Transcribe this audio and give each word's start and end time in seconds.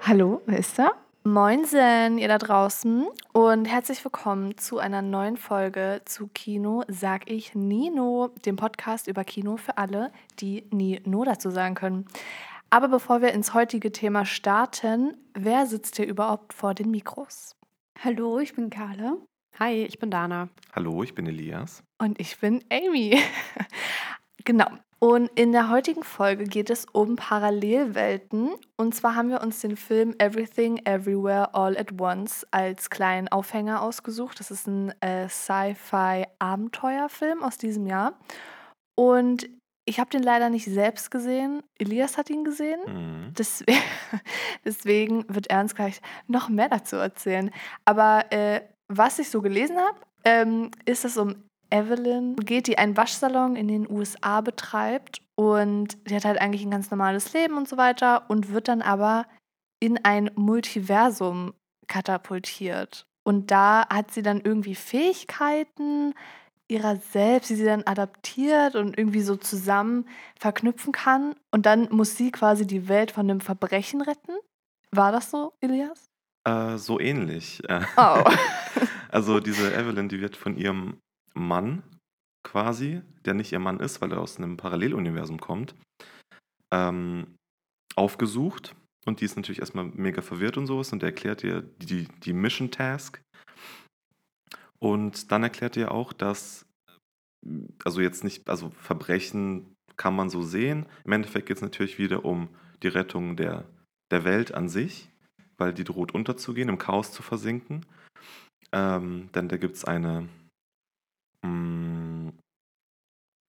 Hallo, 0.00 0.40
wer 0.46 0.58
ist 0.58 0.78
da? 0.78 0.92
Moinsen, 1.24 2.16
ihr 2.16 2.28
da 2.28 2.38
draußen 2.38 3.06
und 3.34 3.66
herzlich 3.66 4.02
willkommen 4.02 4.56
zu 4.56 4.78
einer 4.78 5.02
neuen 5.02 5.36
Folge 5.36 6.00
zu 6.06 6.28
Kino 6.28 6.84
sag 6.88 7.30
ich 7.30 7.54
Nino, 7.54 8.30
dem 8.46 8.56
Podcast 8.56 9.06
über 9.06 9.24
Kino 9.24 9.58
für 9.58 9.76
alle, 9.76 10.10
die 10.40 10.66
nie 10.70 11.02
nur 11.04 11.26
dazu 11.26 11.50
sagen 11.50 11.74
können. 11.74 12.06
Aber 12.70 12.88
bevor 12.88 13.20
wir 13.20 13.34
ins 13.34 13.52
heutige 13.52 13.92
Thema 13.92 14.24
starten, 14.24 15.18
wer 15.34 15.66
sitzt 15.66 15.96
hier 15.96 16.06
überhaupt 16.06 16.54
vor 16.54 16.72
den 16.72 16.90
Mikros? 16.90 17.56
Hallo, 18.02 18.38
ich 18.38 18.54
bin 18.54 18.70
Carla. 18.70 19.18
Hi, 19.58 19.84
ich 19.84 19.98
bin 19.98 20.10
Dana. 20.10 20.48
Hallo, 20.74 21.02
ich 21.02 21.14
bin 21.14 21.26
Elias. 21.26 21.82
Und 21.98 22.18
ich 22.18 22.38
bin 22.38 22.64
Amy. 22.70 23.20
genau. 24.46 24.68
Und 25.04 25.28
in 25.38 25.52
der 25.52 25.68
heutigen 25.68 26.02
Folge 26.02 26.44
geht 26.44 26.70
es 26.70 26.86
um 26.90 27.16
Parallelwelten. 27.16 28.52
Und 28.78 28.94
zwar 28.94 29.14
haben 29.14 29.28
wir 29.28 29.42
uns 29.42 29.60
den 29.60 29.76
Film 29.76 30.14
Everything 30.18 30.78
Everywhere 30.86 31.54
All 31.54 31.76
at 31.76 32.00
Once 32.00 32.46
als 32.52 32.88
kleinen 32.88 33.28
Aufhänger 33.28 33.82
ausgesucht. 33.82 34.40
Das 34.40 34.50
ist 34.50 34.66
ein 34.66 34.98
äh, 35.02 35.28
Sci-Fi-Abenteuerfilm 35.28 37.42
aus 37.42 37.58
diesem 37.58 37.86
Jahr. 37.86 38.18
Und 38.94 39.46
ich 39.84 40.00
habe 40.00 40.08
den 40.08 40.22
leider 40.22 40.48
nicht 40.48 40.64
selbst 40.64 41.10
gesehen. 41.10 41.62
Elias 41.78 42.16
hat 42.16 42.30
ihn 42.30 42.44
gesehen. 42.44 42.80
Mhm. 42.86 43.34
Deswegen, 43.36 43.82
deswegen 44.64 45.26
wird 45.28 45.48
er 45.48 45.60
uns 45.60 45.74
gleich 45.74 46.00
noch 46.28 46.48
mehr 46.48 46.70
dazu 46.70 46.96
erzählen. 46.96 47.50
Aber 47.84 48.32
äh, 48.32 48.62
was 48.88 49.18
ich 49.18 49.28
so 49.28 49.42
gelesen 49.42 49.76
habe, 49.76 50.00
ähm, 50.24 50.70
ist, 50.86 51.04
dass 51.04 51.18
um 51.18 51.44
Evelyn 51.74 52.36
geht, 52.36 52.68
die 52.68 52.78
einen 52.78 52.96
Waschsalon 52.96 53.56
in 53.56 53.66
den 53.66 53.90
USA 53.90 54.40
betreibt 54.40 55.20
und 55.34 55.98
die 56.08 56.14
hat 56.14 56.24
halt 56.24 56.40
eigentlich 56.40 56.62
ein 56.62 56.70
ganz 56.70 56.90
normales 56.90 57.32
Leben 57.32 57.56
und 57.56 57.68
so 57.68 57.76
weiter 57.76 58.30
und 58.30 58.52
wird 58.52 58.68
dann 58.68 58.80
aber 58.80 59.26
in 59.80 59.98
ein 60.04 60.30
Multiversum 60.36 61.52
katapultiert. 61.88 63.06
Und 63.24 63.50
da 63.50 63.88
hat 63.88 64.12
sie 64.12 64.22
dann 64.22 64.40
irgendwie 64.40 64.74
Fähigkeiten 64.74 66.14
ihrer 66.68 66.96
selbst, 66.96 67.50
die 67.50 67.56
sie 67.56 67.64
dann 67.64 67.82
adaptiert 67.86 68.76
und 68.76 68.96
irgendwie 68.96 69.20
so 69.22 69.36
zusammen 69.36 70.06
verknüpfen 70.38 70.92
kann. 70.92 71.34
Und 71.50 71.66
dann 71.66 71.88
muss 71.90 72.16
sie 72.16 72.30
quasi 72.30 72.66
die 72.66 72.88
Welt 72.88 73.10
von 73.10 73.28
einem 73.28 73.40
Verbrechen 73.40 74.00
retten. 74.00 74.32
War 74.90 75.12
das 75.12 75.30
so, 75.30 75.54
Elias? 75.60 76.04
Äh, 76.46 76.78
so 76.78 77.00
ähnlich. 77.00 77.62
Äh, 77.68 77.80
Oh. 77.96 78.24
Also 79.14 79.38
diese 79.38 79.72
Evelyn, 79.72 80.08
die 80.08 80.20
wird 80.20 80.36
von 80.36 80.56
ihrem 80.56 81.00
Mann 81.34 81.82
quasi, 82.44 83.02
der 83.24 83.34
nicht 83.34 83.52
ihr 83.52 83.58
Mann 83.58 83.80
ist, 83.80 84.00
weil 84.00 84.12
er 84.12 84.20
aus 84.20 84.38
einem 84.38 84.56
Paralleluniversum 84.56 85.40
kommt, 85.40 85.74
ähm, 86.72 87.36
aufgesucht. 87.96 88.74
Und 89.06 89.20
die 89.20 89.24
ist 89.24 89.36
natürlich 89.36 89.60
erstmal 89.60 89.86
mega 89.86 90.22
verwirrt 90.22 90.56
und 90.56 90.66
sowas 90.66 90.92
und 90.92 91.02
der 91.02 91.10
erklärt 91.10 91.44
ihr 91.44 91.62
die, 91.62 92.08
die 92.22 92.32
Mission 92.32 92.70
Task. 92.70 93.20
Und 94.78 95.32
dann 95.32 95.42
erklärt 95.42 95.76
ihr 95.76 95.92
auch, 95.92 96.12
dass, 96.12 96.66
also 97.84 98.00
jetzt 98.00 98.24
nicht, 98.24 98.48
also 98.48 98.70
Verbrechen 98.70 99.74
kann 99.96 100.16
man 100.16 100.30
so 100.30 100.42
sehen. 100.42 100.86
Im 101.04 101.12
Endeffekt 101.12 101.46
geht 101.46 101.56
es 101.56 101.62
natürlich 101.62 101.98
wieder 101.98 102.24
um 102.24 102.48
die 102.82 102.88
Rettung 102.88 103.36
der, 103.36 103.64
der 104.10 104.24
Welt 104.24 104.54
an 104.54 104.68
sich, 104.68 105.08
weil 105.56 105.72
die 105.72 105.84
droht 105.84 106.12
unterzugehen, 106.12 106.68
im 106.68 106.78
Chaos 106.78 107.12
zu 107.12 107.22
versinken. 107.22 107.86
Ähm, 108.72 109.30
denn 109.34 109.48
da 109.48 109.56
gibt 109.56 109.76
es 109.76 109.84
eine 109.84 110.28
mh, 111.44 112.32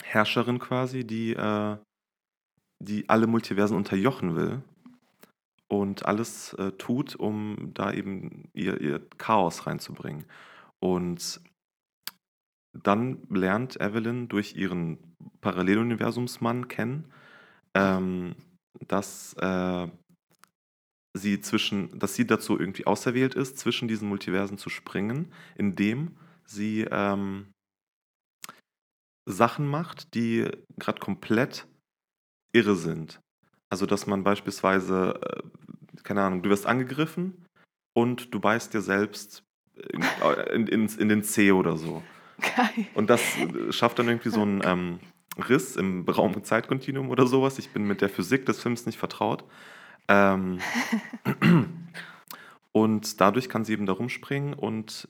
Herrscherin 0.04 0.60
quasi, 0.60 1.06
die, 1.06 1.34
äh, 1.34 1.78
die 2.84 3.10
alle 3.10 3.28
Multiversen 3.28 3.76
unterjochen 3.76 4.36
will 4.36 4.62
und 5.68 6.06
alles 6.06 6.54
äh, 6.54 6.72
tut, 6.74 7.16
um 7.16 7.72
da 7.74 7.92
eben 7.92 8.50
ihr, 8.54 8.80
ihr 8.80 9.08
Chaos 9.18 9.66
reinzubringen. 9.66 10.26
Und 10.80 11.42
dann 12.84 13.24
lernt 13.30 13.80
Evelyn 13.80 14.28
durch 14.28 14.56
ihren 14.56 15.16
Paralleluniversumsmann 15.42 16.68
kennen, 16.68 17.12
ähm, 17.74 18.36
dass 18.88 19.34
äh, 19.40 19.88
sie 21.16 21.40
zwischen, 21.40 21.98
dass 21.98 22.16
sie 22.16 22.28
dazu 22.28 22.60
irgendwie 22.60 22.86
auserwählt 22.86 23.36
ist, 23.36 23.58
zwischen 23.58 23.88
diesen 23.88 24.10
Multiversen 24.10 24.58
zu 24.58 24.70
springen, 24.70 25.32
indem 25.56 26.18
sie 26.46 26.86
ähm, 26.92 27.48
Sachen 29.26 29.68
macht, 29.68 30.14
die 30.14 30.48
gerade 30.78 31.00
komplett 31.00 31.68
irre 32.54 32.76
sind. 32.76 33.20
Also, 33.70 33.86
dass 33.86 34.08
man 34.08 34.24
beispielsweise, 34.24 35.20
äh, 35.22 36.02
keine 36.04 36.24
Ahnung, 36.24 36.44
du 36.44 36.50
wirst 36.50 36.66
angegriffen 36.66 37.46
und 37.94 38.34
du 38.34 38.40
beißt 38.40 38.74
dir 38.74 38.82
selbst 38.82 39.44
in, 39.76 40.04
in, 40.54 40.68
in, 40.68 40.88
in 40.88 41.10
den 41.10 41.24
Zeh 41.24 41.52
oder 41.52 41.76
so. 41.76 42.04
Geil. 42.40 42.88
Und 42.94 43.10
das 43.10 43.22
äh, 43.38 43.72
schafft 43.72 44.00
dann 44.00 44.08
irgendwie 44.08 44.30
so 44.30 44.42
einen 44.42 44.62
ähm, 44.64 45.00
Riss 45.38 45.76
im 45.76 46.08
Raum- 46.08 46.36
und 46.36 46.46
Zeitkontinuum 46.46 47.10
oder 47.10 47.28
sowas. 47.28 47.60
Ich 47.60 47.72
bin 47.72 47.86
mit 47.86 48.02
der 48.02 48.10
Physik 48.10 48.46
des 48.46 48.62
Films 48.62 48.86
nicht 48.86 48.98
vertraut. 48.98 49.44
Ähm, 50.08 50.60
und 52.72 53.20
dadurch 53.20 53.50
kann 53.50 53.66
sie 53.66 53.74
eben 53.74 53.86
da 53.86 53.94
rumspringen 53.94 54.54
und 54.54 55.10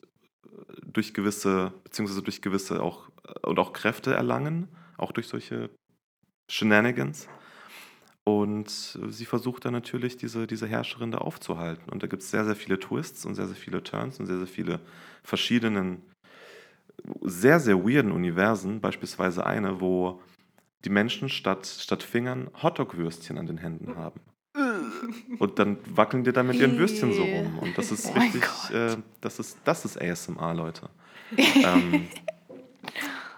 durch 0.83 1.13
gewisse, 1.13 1.73
beziehungsweise 1.83 2.21
durch 2.21 2.41
gewisse 2.41 2.81
auch 2.81 3.09
und 3.43 3.59
auch 3.59 3.73
Kräfte 3.73 4.13
erlangen, 4.13 4.67
auch 4.97 5.11
durch 5.11 5.27
solche 5.27 5.69
Shenanigans. 6.49 7.27
Und 8.23 8.97
sie 9.09 9.25
versucht 9.25 9.65
dann 9.65 9.73
natürlich, 9.73 10.17
diese, 10.17 10.47
diese 10.47 10.65
Herrscherin 10.65 11.11
da 11.11 11.19
aufzuhalten. 11.19 11.89
Und 11.91 12.01
da 12.01 12.07
gibt 12.07 12.23
es 12.23 12.31
sehr, 12.31 12.43
sehr 12.43 12.55
viele 12.55 12.79
Twists 12.79 13.23
und 13.25 13.35
sehr, 13.35 13.45
sehr 13.45 13.55
viele 13.55 13.83
Turns 13.83 14.19
und 14.19 14.25
sehr, 14.25 14.37
sehr 14.37 14.47
viele 14.47 14.79
verschiedenen, 15.23 16.01
sehr, 17.21 17.59
sehr 17.59 17.85
weirden 17.85 18.11
Universen. 18.11 18.81
Beispielsweise 18.81 19.45
eine, 19.45 19.79
wo 19.79 20.23
die 20.85 20.89
Menschen 20.89 21.29
statt, 21.29 21.67
statt 21.67 22.01
Fingern 22.01 22.49
Hotdog-Würstchen 22.63 23.37
an 23.37 23.45
den 23.45 23.57
Händen 23.57 23.95
haben. 23.95 24.21
Und 25.37 25.59
dann 25.59 25.77
wackeln 25.95 26.23
die 26.23 26.31
da 26.31 26.41
mit 26.41 26.55
ihren 26.55 26.77
Würstchen 26.77 27.13
so 27.13 27.23
rum. 27.23 27.59
Und 27.59 27.77
das 27.77 27.91
ist 27.91 28.07
Oh 28.07 28.19
richtig, 28.19 28.43
äh, 28.71 28.97
das, 29.21 29.37
ist, 29.39 29.59
das 29.65 29.85
ist 29.85 30.01
ASMR, 30.01 30.53
Leute. 30.53 30.89
ähm, 31.37 32.07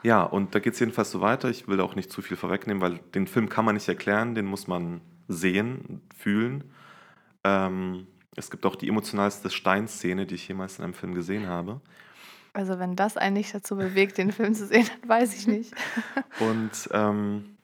ja, 0.03 0.23
und 0.23 0.55
da 0.55 0.59
geht 0.59 0.73
es 0.73 0.79
jedenfalls 0.79 1.11
so 1.11 1.21
weiter. 1.21 1.49
Ich 1.49 1.67
will 1.67 1.79
auch 1.81 1.95
nicht 1.95 2.11
zu 2.11 2.21
viel 2.21 2.37
vorwegnehmen, 2.37 2.81
weil 2.81 2.99
den 3.13 3.27
Film 3.27 3.49
kann 3.49 3.65
man 3.65 3.75
nicht 3.75 3.87
erklären, 3.87 4.35
den 4.35 4.45
muss 4.45 4.67
man 4.67 5.01
sehen, 5.27 6.01
fühlen. 6.15 6.71
Ähm, 7.43 8.07
es 8.35 8.51
gibt 8.51 8.65
auch 8.65 8.75
die 8.75 8.87
emotionalste 8.87 9.49
Steinszene, 9.49 10.25
die 10.25 10.35
ich 10.35 10.47
jemals 10.47 10.77
in 10.77 10.83
einem 10.83 10.93
Film 10.93 11.13
gesehen 11.15 11.47
habe. 11.47 11.81
Also 12.53 12.79
wenn 12.79 12.95
das 12.95 13.17
einen 13.17 13.35
nicht 13.35 13.53
dazu 13.53 13.75
bewegt, 13.75 14.17
den 14.17 14.31
Film 14.31 14.53
zu 14.53 14.65
sehen, 14.67 14.87
dann 15.01 15.09
weiß 15.09 15.35
ich 15.35 15.47
nicht. 15.47 15.73
Und 16.39 16.89
ähm, 16.91 17.57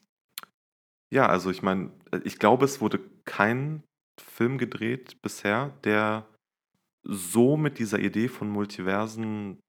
ja, 1.12 1.28
also 1.28 1.52
ich 1.52 1.62
meine, 1.62 1.92
ich 2.24 2.40
glaube, 2.40 2.66
es 2.66 2.82
wurde 2.82 3.00
kein 3.26 3.84
Film 4.20 4.58
gedreht 4.58 5.22
bisher, 5.22 5.72
der 5.84 6.26
so 7.04 7.58
mit 7.58 7.80
dieser 7.80 8.00
Idee 8.00 8.28
von 8.28 8.50
Multiversen 8.50 9.60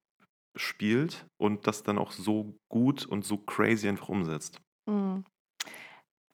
spielt 0.56 1.26
und 1.36 1.66
das 1.66 1.82
dann 1.82 1.98
auch 1.98 2.12
so 2.12 2.54
gut 2.68 3.06
und 3.06 3.24
so 3.24 3.36
crazy 3.38 3.88
einfach 3.88 4.08
umsetzt. 4.08 4.60
Mhm. 4.86 5.24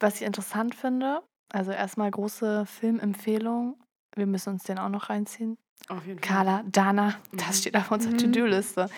Was 0.01 0.17
ich 0.17 0.23
interessant 0.23 0.75
finde, 0.75 1.23
also 1.51 1.71
erstmal 1.73 2.11
große 2.11 2.65
Filmempfehlung. 2.67 3.79
Wir 4.17 4.27
müssen 4.27 4.55
uns 4.55 4.65
den 4.65 4.79
auch 4.79 4.89
noch 4.89 5.11
reinziehen. 5.11 5.57
Auf 5.89 6.07
jeden 6.07 6.19
Fall. 6.19 6.29
Carla, 6.29 6.63
Dana, 6.67 7.15
das 7.33 7.49
Mhm. 7.49 7.53
steht 7.55 7.77
auf 7.77 7.91
unserer 7.91 8.13
Mhm. 8.13 8.19
To-Do-Liste. 8.19 8.89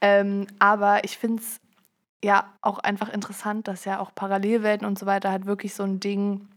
Ähm, 0.00 0.46
aber 0.58 1.04
ich 1.04 1.18
finde 1.18 1.42
es 1.42 1.60
ja 2.24 2.52
auch 2.60 2.78
einfach 2.78 3.08
interessant, 3.08 3.66
dass 3.68 3.84
ja 3.84 3.98
auch 3.98 4.14
Parallelwelten 4.14 4.86
und 4.86 4.98
so 4.98 5.06
weiter 5.06 5.30
halt 5.30 5.46
wirklich 5.46 5.74
so 5.74 5.82
ein 5.82 6.00
Ding 6.00 6.48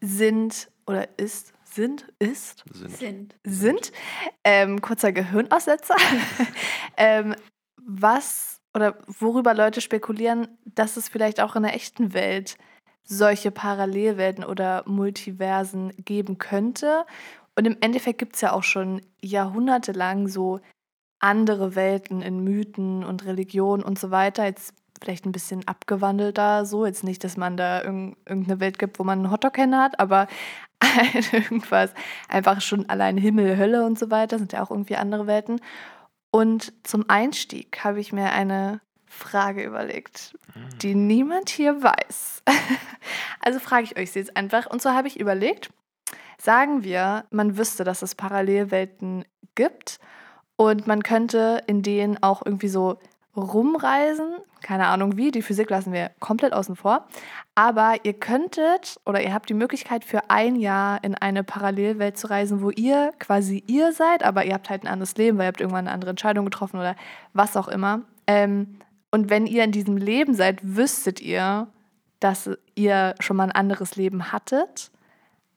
sind 0.00 0.70
oder 0.86 1.18
ist, 1.18 1.53
sind, 1.74 2.06
ist, 2.18 2.64
Sind. 2.72 2.98
Sind. 2.98 3.34
sind. 3.44 3.92
Ähm, 4.44 4.80
kurzer 4.80 5.12
Gehirnaussetzer. 5.12 5.96
ähm, 6.96 7.34
was 7.76 8.60
oder 8.74 8.98
worüber 9.06 9.54
Leute 9.54 9.80
spekulieren, 9.80 10.48
dass 10.64 10.96
es 10.96 11.08
vielleicht 11.08 11.40
auch 11.40 11.54
in 11.56 11.62
der 11.62 11.74
echten 11.74 12.12
Welt 12.12 12.56
solche 13.04 13.50
Parallelwelten 13.50 14.44
oder 14.44 14.82
Multiversen 14.86 15.92
geben 15.98 16.38
könnte. 16.38 17.04
Und 17.56 17.66
im 17.66 17.76
Endeffekt 17.80 18.18
gibt 18.18 18.34
es 18.34 18.40
ja 18.40 18.52
auch 18.52 18.64
schon 18.64 19.00
jahrhundertelang 19.20 20.26
so 20.26 20.60
andere 21.20 21.76
Welten 21.76 22.20
in 22.20 22.42
Mythen 22.42 23.04
und 23.04 23.24
Religionen 23.24 23.82
und 23.82 23.98
so 23.98 24.10
weiter. 24.10 24.44
Jetzt 24.44 24.74
vielleicht 25.04 25.26
ein 25.26 25.32
bisschen 25.32 25.66
abgewandelter 25.68 26.64
so. 26.66 26.86
Jetzt 26.86 27.04
nicht, 27.04 27.22
dass 27.24 27.36
man 27.36 27.56
da 27.56 27.82
irg 27.82 28.16
irgendeine 28.26 28.60
Welt 28.60 28.78
gibt, 28.78 28.98
wo 28.98 29.04
man 29.04 29.20
einen 29.20 29.30
Hotdog-Kenner 29.30 29.82
hat, 29.82 30.00
aber 30.00 30.26
halt 30.82 31.32
irgendwas. 31.32 31.92
Einfach 32.28 32.60
schon 32.60 32.88
allein 32.88 33.16
Himmel, 33.16 33.56
Hölle 33.56 33.84
und 33.84 33.98
so 33.98 34.10
weiter 34.10 34.38
sind 34.38 34.52
ja 34.52 34.62
auch 34.62 34.70
irgendwie 34.70 34.96
andere 34.96 35.26
Welten. 35.26 35.60
Und 36.30 36.72
zum 36.82 37.08
Einstieg 37.08 37.84
habe 37.84 38.00
ich 38.00 38.12
mir 38.12 38.32
eine 38.32 38.80
Frage 39.06 39.62
überlegt, 39.62 40.34
Hm. 40.54 40.78
die 40.80 40.94
niemand 40.94 41.50
hier 41.50 41.82
weiß. 41.82 42.42
also 43.40 43.58
frage 43.58 43.84
ich 43.84 43.98
euch 43.98 44.12
sie 44.12 44.20
jetzt 44.20 44.36
einfach. 44.36 44.66
Und 44.66 44.80
zwar 44.80 44.94
habe 44.94 45.08
ich 45.08 45.20
überlegt, 45.20 45.70
sagen 46.38 46.84
wir, 46.84 47.24
man 47.30 47.56
wüsste, 47.56 47.84
dass 47.84 48.02
es 48.02 48.14
Parallelwelten 48.14 49.24
gibt 49.54 49.98
und 50.56 50.86
man 50.86 51.02
könnte 51.02 51.62
in 51.66 51.82
denen 51.82 52.22
auch 52.22 52.42
irgendwie 52.44 52.68
so 52.68 52.98
rumreisen. 53.36 54.36
Keine 54.62 54.86
Ahnung 54.86 55.16
wie, 55.16 55.30
die 55.30 55.42
Physik 55.42 55.70
lassen 55.70 55.92
wir 55.92 56.10
komplett 56.20 56.52
außen 56.52 56.76
vor. 56.76 57.06
Aber 57.54 57.96
ihr 58.02 58.14
könntet 58.14 59.00
oder 59.04 59.22
ihr 59.22 59.34
habt 59.34 59.48
die 59.48 59.54
Möglichkeit 59.54 60.04
für 60.04 60.30
ein 60.30 60.56
Jahr 60.56 61.02
in 61.04 61.14
eine 61.14 61.44
Parallelwelt 61.44 62.16
zu 62.16 62.28
reisen, 62.28 62.62
wo 62.62 62.70
ihr 62.70 63.12
quasi 63.18 63.62
ihr 63.66 63.92
seid, 63.92 64.24
aber 64.24 64.44
ihr 64.44 64.54
habt 64.54 64.70
halt 64.70 64.84
ein 64.84 64.88
anderes 64.88 65.16
Leben, 65.16 65.38
weil 65.38 65.44
ihr 65.44 65.48
habt 65.48 65.60
irgendwann 65.60 65.86
eine 65.86 65.94
andere 65.94 66.10
Entscheidung 66.10 66.44
getroffen 66.44 66.78
oder 66.78 66.96
was 67.32 67.56
auch 67.56 67.68
immer. 67.68 68.02
Ähm, 68.26 68.78
und 69.10 69.30
wenn 69.30 69.46
ihr 69.46 69.62
in 69.64 69.72
diesem 69.72 69.96
Leben 69.96 70.34
seid, 70.34 70.58
wüsstet 70.62 71.20
ihr, 71.20 71.68
dass 72.20 72.50
ihr 72.74 73.14
schon 73.20 73.36
mal 73.36 73.44
ein 73.44 73.52
anderes 73.52 73.96
Leben 73.96 74.32
hattet. 74.32 74.90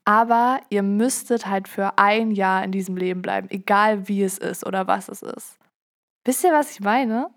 Aber 0.05 0.61
ihr 0.69 0.83
müsstet 0.83 1.47
halt 1.47 1.67
für 1.67 1.97
ein 1.97 2.31
Jahr 2.31 2.63
in 2.63 2.71
diesem 2.71 2.95
Leben 2.95 3.21
bleiben, 3.21 3.49
egal 3.49 4.07
wie 4.07 4.23
es 4.23 4.37
ist 4.37 4.65
oder 4.65 4.87
was 4.87 5.09
es 5.09 5.21
ist. 5.21 5.57
Wisst 6.23 6.43
ihr, 6.43 6.53
was 6.53 6.71
ich 6.71 6.81
meine? 6.81 7.29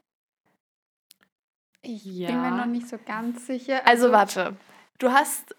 Ich 1.82 2.05
Ja. 2.05 2.29
bin 2.29 2.41
mir 2.43 2.50
noch 2.50 2.67
nicht 2.67 2.88
so 2.88 2.99
ganz 3.05 3.47
sicher. 3.47 3.87
Also 3.87 4.12
warte, 4.12 4.56
du 4.99 5.11
hast, 5.12 5.55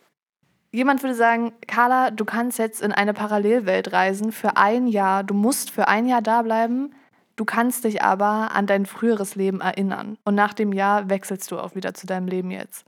jemand 0.71 1.01
würde 1.01 1.15
sagen, 1.15 1.53
Carla, 1.68 2.12
du 2.12 2.25
kannst 2.25 2.59
jetzt 2.59 2.81
in 2.81 2.91
eine 2.91 3.13
Parallelwelt 3.13 3.91
reisen 3.91 4.31
für 4.31 4.57
ein 4.57 4.88
Jahr. 4.88 5.23
Du 5.23 5.33
musst 5.33 5.71
für 5.71 5.88
ein 5.88 6.07
Jahr 6.07 6.21
da 6.21 6.41
bleiben. 6.44 6.94
Du 7.38 7.45
kannst 7.45 7.85
dich 7.85 8.03
aber 8.03 8.51
an 8.53 8.68
dein 8.68 8.85
früheres 8.85 9.35
Leben 9.35 9.62
erinnern. 9.62 10.18
Und 10.25 10.35
nach 10.35 10.53
dem 10.53 10.73
Jahr 10.73 11.09
wechselst 11.09 11.50
du 11.51 11.59
auch 11.59 11.73
wieder 11.75 11.94
zu 11.94 12.06
deinem 12.06 12.27
Leben 12.27 12.51
jetzt. 12.51 12.85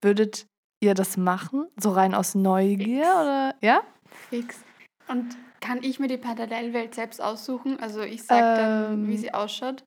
Würdet 0.00 0.46
ihr 0.80 0.94
das 0.94 1.16
machen? 1.16 1.66
So 1.80 1.90
rein 1.90 2.14
aus 2.14 2.34
Neugier 2.34 3.02
Fix. 3.04 3.16
oder? 3.16 3.54
Ja? 3.60 3.82
Fix. 4.30 4.60
Und 5.08 5.36
kann 5.60 5.82
ich 5.82 5.98
mir 5.98 6.08
die 6.08 6.16
Parallelwelt 6.18 6.94
selbst 6.94 7.20
aussuchen? 7.20 7.78
Also 7.80 8.02
ich 8.02 8.22
sage 8.24 8.40
dann, 8.60 9.06
wie 9.08 9.12
Ähm, 9.14 9.18
sie 9.18 9.34
ausschaut. 9.34 9.84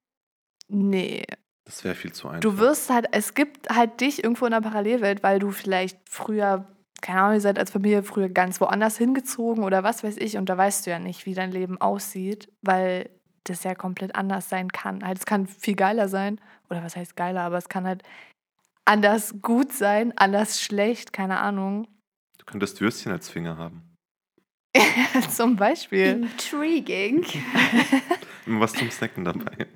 Nee. 0.67 1.23
Das 1.65 1.83
wäre 1.83 1.95
viel 1.95 2.13
zu 2.13 2.27
einfach. 2.27 2.41
Du 2.41 2.57
wirst 2.59 2.89
halt, 2.89 3.07
es 3.11 3.33
gibt 3.33 3.69
halt 3.69 3.99
dich 3.99 4.23
irgendwo 4.23 4.45
in 4.45 4.51
der 4.51 4.61
Parallelwelt, 4.61 5.23
weil 5.23 5.39
du 5.39 5.51
vielleicht 5.51 5.97
früher, 6.07 6.67
keine 7.01 7.21
Ahnung, 7.21 7.33
ihr 7.35 7.41
seid 7.41 7.57
als 7.57 7.71
Familie 7.71 8.03
früher 8.03 8.29
ganz 8.29 8.61
woanders 8.61 8.97
hingezogen 8.97 9.63
oder 9.63 9.83
was 9.83 10.03
weiß 10.03 10.17
ich 10.17 10.37
und 10.37 10.47
da 10.47 10.57
weißt 10.57 10.85
du 10.85 10.91
ja 10.91 10.99
nicht, 10.99 11.25
wie 11.25 11.33
dein 11.33 11.51
Leben 11.51 11.81
aussieht, 11.81 12.51
weil 12.61 13.09
das 13.43 13.63
ja 13.63 13.75
komplett 13.75 14.15
anders 14.15 14.49
sein 14.49 14.71
kann. 14.71 15.03
Halt, 15.03 15.17
es 15.17 15.25
kann 15.25 15.47
viel 15.47 15.75
geiler 15.75 16.07
sein 16.07 16.39
oder 16.69 16.83
was 16.83 16.95
heißt 16.95 17.15
geiler, 17.15 17.41
aber 17.41 17.57
es 17.57 17.69
kann 17.69 17.85
halt 17.85 18.03
anders 18.85 19.35
gut 19.41 19.73
sein, 19.73 20.13
anders 20.17 20.61
schlecht, 20.61 21.13
keine 21.13 21.39
Ahnung. 21.39 21.87
Du 22.37 22.45
könntest 22.45 22.79
Würstchen 22.79 23.11
als 23.11 23.29
Finger 23.29 23.57
haben. 23.57 23.95
Zum 25.29 25.55
Beispiel. 25.55 26.07
Intriguing. 26.07 27.25
Immer 28.45 28.59
was 28.59 28.73
zum 28.73 28.91
Snacken 28.91 29.23
dabei. 29.23 29.67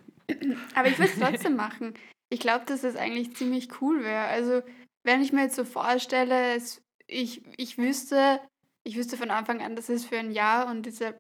Aber 0.76 0.88
ich 0.88 0.98
würde 0.98 1.12
es 1.12 1.20
trotzdem 1.20 1.56
machen. 1.56 1.94
Ich 2.30 2.40
glaube, 2.40 2.66
dass 2.66 2.82
das 2.82 2.96
eigentlich 2.96 3.36
ziemlich 3.36 3.82
cool 3.82 4.04
wäre. 4.04 4.26
Also, 4.26 4.62
wenn 5.04 5.22
ich 5.22 5.34
mir 5.34 5.44
jetzt 5.44 5.56
so 5.56 5.66
vorstelle, 5.66 6.56
es, 6.56 6.82
ich, 7.08 7.42
ich 7.58 7.78
wüsste, 7.78 8.40
ich 8.84 8.98
wüsste 8.98 9.18
von 9.18 9.32
Anfang 9.32 9.62
an, 9.62 9.76
das 9.76 9.90
ist 9.90 10.06
für 10.06 10.18
ein 10.18 10.32
Jahr 10.32 10.70
und 10.70 10.86
diese 10.86 11.18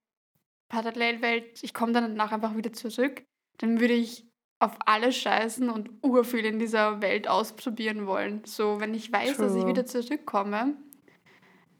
Parallelwelt, 0.69 1.63
ich 1.63 1.73
komme 1.73 1.93
dann 1.93 2.03
danach 2.03 2.31
einfach 2.31 2.55
wieder 2.55 2.73
zurück, 2.73 3.23
dann 3.57 3.79
würde 3.79 3.95
ich 3.95 4.25
auf 4.59 4.77
alles 4.85 5.15
scheißen 5.17 5.69
und 5.69 5.89
urviel 6.03 6.45
in 6.45 6.59
dieser 6.59 7.01
Welt 7.01 7.27
ausprobieren 7.27 8.05
wollen. 8.05 8.43
So, 8.45 8.79
wenn 8.79 8.93
ich 8.93 9.11
weiß, 9.11 9.37
dass 9.37 9.55
ich 9.55 9.61
True. 9.61 9.71
wieder 9.71 9.85
zurückkomme. 9.85 10.75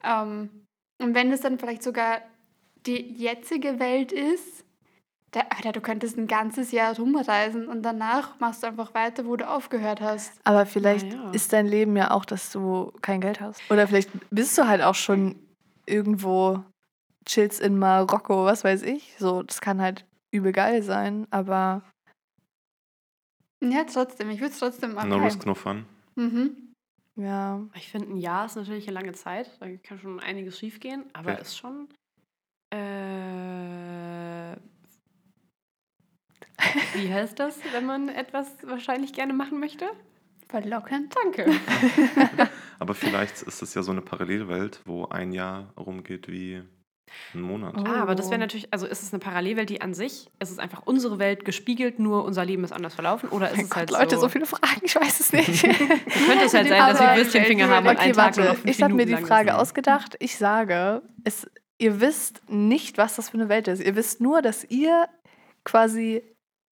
Ähm, 0.04 0.66
und 1.02 1.14
wenn 1.14 1.32
es 1.32 1.42
dann 1.42 1.60
vielleicht 1.60 1.84
sogar 1.84 2.22
die 2.86 3.14
jetzige 3.14 3.80
Welt 3.80 4.12
ist, 4.12 4.66
da, 5.32 5.42
Alter, 5.56 5.72
du 5.72 5.82
könntest 5.82 6.18
ein 6.18 6.28
ganzes 6.28 6.72
Jahr 6.72 6.96
rumreisen 6.98 7.68
und 7.68 7.84
danach 7.84 8.40
machst 8.40 8.64
du 8.64 8.68
einfach 8.68 8.94
weiter, 8.96 9.26
wo 9.26 9.36
du 9.36 9.48
aufgehört 9.48 10.02
hast. 10.02 10.40
Aber 10.44 10.66
vielleicht 10.66 11.14
ja. 11.14 11.32
ist 11.32 11.54
dein 11.54 11.68
Leben 11.68 11.96
ja 11.96 12.12
auch, 12.12 12.26
dass 12.26 12.52
du 12.52 12.92
kein 13.02 13.22
Geld 13.22 13.40
hast. 13.40 13.62
Oder 13.70 13.88
vielleicht 13.88 14.10
bist 14.32 14.58
du 14.58 14.68
halt 14.68 14.82
auch 14.82 14.96
schon 14.96 15.36
irgendwo, 15.86 16.64
chillst 17.26 17.62
in 17.62 17.78
Marokko, 17.78 18.46
was 18.46 18.64
weiß 18.64 18.82
ich. 18.84 19.16
So, 19.20 19.44
das 19.44 19.62
kann 19.62 19.80
halt 19.82 20.06
übel 20.32 20.52
geil 20.52 20.82
sein, 20.82 21.28
aber 21.30 21.84
Ja, 23.62 23.84
trotzdem. 23.84 24.30
Ich 24.32 24.40
würde 24.40 24.54
es 24.54 24.60
trotzdem 24.60 24.94
machen. 24.94 25.10
No 25.10 25.18
risk, 25.18 25.46
no 25.46 25.54
fun. 25.54 25.86
Mhm. 26.16 26.74
ja. 27.16 27.62
Ich 27.76 27.90
finde, 27.90 28.10
ein 28.10 28.18
Jahr 28.18 28.46
ist 28.46 28.56
natürlich 28.56 28.88
eine 28.88 29.00
lange 29.00 29.14
Zeit. 29.14 29.52
Da 29.60 29.68
kann 29.78 30.00
schon 30.00 30.20
einiges 30.20 30.58
schiefgehen, 30.58 31.04
aber 31.14 31.34
Okay. 31.34 31.42
ist 31.42 31.58
schon. 31.58 31.88
Äh, 32.72 33.99
wie 36.96 37.14
heißt 37.14 37.40
das, 37.40 37.58
wenn 37.74 37.86
man 37.86 38.10
etwas 38.10 38.48
wahrscheinlich 38.64 39.14
gerne 39.14 39.34
machen 39.34 39.60
möchte? 39.60 39.86
Verlockend. 40.48 41.16
Danke. 41.24 41.46
Aber 42.80 42.96
vielleicht 42.96 43.42
ist 43.44 43.62
es 43.62 43.74
ja 43.74 43.84
so 43.84 43.92
eine 43.92 44.02
Parallelwelt, 44.02 44.82
wo 44.86 45.06
ein 45.06 45.32
Jahr 45.32 45.74
rumgeht 45.78 46.28
wie 46.28 46.64
ein 47.34 47.42
Monat. 47.42 47.76
Oh. 47.78 47.84
Ah, 47.86 48.02
aber 48.02 48.16
das 48.16 48.30
wäre 48.30 48.40
natürlich, 48.40 48.72
also 48.72 48.86
ist 48.86 49.04
es 49.04 49.14
eine 49.14 49.20
Parallelwelt, 49.20 49.70
die 49.70 49.82
an 49.82 49.94
sich, 49.94 50.30
ist 50.40 50.52
es 50.52 50.60
einfach 50.60 50.84
unsere 50.86 51.20
Welt 51.20 51.46
gespiegelt, 51.46 52.00
nur 52.00 52.24
unser 52.24 52.46
Leben 52.46 52.64
ist 52.64 52.72
anders 52.72 52.94
verlaufen? 52.94 53.30
Oder 53.30 53.50
ist 53.50 53.58
Mein 53.58 53.66
es 53.66 53.70
Gott, 53.70 53.78
halt 53.78 53.92
Leute, 53.92 54.16
so, 54.16 54.22
so 54.22 54.30
viele 54.30 54.46
Fragen, 54.46 54.82
ich 54.84 54.96
weiß 54.96 55.20
es 55.20 55.34
nicht. 55.34 55.64
Könnte 55.64 56.46
es 56.46 56.54
halt 56.54 56.68
sein, 56.70 56.94
dass 56.94 57.00
wir 57.00 57.16
Würstchenfinger 57.16 57.68
haben 57.68 57.88
und 57.88 57.96
okay, 57.96 58.06
einen 58.06 58.14
Tag 58.14 58.38
nur 58.38 58.46
warte, 58.48 58.70
ich 58.70 58.82
habe 58.82 58.94
mir 58.94 59.06
die 59.06 59.18
Frage 59.18 59.58
ausgedacht. 59.58 60.16
Ich 60.20 60.38
sage, 60.38 61.02
es, 61.24 61.50
ihr 61.78 62.02
wisst 62.02 62.42
nicht, 62.50 62.98
was 62.98 63.16
das 63.16 63.30
für 63.30 63.38
eine 63.38 63.50
Welt 63.50 63.68
ist. 63.68 63.84
Ihr 63.84 63.96
wisst 63.96 64.22
nur, 64.22 64.42
dass 64.42 64.64
ihr 64.66 65.08
quasi, 65.64 66.24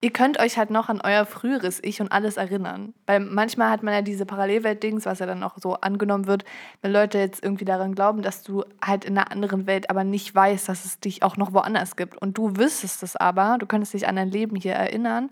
ihr 0.01 0.11
könnt 0.11 0.39
euch 0.39 0.57
halt 0.57 0.69
noch 0.69 0.89
an 0.89 1.01
euer 1.03 1.25
früheres 1.25 1.79
Ich 1.83 2.01
und 2.01 2.11
alles 2.11 2.37
erinnern. 2.37 2.93
Weil 3.05 3.19
manchmal 3.19 3.69
hat 3.69 3.83
man 3.83 3.93
ja 3.93 4.01
diese 4.01 4.25
Parallelwelt-Dings, 4.25 5.05
was 5.05 5.19
ja 5.19 5.25
dann 5.25 5.43
auch 5.43 5.57
so 5.57 5.73
angenommen 5.75 6.27
wird, 6.27 6.45
wenn 6.81 6.91
Leute 6.91 7.17
jetzt 7.17 7.43
irgendwie 7.43 7.65
daran 7.65 7.95
glauben, 7.95 8.21
dass 8.21 8.43
du 8.43 8.63
halt 8.83 9.05
in 9.05 9.17
einer 9.17 9.31
anderen 9.31 9.67
Welt 9.67 9.89
aber 9.89 10.03
nicht 10.03 10.33
weißt, 10.35 10.69
dass 10.69 10.85
es 10.85 10.99
dich 10.99 11.23
auch 11.23 11.37
noch 11.37 11.53
woanders 11.53 11.95
gibt. 11.95 12.21
Und 12.21 12.37
du 12.37 12.55
wüsstest 12.55 13.03
es 13.03 13.15
aber, 13.15 13.57
du 13.59 13.65
könntest 13.65 13.93
dich 13.93 14.07
an 14.07 14.15
dein 14.15 14.29
Leben 14.29 14.55
hier 14.55 14.73
erinnern, 14.73 15.29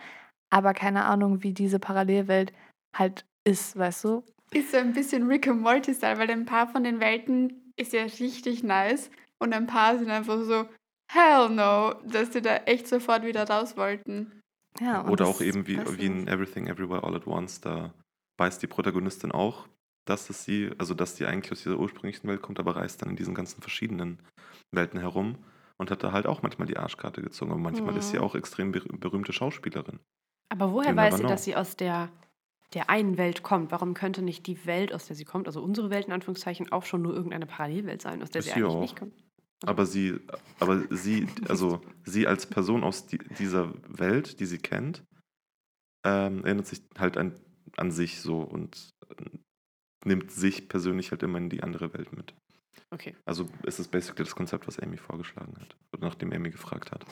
aber 0.49 0.73
keine 0.73 1.05
Ahnung, 1.05 1.43
wie 1.43 1.53
diese 1.53 1.79
Parallelwelt 1.79 2.53
halt 2.95 3.25
ist, 3.43 3.77
weißt 3.77 4.03
du? 4.05 4.23
Ist 4.53 4.71
so 4.71 4.77
ein 4.77 4.93
bisschen 4.93 5.27
Rick 5.27 5.47
and 5.47 5.61
Morty-Style, 5.61 6.17
weil 6.17 6.29
ein 6.29 6.45
paar 6.45 6.67
von 6.67 6.83
den 6.83 6.99
Welten 6.99 7.71
ist 7.75 7.93
ja 7.93 8.03
richtig 8.03 8.63
nice 8.63 9.09
und 9.39 9.53
ein 9.53 9.67
paar 9.67 9.97
sind 9.97 10.11
einfach 10.11 10.39
so, 10.43 10.65
hell 11.11 11.49
no, 11.49 11.93
dass 12.05 12.29
die 12.29 12.41
da 12.41 12.57
echt 12.57 12.87
sofort 12.87 13.23
wieder 13.23 13.47
raus 13.47 13.75
wollten. 13.77 14.42
Ja, 14.79 15.07
Oder 15.07 15.27
auch 15.27 15.41
eben 15.41 15.67
wie, 15.67 15.77
wie 15.77 16.05
in. 16.05 16.27
Everything 16.27 16.67
Everywhere 16.67 17.03
All 17.03 17.15
at 17.15 17.27
Once, 17.27 17.61
da 17.61 17.93
weiß 18.39 18.59
die 18.59 18.67
Protagonistin 18.67 19.31
auch, 19.31 19.67
dass 20.05 20.29
es 20.29 20.43
sie, 20.43 20.71
also 20.77 20.93
dass 20.93 21.15
die 21.15 21.25
eigentlich 21.25 21.51
aus 21.51 21.63
dieser 21.63 21.77
ursprünglichen 21.79 22.27
Welt 22.27 22.41
kommt, 22.41 22.59
aber 22.59 22.75
reist 22.75 23.01
dann 23.01 23.09
in 23.11 23.15
diesen 23.15 23.35
ganzen 23.35 23.61
verschiedenen 23.61 24.19
Welten 24.71 24.99
herum 24.99 25.37
und 25.77 25.91
hat 25.91 26.03
da 26.03 26.11
halt 26.11 26.25
auch 26.25 26.41
manchmal 26.41 26.67
die 26.67 26.77
Arschkarte 26.77 27.21
gezogen. 27.21 27.51
Aber 27.51 27.59
manchmal 27.61 27.95
ist 27.97 28.09
sie 28.09 28.17
Mhm. 28.17 28.23
auch 28.23 28.35
extrem 28.35 28.71
ber 28.71 28.81
berühmte 28.81 29.31
Schauspielerin. 29.33 29.99
Aber 30.49 30.71
woher 30.73 30.95
weiß 30.95 31.17
sie, 31.17 31.19
know. 31.21 31.29
dass 31.29 31.43
sie 31.43 31.55
aus 31.55 31.75
der, 31.77 32.09
der 32.73 32.89
einen 32.89 33.17
Welt 33.17 33.43
kommt? 33.43 33.71
Warum 33.71 33.93
könnte 33.93 34.21
nicht 34.21 34.47
die 34.47 34.65
Welt, 34.65 34.93
aus 34.93 35.05
der 35.07 35.15
sie 35.15 35.25
kommt, 35.25 35.47
also 35.47 35.61
unsere 35.63 35.89
Welt 35.89 36.07
in 36.07 36.13
Anführungszeichen, 36.13 36.71
auch 36.71 36.85
schon 36.85 37.01
nur 37.01 37.13
irgendeine 37.13 37.45
Parallelwelt 37.45 38.01
sein, 38.01 38.21
aus 38.23 38.31
der 38.31 38.39
Ist 38.39 38.45
sie 38.45 38.51
sie 38.51 38.63
eigentlich 38.63 38.65
auch. 38.65 38.81
nicht 38.81 38.95
kommt? 38.97 39.13
Aber 39.65 39.85
sie, 39.85 40.19
aber 40.59 40.83
sie, 40.89 41.27
also 41.47 41.81
sie 42.03 42.27
als 42.27 42.45
Person 42.45 42.83
aus 42.83 43.07
die, 43.07 43.17
dieser 43.39 43.73
Welt, 43.87 44.39
die 44.39 44.45
sie 44.45 44.57
kennt, 44.57 45.03
ähm, 46.05 46.43
erinnert 46.43 46.67
sich 46.67 46.81
halt 46.97 47.17
an, 47.17 47.33
an 47.77 47.91
sich 47.91 48.19
so 48.19 48.41
und 48.41 48.89
äh, 49.09 49.23
nimmt 50.05 50.31
sich 50.31 50.67
persönlich 50.67 51.11
halt 51.11 51.23
immer 51.23 51.37
in 51.37 51.49
die 51.49 51.63
andere 51.63 51.93
Welt 51.93 52.11
mit. 52.15 52.33
Okay. 52.91 53.15
Also 53.25 53.49
ist 53.63 53.79
es 53.79 53.87
basically 53.87 54.23
das 54.23 54.35
Konzept, 54.35 54.67
was 54.67 54.79
Amy 54.79 54.97
vorgeschlagen 54.97 55.55
hat. 55.59 55.75
Oder 55.93 56.07
nachdem 56.07 56.31
Amy 56.31 56.51
gefragt 56.51 56.91
hat. 56.91 57.03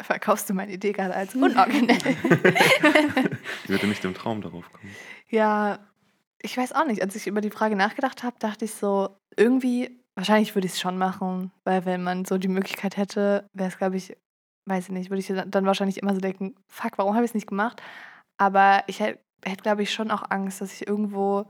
Verkaufst 0.04 0.50
du 0.50 0.54
meine 0.54 0.72
Idee 0.72 0.92
gerade 0.92 1.14
als 1.14 1.36
unoriginell? 1.36 1.98
Sie 3.64 3.68
würde 3.68 3.86
nicht 3.86 4.04
im 4.04 4.14
Traum 4.14 4.40
darauf 4.40 4.72
kommen. 4.72 4.90
ja, 5.28 5.78
ich 6.42 6.56
weiß 6.56 6.72
auch 6.72 6.84
nicht. 6.86 7.00
Als 7.00 7.14
ich 7.14 7.28
über 7.28 7.40
die 7.40 7.50
Frage 7.50 7.76
nachgedacht 7.76 8.24
habe, 8.24 8.36
dachte 8.40 8.64
ich 8.64 8.74
so, 8.74 9.16
irgendwie, 9.36 10.00
wahrscheinlich 10.16 10.54
würde 10.54 10.66
ich 10.66 10.72
es 10.72 10.80
schon 10.80 10.98
machen, 10.98 11.52
weil 11.64 11.84
wenn 11.84 12.02
man 12.02 12.24
so 12.24 12.38
die 12.38 12.48
Möglichkeit 12.48 12.96
hätte, 12.96 13.48
wäre 13.52 13.68
es, 13.68 13.78
glaube 13.78 13.96
ich, 13.96 14.16
weiß 14.64 14.86
ich 14.86 14.90
nicht, 14.90 15.10
würde 15.10 15.20
ich 15.20 15.50
dann 15.50 15.66
wahrscheinlich 15.66 15.98
immer 15.98 16.14
so 16.14 16.20
denken, 16.20 16.56
fuck, 16.68 16.98
warum 16.98 17.14
habe 17.14 17.24
ich 17.24 17.30
es 17.30 17.34
nicht 17.34 17.46
gemacht? 17.46 17.80
Aber 18.38 18.82
ich 18.88 18.98
hätte, 19.00 19.20
hätte 19.44 19.62
glaube 19.62 19.82
ich, 19.82 19.92
schon 19.92 20.10
auch 20.10 20.24
Angst, 20.30 20.60
dass 20.60 20.72
ich 20.72 20.88
irgendwo, 20.88 21.46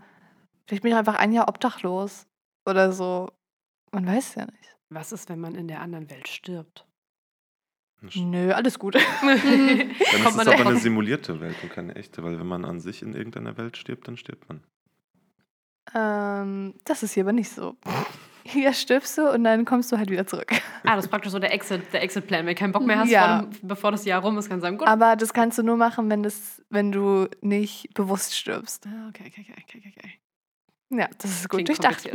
vielleicht 0.66 0.82
bin 0.82 0.92
ich 0.92 0.98
einfach 0.98 1.14
ein 1.14 1.32
Jahr 1.32 1.48
obdachlos 1.48 2.26
oder 2.66 2.92
so. 2.92 3.30
Man 3.92 4.06
weiß 4.06 4.34
ja 4.34 4.44
nicht. 4.44 4.76
Was 4.90 5.12
ist, 5.12 5.28
wenn 5.28 5.40
man 5.40 5.54
in 5.54 5.68
der 5.68 5.80
anderen 5.80 6.10
Welt 6.10 6.28
stirbt? 6.28 6.86
Nö, 8.14 8.52
alles 8.52 8.78
gut. 8.78 8.94
Dann 9.20 9.38
ist 9.38 10.02
es 10.02 10.38
aber 10.38 10.66
eine 10.66 10.76
simulierte 10.76 11.40
Welt 11.40 11.56
und 11.62 11.72
keine 11.72 11.96
echte, 11.96 12.22
weil 12.22 12.38
wenn 12.38 12.46
man 12.46 12.64
an 12.64 12.78
sich 12.78 13.02
in 13.02 13.14
irgendeiner 13.14 13.56
Welt 13.56 13.76
stirbt, 13.76 14.06
dann 14.06 14.16
stirbt 14.16 14.48
man. 14.48 14.62
ähm, 15.94 16.74
das 16.84 17.02
ist 17.02 17.14
hier 17.14 17.24
aber 17.24 17.32
nicht 17.32 17.50
so. 17.50 17.76
Hier 18.48 18.72
stirbst 18.72 19.18
du 19.18 19.30
und 19.30 19.44
dann 19.44 19.64
kommst 19.64 19.90
du 19.90 19.98
halt 19.98 20.08
wieder 20.10 20.26
zurück. 20.26 20.52
Ah, 20.84 20.94
das 20.96 21.06
ist 21.06 21.10
praktisch 21.10 21.32
so 21.32 21.38
der 21.38 21.52
Exit, 21.52 21.82
der 21.92 22.02
Exit-Plan. 22.02 22.46
Wenn 22.46 22.54
du 22.54 22.60
keinen 22.60 22.72
Bock 22.72 22.86
mehr 22.86 22.98
hast, 22.98 23.10
Ja. 23.10 23.42
dem, 23.42 23.50
bevor 23.62 23.90
das 23.90 24.04
Jahr 24.04 24.22
rum 24.22 24.38
ist, 24.38 24.48
kannst 24.48 24.62
du 24.62 24.66
sagen, 24.68 24.78
gut. 24.78 24.86
Aber 24.86 25.16
das 25.16 25.32
kannst 25.32 25.58
du 25.58 25.62
nur 25.62 25.76
machen, 25.76 26.08
wenn, 26.10 26.22
das, 26.22 26.62
wenn 26.70 26.92
du 26.92 27.28
nicht 27.40 27.92
bewusst 27.94 28.36
stirbst. 28.36 28.86
Ah, 28.86 29.08
okay, 29.08 29.24
okay, 29.26 29.44
okay, 29.50 29.62
okay, 29.78 29.92
okay. 29.96 30.10
Ja, 30.90 31.08
das 31.18 31.30
ist 31.32 31.48
gut 31.48 31.64
Klingt 31.64 31.68
durchdacht. 31.68 32.08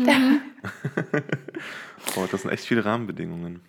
oh, 2.16 2.26
das 2.32 2.42
sind 2.44 2.52
echt 2.52 2.66
viele 2.66 2.86
Rahmenbedingungen. 2.86 3.62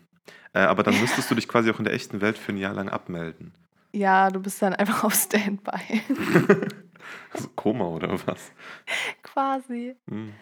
Äh, 0.53 0.61
aber 0.61 0.83
dann 0.85 0.99
müsstest 1.01 1.31
du 1.31 1.35
dich 1.35 1.49
quasi 1.49 1.71
auch 1.71 1.79
in 1.79 1.85
der 1.85 1.95
echten 1.95 2.21
Welt 2.21 2.39
für 2.39 2.53
ein 2.53 2.59
Jahr 2.59 2.75
lang 2.75 2.89
abmelden. 2.89 3.53
Ja, 3.93 4.31
du 4.31 4.41
bist 4.41 4.63
dann 4.63 4.73
einfach 4.75 5.05
auf 5.05 5.15
Standby. 5.15 6.01
Also 7.33 7.49
Koma 7.57 7.87
oder 7.87 8.13
was? 8.27 8.53
Quasi. 9.23 9.97
Hm. 10.09 10.33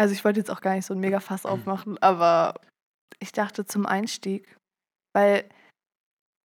Also 0.00 0.14
ich 0.14 0.24
wollte 0.24 0.40
jetzt 0.40 0.50
auch 0.50 0.62
gar 0.62 0.76
nicht 0.76 0.86
so 0.86 0.94
ein 0.94 1.00
mega 1.00 1.20
Fass 1.20 1.44
aufmachen, 1.44 1.98
aber 2.02 2.54
ich 3.18 3.32
dachte 3.32 3.66
zum 3.66 3.84
Einstieg, 3.84 4.56
weil 5.14 5.44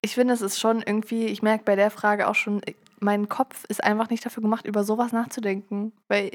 ich 0.04 0.16
finde, 0.16 0.34
es 0.34 0.42
ist 0.42 0.60
schon 0.60 0.82
irgendwie, 0.82 1.28
ich 1.28 1.42
merke 1.42 1.64
bei 1.64 1.78
der 1.78 1.90
Frage 1.90 2.28
auch 2.28 2.36
schon, 2.36 2.60
mein 3.00 3.30
Kopf 3.30 3.64
ist 3.70 3.82
einfach 3.82 4.10
nicht 4.10 4.26
dafür 4.26 4.44
gemacht, 4.44 4.66
über 4.68 4.84
sowas 4.84 5.14
nachzudenken, 5.14 5.94
weil 6.10 6.32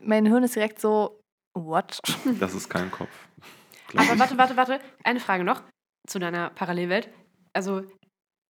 mein 0.00 0.24
Hirn 0.24 0.42
ist 0.42 0.56
direkt 0.56 0.80
so, 0.80 1.20
what? 1.52 1.98
Das 2.40 2.54
ist 2.54 2.70
kein 2.70 2.90
Kopf. 2.90 3.12
Aber 3.94 4.18
warte, 4.18 4.38
warte, 4.38 4.56
warte. 4.56 4.80
Eine 5.04 5.20
Frage 5.20 5.44
noch 5.44 5.62
zu 6.08 6.18
deiner 6.18 6.48
Parallelwelt. 6.48 7.10
Also, 7.52 7.82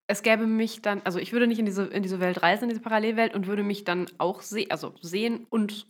es 0.09 0.23
gäbe 0.23 0.47
mich 0.47 0.83
dann, 0.83 1.03
also 1.03 1.19
ich 1.19 1.33
würde 1.33 1.49
nicht 1.49 1.59
in 1.59 1.67
diese, 1.67 1.87
in 1.87 2.05
diese 2.05 2.21
Welt 2.21 2.45
reisen, 2.45 2.65
in 2.65 2.69
diese 2.69 2.81
Parallelwelt 2.81 3.35
und 3.35 3.49
würde 3.49 3.65
mich 3.65 3.83
dann 3.83 4.09
auch 4.19 4.41
se 4.41 4.67
also 4.71 4.95
sehen 5.01 5.49
und 5.51 5.89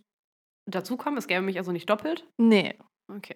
dazukommen. 0.65 1.17
Es 1.17 1.27
gäbe 1.27 1.41
mich 1.41 1.57
also 1.57 1.71
nicht 1.71 1.89
doppelt. 1.89 2.25
Nee. 2.37 2.77
Okay. 3.07 3.35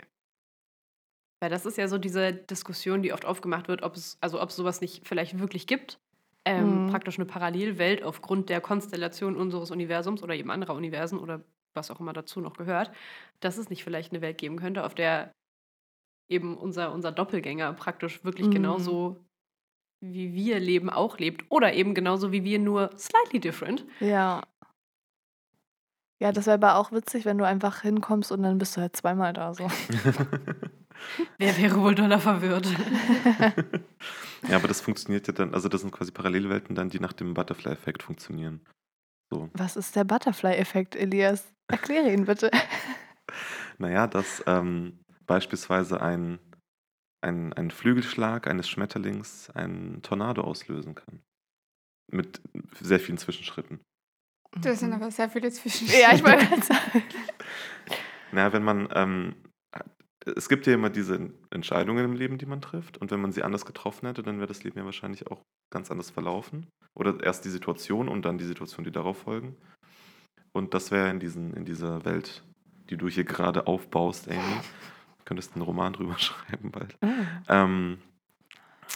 Weil 1.41 1.49
das 1.49 1.65
ist 1.65 1.77
ja 1.77 1.87
so 1.87 1.97
diese 1.97 2.33
Diskussion, 2.33 3.01
die 3.01 3.13
oft 3.13 3.25
aufgemacht 3.25 3.67
wird, 3.67 3.81
ob 3.83 3.95
es, 3.95 4.17
also 4.21 4.41
ob 4.41 4.49
es 4.49 4.55
sowas 4.55 4.81
nicht 4.81 5.07
vielleicht 5.07 5.39
wirklich 5.39 5.67
gibt. 5.67 5.99
Ähm, 6.45 6.85
Mhm. 6.85 6.89
Praktisch 6.89 7.17
eine 7.17 7.25
Parallelwelt 7.25 8.03
aufgrund 8.03 8.49
der 8.49 8.61
Konstellation 8.61 9.35
unseres 9.35 9.71
Universums 9.71 10.23
oder 10.23 10.35
eben 10.35 10.51
anderer 10.51 10.73
Universen 10.75 11.19
oder 11.19 11.43
was 11.75 11.91
auch 11.91 11.99
immer 11.99 12.13
dazu 12.13 12.41
noch 12.41 12.57
gehört, 12.57 12.91
dass 13.41 13.57
es 13.57 13.69
nicht 13.69 13.83
vielleicht 13.83 14.11
eine 14.11 14.21
Welt 14.21 14.37
geben 14.37 14.57
könnte, 14.57 14.83
auf 14.85 14.95
der 14.95 15.31
eben 16.29 16.57
unser, 16.57 16.91
unser 16.93 17.11
Doppelgänger 17.11 17.73
praktisch 17.73 18.23
wirklich 18.23 18.47
Mhm. 18.47 18.51
genauso 18.51 19.17
wie 20.01 20.33
wir 20.33 20.59
leben 20.59 20.89
auch 20.89 21.19
lebt 21.19 21.45
oder 21.49 21.73
eben 21.73 21.93
genauso 21.93 22.31
wie 22.31 22.43
wir 22.45 22.59
nur 22.59 22.91
slightly 22.97 23.39
different. 23.39 23.85
Ja. 23.99 24.43
Ja, 26.19 26.33
das 26.33 26.47
wäre 26.47 26.55
aber 26.55 26.75
auch 26.75 26.91
witzig, 26.91 27.25
wenn 27.25 27.37
du 27.37 27.45
einfach 27.45 27.81
hinkommst 27.81 28.31
und 28.31 28.43
dann 28.43 28.57
bist 28.57 28.75
du 28.75 28.81
halt 28.81 28.95
zweimal 28.95 29.31
da 29.31 29.53
so. 29.53 29.67
Wer 31.37 31.57
wäre 31.57 31.81
wohl 31.81 31.95
doller 31.95 32.19
verwirrt? 32.19 32.67
ja, 34.49 34.57
aber 34.57 34.67
das 34.67 34.81
funktioniert 34.81 35.27
ja 35.27 35.33
dann, 35.33 35.53
also 35.53 35.69
das 35.69 35.79
sind 35.79 35.91
quasi 35.91 36.11
Parallelwelten 36.11 36.75
dann, 36.75 36.89
die 36.89 36.99
nach 36.99 37.13
dem 37.13 37.33
Butterfly-Effekt 37.33 38.03
funktionieren. 38.03 38.59
So. 39.31 39.49
Was 39.53 39.77
ist 39.77 39.95
der 39.95 40.03
Butterfly-Effekt, 40.03 40.97
Elias? 40.97 41.47
Erkläre 41.67 42.11
ihn 42.11 42.25
bitte. 42.25 42.51
Naja, 43.77 44.07
dass 44.07 44.43
ähm, 44.45 44.99
beispielsweise 45.25 46.01
ein, 46.01 46.39
ein, 47.21 47.53
ein 47.53 47.71
Flügelschlag 47.71 48.47
eines 48.47 48.67
Schmetterlings 48.67 49.49
einen 49.51 50.01
Tornado 50.01 50.41
auslösen 50.41 50.95
kann. 50.95 51.21
Mit 52.11 52.41
sehr 52.81 52.99
vielen 52.99 53.19
Zwischenschritten. 53.19 53.79
Das 54.61 54.79
sind 54.79 54.89
Mhm. 54.89 54.95
aber 54.95 55.11
sehr 55.11 55.29
viele 55.29 55.51
zwischen. 55.51 55.87
Ja, 55.87 56.13
ich 56.13 56.23
wollte 56.23 56.45
gerade 56.45 56.61
sagen. 56.61 57.03
Naja, 58.31 58.53
wenn 58.53 58.63
man, 58.63 58.87
ähm, 58.93 59.35
es 60.35 60.49
gibt 60.49 60.67
ja 60.67 60.73
immer 60.75 60.91
diese 60.91 61.31
Entscheidungen 61.49 62.05
im 62.05 62.13
Leben, 62.13 62.37
die 62.37 62.45
man 62.45 62.61
trifft. 62.61 62.99
Und 62.99 63.09
wenn 63.09 63.19
man 63.19 63.31
sie 63.31 63.41
anders 63.41 63.65
getroffen 63.65 64.05
hätte, 64.05 64.21
dann 64.21 64.37
wäre 64.37 64.47
das 64.47 64.63
Leben 64.63 64.77
ja 64.77 64.85
wahrscheinlich 64.85 65.25
auch 65.31 65.41
ganz 65.73 65.89
anders 65.89 66.11
verlaufen. 66.11 66.67
Oder 66.93 67.23
erst 67.23 67.45
die 67.45 67.49
Situation 67.49 68.07
und 68.07 68.25
dann 68.25 68.37
die 68.37 68.45
Situation, 68.45 68.83
die 68.83 68.91
darauf 68.91 69.17
folgen. 69.17 69.55
Und 70.51 70.75
das 70.75 70.91
wäre 70.91 71.09
in, 71.09 71.19
diesen, 71.19 71.55
in 71.55 71.65
dieser 71.65 72.05
Welt, 72.05 72.43
die 72.91 72.97
du 72.97 73.07
hier 73.07 73.23
gerade 73.23 73.65
aufbaust, 73.65 74.27
Amy. 74.29 74.37
Du 75.17 75.25
könntest 75.25 75.53
einen 75.55 75.63
Roman 75.63 75.93
drüber 75.93 76.15
schreiben 76.19 76.69
bald. 76.69 76.95
Ähm, 77.47 77.97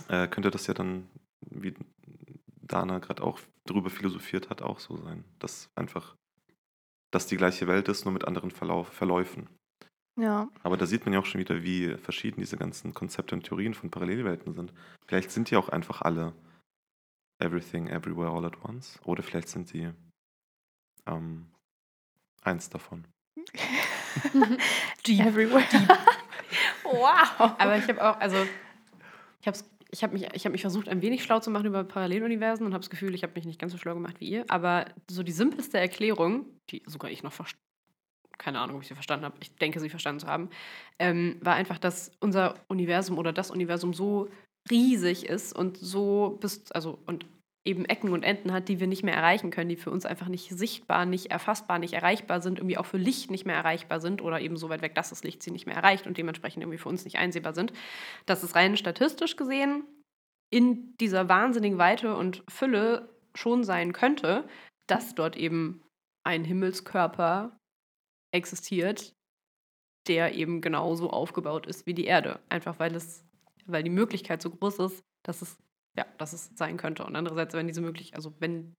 äh, 0.10 0.28
könnte 0.28 0.52
das 0.52 0.68
ja 0.68 0.76
dann, 0.76 1.08
wie 1.50 1.74
Dana 2.64 3.00
gerade 3.00 3.24
auch 3.24 3.40
drüber 3.66 3.90
philosophiert 3.90 4.50
hat, 4.50 4.62
auch 4.62 4.80
so 4.80 4.98
sein. 4.98 5.24
Dass 5.40 5.70
einfach, 5.76 6.16
dass 7.12 7.28
die 7.28 7.38
gleiche 7.38 7.68
Welt 7.68 7.88
ist, 7.88 8.06
nur 8.06 8.14
mit 8.14 8.26
anderen 8.26 8.52
Verlauf, 8.52 8.88
Verläufen. 8.90 9.50
Ja. 10.20 10.48
Aber 10.62 10.78
da 10.78 10.86
sieht 10.86 11.06
man 11.06 11.14
ja 11.14 11.20
auch 11.20 11.26
schon 11.26 11.40
wieder, 11.40 11.64
wie 11.64 11.96
verschieden 11.98 12.40
diese 12.40 12.58
ganzen 12.58 12.94
Konzepte 12.94 13.36
und 13.36 13.44
Theorien 13.44 13.74
von 13.74 13.90
Parallelwelten 13.90 14.54
sind. 14.54 14.74
Vielleicht 15.08 15.32
sind 15.32 15.50
die 15.50 15.56
auch 15.56 15.70
einfach 15.70 16.02
alle 16.02 16.34
Everything, 17.40 17.88
Everywhere, 17.88 18.32
All 18.32 18.46
at 18.46 18.64
Once. 18.64 19.00
Oder 19.06 19.24
vielleicht 19.24 19.50
sind 19.50 19.68
sie 19.68 19.92
ähm, 21.08 21.52
eins 22.44 22.70
davon. 22.70 23.06
Deep. 25.08 25.26
Everywhere. 25.26 25.64
wow. 26.84 27.56
Aber 27.58 27.78
ich 27.78 27.88
habe 27.88 28.04
auch, 28.04 28.20
also 28.20 28.38
ich 29.42 29.48
habe 29.48 29.58
ich 29.94 30.04
hab 30.04 30.12
mich, 30.12 30.28
ich 30.34 30.46
hab 30.46 30.52
mich 30.52 30.62
versucht, 30.62 30.90
ein 30.90 31.02
wenig 31.02 31.24
schlau 31.24 31.40
zu 31.40 31.52
machen 31.52 31.68
über 31.68 31.84
Paralleluniversen 31.84 32.66
und 32.66 32.74
habe 32.74 32.82
das 32.82 32.90
Gefühl, 32.90 33.14
ich 33.14 33.24
habe 33.24 33.34
mich 33.36 33.46
nicht 33.46 33.60
ganz 33.60 33.72
so 33.72 33.78
schlau 33.78 33.94
gemacht 33.94 34.20
wie 34.20 34.28
ihr. 34.28 34.46
Aber 34.50 34.86
so 35.10 35.22
die 35.22 35.32
simpelste 35.32 35.80
Erklärung, 35.80 36.46
die 36.70 36.82
sogar 36.88 37.12
ich 37.12 37.24
noch 37.24 37.32
verstanden 37.32 37.64
keine 38.40 38.60
Ahnung, 38.60 38.78
ob 38.78 38.82
ich 38.82 38.88
sie 38.88 38.96
verstanden 38.96 39.26
habe, 39.26 39.38
ich 39.42 39.56
denke, 39.56 39.80
sie 39.80 39.90
verstanden 39.90 40.20
zu 40.20 40.28
haben, 40.28 40.50
ähm, 41.00 41.38
war 41.42 41.54
einfach, 41.54 41.78
dass 41.78 42.12
unser 42.20 42.56
Universum 42.68 43.18
oder 43.18 43.32
das 43.32 43.52
Universum 43.52 43.94
so 43.94 44.28
riesig 44.70 45.28
ist 45.28 45.54
und 45.54 45.78
so 45.78 46.38
bis, 46.42 46.72
also 46.72 47.00
und 47.06 47.26
eben 47.66 47.86
Ecken 47.86 48.12
und 48.12 48.24
Enden 48.24 48.52
hat, 48.52 48.68
die 48.68 48.80
wir 48.80 48.88
nicht 48.88 49.04
mehr 49.04 49.14
erreichen 49.14 49.50
können, 49.50 49.70
die 49.70 49.78
für 49.78 49.92
uns 49.92 50.06
einfach 50.06 50.28
nicht 50.28 50.50
sichtbar, 50.50 51.06
nicht 51.06 51.32
erfassbar, 51.32 51.80
nicht 51.80 51.94
erreichbar 51.94 52.42
sind, 52.42 52.60
irgendwie 52.60 52.78
auch 52.78 52.86
für 52.86 52.98
Licht 52.98 53.32
nicht 53.32 53.46
mehr 53.46 53.56
erreichbar 53.56 54.02
sind 54.02 54.22
oder 54.22 54.42
eben 54.42 54.58
so 54.58 54.70
weit 54.70 54.82
weg, 54.82 54.96
dass 54.96 55.10
das 55.10 55.24
Licht 55.24 55.42
sie 55.42 55.52
nicht 55.52 55.66
mehr 55.66 55.76
erreicht 55.76 56.06
und 56.06 56.18
dementsprechend 56.18 56.64
irgendwie 56.64 56.78
für 56.78 56.90
uns 56.90 57.06
nicht 57.06 57.18
einsehbar 57.18 57.54
sind, 57.54 57.72
dass 58.26 58.44
es 58.44 58.56
rein 58.56 58.76
statistisch 58.76 59.38
gesehen 59.38 59.84
in 60.50 60.96
dieser 60.98 61.30
wahnsinnigen 61.30 61.78
Weite 61.78 62.16
und 62.16 62.44
Fülle 62.48 63.10
schon 63.34 63.64
sein 63.64 63.94
könnte, 63.94 64.48
dass 64.88 65.16
dort 65.16 65.36
eben 65.36 65.82
ein 66.24 66.44
Himmelskörper 66.44 67.58
existiert, 68.32 69.14
der 70.08 70.36
eben 70.36 70.62
genauso 70.62 71.10
aufgebaut 71.10 71.66
ist 71.66 71.86
wie 71.86 71.94
die 71.94 72.06
Erde. 72.06 72.40
Einfach 72.50 72.80
weil 72.80 72.96
es, 72.96 73.26
weil 73.66 73.84
die 73.84 73.90
Möglichkeit 73.90 74.42
so 74.42 74.50
groß 74.50 74.80
ist, 74.80 75.04
dass 75.26 75.42
es, 75.42 75.58
ja, 75.98 76.06
dass 76.18 76.34
es 76.34 76.52
sein 76.56 76.78
könnte. 76.78 77.06
Und 77.06 77.16
andererseits, 77.16 77.54
wenn 77.54 77.68
diese 77.68 77.82
Möglichkeit, 77.82 78.16
also 78.16 78.34
wenn 78.40 78.74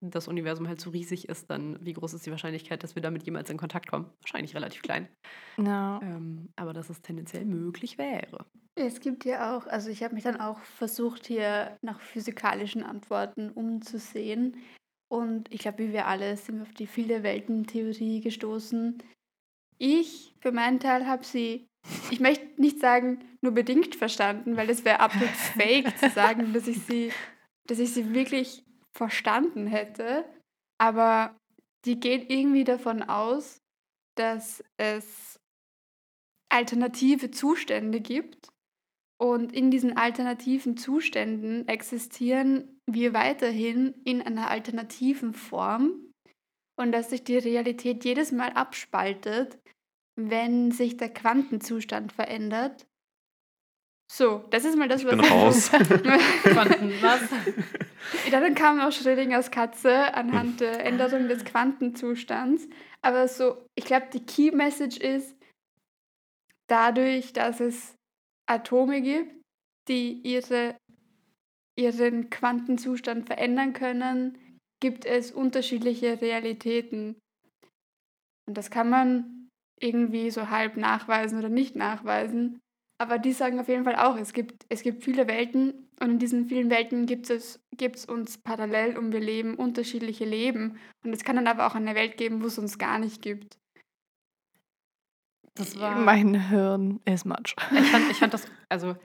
das 0.00 0.28
Universum 0.28 0.68
halt 0.68 0.80
so 0.80 0.90
riesig 0.90 1.28
ist, 1.28 1.50
dann 1.50 1.78
wie 1.84 1.94
groß 1.94 2.14
ist 2.14 2.26
die 2.26 2.30
Wahrscheinlichkeit, 2.30 2.82
dass 2.82 2.94
wir 2.94 3.02
damit 3.02 3.22
jemals 3.24 3.48
in 3.50 3.56
Kontakt 3.56 3.88
kommen? 3.88 4.10
Wahrscheinlich 4.20 4.54
relativ 4.54 4.82
klein. 4.82 5.08
Ja. 5.56 6.00
Ähm, 6.02 6.50
aber 6.56 6.72
dass 6.72 6.90
es 6.90 7.00
tendenziell 7.00 7.44
möglich 7.44 7.96
wäre. 7.96 8.44
Es 8.74 9.00
gibt 9.00 9.24
ja 9.24 9.56
auch, 9.56 9.66
also 9.66 9.88
ich 9.88 10.02
habe 10.02 10.14
mich 10.14 10.24
dann 10.24 10.40
auch 10.40 10.58
versucht, 10.60 11.26
hier 11.26 11.78
nach 11.80 12.00
physikalischen 12.00 12.82
Antworten 12.82 13.50
umzusehen. 13.50 14.56
Und 15.08 15.52
ich 15.52 15.60
glaube, 15.60 15.78
wie 15.78 15.92
wir 15.92 16.06
alle 16.06 16.36
sind 16.36 16.56
wir 16.56 16.62
auf 16.62 16.74
die 16.74 16.88
Viele-Welten-Theorie 16.88 18.20
gestoßen. 18.20 19.02
Ich 19.78 20.34
für 20.40 20.52
meinen 20.52 20.80
Teil 20.80 21.06
habe 21.06 21.24
sie, 21.24 21.68
ich 22.10 22.20
möchte 22.20 22.60
nicht 22.60 22.80
sagen, 22.80 23.24
nur 23.40 23.52
bedingt 23.52 23.94
verstanden, 23.94 24.56
weil 24.56 24.70
es 24.70 24.84
wäre 24.84 25.00
absolut 25.00 25.28
fake 25.56 25.96
zu 25.98 26.10
sagen, 26.10 26.52
dass 26.52 26.66
ich 26.66 26.80
sie, 26.82 27.12
dass 27.66 27.78
ich 27.78 27.92
sie 27.92 28.14
wirklich 28.14 28.64
verstanden 28.92 29.66
hätte. 29.66 30.24
Aber 30.78 31.36
die 31.84 32.00
geht 32.00 32.30
irgendwie 32.30 32.64
davon 32.64 33.02
aus, 33.02 33.60
dass 34.16 34.62
es 34.76 35.38
alternative 36.48 37.30
Zustände 37.30 38.00
gibt. 38.00 38.48
Und 39.20 39.52
in 39.52 39.70
diesen 39.70 39.96
alternativen 39.96 40.76
Zuständen 40.76 41.68
existieren 41.68 42.80
wir 42.86 43.14
weiterhin 43.14 43.94
in 44.04 44.20
einer 44.20 44.50
alternativen 44.50 45.34
Form 45.34 46.12
und 46.76 46.92
dass 46.92 47.10
sich 47.10 47.22
die 47.24 47.38
Realität 47.38 48.04
jedes 48.04 48.32
Mal 48.32 48.50
abspaltet, 48.50 49.58
wenn 50.16 50.70
sich 50.70 50.96
der 50.96 51.12
Quantenzustand 51.12 52.12
verändert. 52.12 52.86
So, 54.12 54.44
das 54.50 54.64
ist 54.64 54.76
mal 54.76 54.88
das, 54.88 55.02
Ich 55.02 55.06
was 55.06 55.16
bin 55.16 55.24
raus. 55.24 55.70
Quanten, 56.42 56.92
was? 57.00 57.22
ja, 58.30 58.40
dann 58.40 58.54
kam 58.54 58.80
auch 58.80 58.92
Schrödingers 58.92 59.50
Katze 59.50 60.14
anhand 60.14 60.60
der 60.60 60.84
Änderung 60.84 61.26
des 61.26 61.44
Quantenzustands. 61.44 62.68
Aber 63.02 63.26
so, 63.28 63.66
ich 63.74 63.84
glaube, 63.84 64.08
die 64.12 64.24
Key 64.24 64.50
Message 64.50 64.98
ist, 64.98 65.34
dadurch, 66.68 67.32
dass 67.32 67.60
es 67.60 67.94
Atome 68.46 69.00
gibt, 69.00 69.42
die 69.88 70.12
ihre 70.22 70.76
ihren 71.76 72.30
Quantenzustand 72.30 73.26
verändern 73.26 73.72
können, 73.72 74.38
gibt 74.80 75.04
es 75.06 75.32
unterschiedliche 75.32 76.20
Realitäten. 76.20 77.16
Und 78.46 78.56
das 78.56 78.70
kann 78.70 78.90
man 78.90 79.43
irgendwie 79.80 80.30
so 80.30 80.50
halb 80.50 80.76
nachweisen 80.76 81.38
oder 81.38 81.48
nicht 81.48 81.76
nachweisen. 81.76 82.60
Aber 82.98 83.18
die 83.18 83.32
sagen 83.32 83.58
auf 83.58 83.68
jeden 83.68 83.84
Fall 83.84 83.96
auch, 83.96 84.16
es 84.16 84.32
gibt, 84.32 84.64
es 84.68 84.82
gibt 84.82 85.02
viele 85.02 85.26
Welten 85.26 85.88
und 86.00 86.10
in 86.10 86.18
diesen 86.18 86.46
vielen 86.46 86.70
Welten 86.70 87.06
gibt 87.06 87.28
es, 87.28 87.60
gibt 87.76 87.96
es 87.96 88.04
uns 88.04 88.38
parallel 88.38 88.96
und 88.96 89.12
wir 89.12 89.20
leben 89.20 89.56
unterschiedliche 89.56 90.24
Leben. 90.24 90.78
Und 91.04 91.12
es 91.12 91.24
kann 91.24 91.36
dann 91.36 91.48
aber 91.48 91.66
auch 91.66 91.74
eine 91.74 91.94
Welt 91.94 92.16
geben, 92.16 92.42
wo 92.42 92.46
es 92.46 92.58
uns 92.58 92.78
gar 92.78 92.98
nicht 92.98 93.20
gibt. 93.20 93.58
Das 95.54 95.78
war. 95.78 95.96
Mein 96.00 96.48
Hirn 96.48 97.00
ist 97.04 97.24
matsch. 97.24 97.54
Ich 97.72 97.90
fand, 97.90 98.10
ich 98.10 98.18
fand 98.18 98.34
das, 98.34 98.46
also 98.68 98.96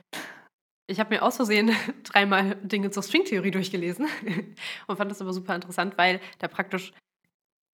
ich 0.86 0.98
habe 0.98 1.14
mir 1.14 1.22
aus 1.22 1.36
Versehen 1.36 1.70
dreimal 2.04 2.56
Dinge 2.56 2.90
zur 2.90 3.02
Stringtheorie 3.02 3.52
durchgelesen 3.52 4.06
und 4.86 4.96
fand 4.96 5.10
das 5.10 5.20
aber 5.20 5.32
super 5.32 5.54
interessant, 5.54 5.96
weil 5.96 6.20
da 6.38 6.48
praktisch 6.48 6.92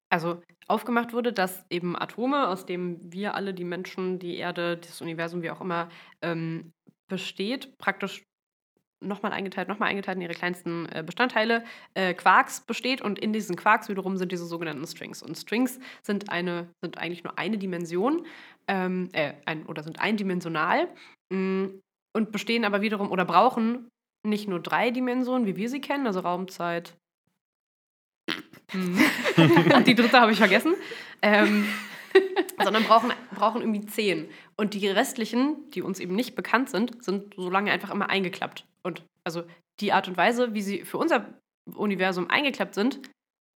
also 0.08 0.42
aufgemacht 0.68 1.12
wurde, 1.12 1.32
dass 1.32 1.64
eben 1.70 1.96
Atome, 1.96 2.48
aus 2.48 2.66
denen 2.66 3.12
wir 3.12 3.34
alle, 3.34 3.54
die 3.54 3.64
Menschen, 3.64 4.18
die 4.18 4.36
Erde, 4.36 4.76
das 4.76 5.00
Universum, 5.00 5.42
wie 5.42 5.50
auch 5.50 5.60
immer, 5.60 5.88
ähm, 6.22 6.72
besteht, 7.08 7.76
praktisch 7.78 8.24
nochmal 9.04 9.32
eingeteilt, 9.32 9.68
nochmal 9.68 9.90
eingeteilt 9.90 10.16
in 10.16 10.22
ihre 10.22 10.34
kleinsten 10.34 10.86
äh, 10.86 11.02
Bestandteile, 11.04 11.64
äh, 11.94 12.14
Quarks 12.14 12.62
besteht 12.62 13.02
und 13.02 13.18
in 13.18 13.32
diesen 13.32 13.56
Quarks 13.56 13.88
wiederum 13.88 14.16
sind 14.16 14.32
diese 14.32 14.46
sogenannten 14.46 14.86
Strings. 14.86 15.22
Und 15.22 15.36
Strings 15.36 15.78
sind 16.02 16.30
eine, 16.30 16.68
sind 16.82 16.98
eigentlich 16.98 17.22
nur 17.22 17.38
eine 17.38 17.58
Dimension, 17.58 18.26
ähm, 18.68 19.10
äh, 19.12 19.34
ein, 19.44 19.66
oder 19.66 19.82
sind 19.82 20.00
eindimensional 20.00 20.88
mh, 21.30 21.38
mm, 21.38 21.80
und 22.14 22.32
bestehen 22.32 22.64
aber 22.64 22.80
wiederum 22.80 23.10
oder 23.10 23.24
brauchen 23.24 23.88
nicht 24.26 24.48
nur 24.48 24.60
drei 24.60 24.90
Dimensionen, 24.90 25.46
wie 25.46 25.56
wir 25.56 25.68
sie 25.68 25.80
kennen, 25.80 26.06
also 26.06 26.20
Raumzeit. 26.20 26.96
Hm. 29.36 29.84
die 29.84 29.94
dritte 29.94 30.20
habe 30.20 30.32
ich 30.32 30.38
vergessen. 30.38 30.74
Ähm, 31.22 31.66
sondern 32.62 32.84
brauchen, 32.84 33.12
brauchen 33.34 33.60
irgendwie 33.60 33.86
zehn. 33.86 34.28
Und 34.56 34.74
die 34.74 34.86
restlichen, 34.88 35.70
die 35.70 35.82
uns 35.82 36.00
eben 36.00 36.14
nicht 36.14 36.34
bekannt 36.34 36.70
sind, 36.70 37.02
sind 37.04 37.34
so 37.34 37.50
lange 37.50 37.70
einfach 37.70 37.90
immer 37.90 38.08
eingeklappt. 38.08 38.64
Und 38.82 39.04
also 39.24 39.42
die 39.80 39.92
Art 39.92 40.08
und 40.08 40.16
Weise, 40.16 40.54
wie 40.54 40.62
sie 40.62 40.84
für 40.84 40.98
unser 40.98 41.26
Universum 41.74 42.30
eingeklappt 42.30 42.74
sind, 42.74 43.00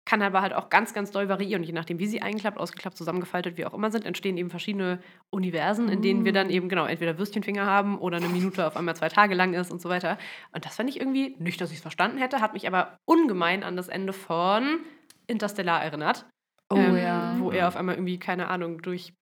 kann 0.06 0.22
aber 0.22 0.42
halt 0.42 0.54
auch 0.54 0.70
ganz, 0.70 0.92
ganz 0.92 1.12
doll 1.12 1.28
variieren. 1.28 1.62
Und 1.62 1.66
je 1.66 1.72
nachdem, 1.72 1.98
wie 1.98 2.06
sie 2.06 2.20
eingeklappt, 2.20 2.58
ausgeklappt, 2.58 2.96
zusammengefaltet, 2.96 3.56
wie 3.56 3.64
auch 3.64 3.74
immer 3.74 3.90
sind, 3.92 4.04
entstehen 4.04 4.36
eben 4.38 4.50
verschiedene 4.50 4.98
Universen, 5.30 5.88
in 5.88 6.02
denen 6.02 6.24
wir 6.24 6.32
dann 6.32 6.48
mm. 6.48 6.50
eben 6.50 6.68
genau 6.68 6.86
entweder 6.86 7.16
Würstchenfinger 7.18 7.64
haben 7.64 7.98
oder 7.98 8.16
eine 8.16 8.28
Minute 8.28 8.66
auf 8.66 8.76
einmal 8.76 8.96
zwei 8.96 9.08
Tage 9.08 9.34
lang 9.34 9.54
ist 9.54 9.70
und 9.70 9.80
so 9.80 9.88
weiter. 9.88 10.18
Und 10.52 10.64
das 10.64 10.76
fand 10.76 10.88
ich 10.88 10.98
irgendwie, 10.98 11.36
nicht, 11.38 11.60
dass 11.60 11.70
ich 11.70 11.76
es 11.76 11.82
verstanden 11.82 12.18
hätte, 12.18 12.40
hat 12.40 12.54
mich 12.54 12.66
aber 12.66 12.98
ungemein 13.04 13.62
an 13.62 13.76
das 13.76 13.88
Ende 13.88 14.12
von 14.12 14.80
Interstellar 15.30 15.82
erinnert. 15.82 16.26
Oh 16.68 16.76
ähm, 16.76 16.96
ja. 16.96 17.34
Wo 17.38 17.50
er 17.50 17.68
auf 17.68 17.76
einmal 17.76 17.94
irgendwie, 17.96 18.18
keine 18.18 18.48
Ahnung, 18.48 18.82
durch 18.82 19.12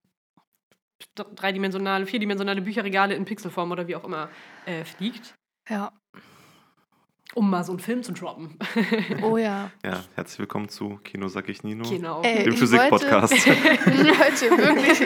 dreidimensionale, 1.15 2.07
vierdimensionale 2.07 2.61
Bücherregale 2.61 3.15
in 3.15 3.25
Pixelform 3.25 3.71
oder 3.71 3.87
wie 3.87 3.97
auch 3.97 4.05
immer 4.05 4.29
äh, 4.67 4.85
fliegt. 4.85 5.35
Ja. 5.69 5.93
Um 7.35 7.51
mal 7.51 7.63
so 7.63 7.73
einen 7.73 7.79
Film 7.79 8.03
zu 8.03 8.13
droppen. 8.13 8.59
Oh 9.23 9.37
ja. 9.37 9.71
Ja, 9.85 10.05
herzlich 10.15 10.39
willkommen 10.39 10.69
zu 10.69 10.99
Kino 11.05 11.29
sag 11.29 11.49
ich 11.49 11.63
Nino, 11.63 11.89
genau. 11.89 12.23
Ey, 12.23 12.45
dem 12.45 12.57
Physik-Podcast. 12.57 13.33
wollte 13.47 14.51
wirklich. 14.57 15.01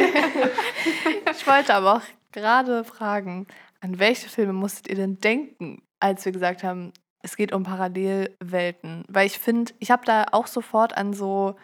ich 1.31 1.47
wollte 1.47 1.75
aber 1.75 1.97
auch 1.97 2.03
gerade 2.31 2.85
fragen, 2.85 3.47
an 3.81 3.99
welche 3.99 4.29
Filme 4.29 4.53
musstet 4.53 4.89
ihr 4.89 4.97
denn 4.97 5.19
denken, 5.19 5.83
als 5.99 6.25
wir 6.25 6.33
gesagt 6.33 6.63
haben, 6.63 6.93
es 7.23 7.37
geht 7.37 7.53
um 7.53 7.63
Parallelwelten? 7.65 9.05
Weil 9.09 9.27
ich 9.27 9.39
finde, 9.39 9.73
ich 9.79 9.91
habe 9.91 10.05
da 10.05 10.27
auch 10.33 10.47
sofort 10.47 10.97
an 10.97 11.13
so, 11.15 11.57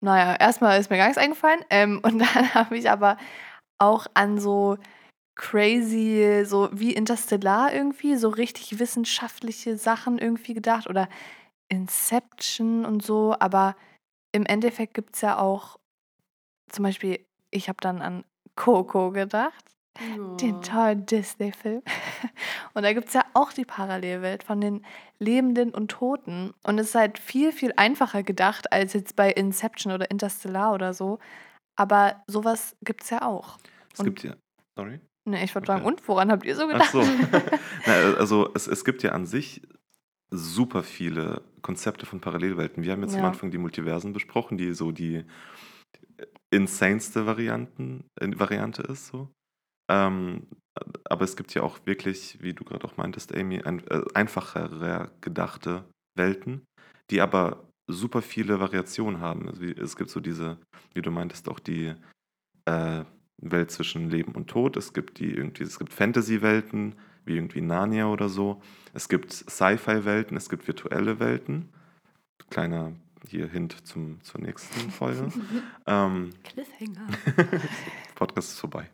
naja, 0.00 0.36
erstmal 0.36 0.80
ist 0.80 0.90
mir 0.90 0.96
gar 0.96 1.06
nichts 1.06 1.22
eingefallen. 1.22 1.64
Ähm, 1.70 2.00
und 2.02 2.18
dann 2.34 2.54
habe 2.54 2.76
ich 2.76 2.90
aber 2.90 3.16
auch 3.78 4.06
an 4.14 4.38
so 4.38 4.78
crazy, 5.34 6.44
so 6.44 6.68
wie 6.72 6.92
Interstellar 6.92 7.72
irgendwie, 7.72 8.16
so 8.16 8.28
richtig 8.28 8.78
wissenschaftliche 8.78 9.76
Sachen 9.76 10.18
irgendwie 10.18 10.54
gedacht 10.54 10.88
oder 10.88 11.08
Inception 11.68 12.84
und 12.84 13.02
so, 13.02 13.34
aber 13.38 13.76
im 14.32 14.44
Endeffekt 14.44 14.94
gibt 14.94 15.14
es 15.14 15.22
ja 15.22 15.38
auch 15.38 15.78
zum 16.70 16.84
Beispiel, 16.84 17.24
ich 17.50 17.68
habe 17.68 17.78
dann 17.80 18.02
an 18.02 18.24
Coco 18.56 19.10
gedacht, 19.10 19.64
oh. 20.00 20.36
den 20.36 20.62
tollen 20.62 21.06
Disney-Film. 21.06 21.82
Und 22.74 22.82
da 22.82 22.92
gibt 22.92 23.08
es 23.08 23.14
ja 23.14 23.24
auch 23.34 23.52
die 23.52 23.64
Parallelwelt 23.64 24.42
von 24.42 24.60
den 24.60 24.84
Lebenden 25.18 25.70
und 25.70 25.90
Toten. 25.90 26.52
Und 26.64 26.78
es 26.78 26.88
ist 26.88 26.94
halt 26.94 27.18
viel, 27.18 27.52
viel 27.52 27.72
einfacher 27.76 28.22
gedacht 28.22 28.72
als 28.72 28.92
jetzt 28.92 29.14
bei 29.14 29.30
Inception 29.30 29.92
oder 29.92 30.10
Interstellar 30.10 30.72
oder 30.72 30.94
so. 30.94 31.18
Aber 31.76 32.22
sowas 32.26 32.76
gibt 32.82 33.02
es 33.02 33.10
ja 33.10 33.22
auch. 33.22 33.58
Es 33.92 34.00
und 34.00 34.06
gibt 34.06 34.24
ja, 34.24 34.34
sorry? 34.76 35.00
Ne, 35.24 35.44
ich 35.44 35.54
würde 35.54 35.68
okay. 35.68 35.78
sagen, 35.78 35.86
und 35.86 36.06
woran 36.08 36.32
habt 36.32 36.44
ihr 36.44 36.56
so 36.56 36.66
gedacht? 36.66 36.88
Ach 36.88 36.92
so. 36.92 37.02
Na, 37.86 37.92
also 38.18 38.50
es, 38.54 38.66
es 38.66 38.84
gibt 38.84 39.02
ja 39.02 39.12
an 39.12 39.26
sich 39.26 39.62
super 40.30 40.82
viele 40.82 41.42
Konzepte 41.60 42.06
von 42.06 42.20
Parallelwelten. 42.20 42.82
Wir 42.82 42.92
haben 42.92 43.02
jetzt 43.02 43.14
ja. 43.14 43.20
am 43.20 43.26
Anfang 43.26 43.50
die 43.50 43.58
Multiversen 43.58 44.12
besprochen, 44.12 44.58
die 44.58 44.72
so 44.72 44.90
die 44.90 45.24
insaneste 46.50 47.26
Varianten, 47.26 48.04
äh, 48.20 48.28
Variante 48.38 48.82
ist. 48.82 49.06
So. 49.06 49.28
Ähm, 49.92 50.46
aber 51.04 51.24
es 51.24 51.36
gibt 51.36 51.52
ja 51.54 51.62
auch 51.62 51.78
wirklich, 51.84 52.38
wie 52.40 52.54
du 52.54 52.64
gerade 52.64 52.86
auch 52.86 52.96
meintest, 52.96 53.34
Amy, 53.34 53.60
ein, 53.62 53.86
äh, 53.88 54.02
einfacher 54.14 55.10
gedachte 55.20 55.84
Welten, 56.16 56.64
die 57.10 57.20
aber 57.20 57.68
super 57.86 58.22
viele 58.22 58.58
Variationen 58.58 59.20
haben. 59.20 59.48
Also 59.48 59.64
es 59.64 59.96
gibt 59.96 60.08
so 60.08 60.20
diese, 60.20 60.58
wie 60.94 61.02
du 61.02 61.10
meintest, 61.10 61.48
auch 61.48 61.58
die 61.58 61.94
äh, 62.64 63.04
Welt 63.42 63.70
zwischen 63.70 64.08
Leben 64.08 64.32
und 64.32 64.48
Tod. 64.48 64.76
Es 64.76 64.94
gibt 64.94 65.18
die 65.18 65.34
irgendwie, 65.34 65.64
es 65.64 65.78
gibt 65.78 65.92
Fantasy-Welten, 65.92 66.94
wie 67.24 67.34
irgendwie 67.34 67.60
Narnia 67.60 68.06
oder 68.06 68.28
so. 68.28 68.62
Es 68.94 69.08
gibt 69.08 69.32
Sci-Fi-Welten, 69.32 70.36
es 70.36 70.48
gibt 70.48 70.66
virtuelle 70.66 71.20
Welten. 71.20 71.68
Kleiner 72.50 72.92
hier 73.28 73.48
Hint 73.48 73.86
zum, 73.86 74.22
zur 74.22 74.40
nächsten 74.40 74.90
Folge. 74.92 75.30
ähm, 75.86 76.30
Cliffhanger. 76.44 77.06
Podcast 78.14 78.52
ist 78.52 78.60
vorbei. 78.60 78.88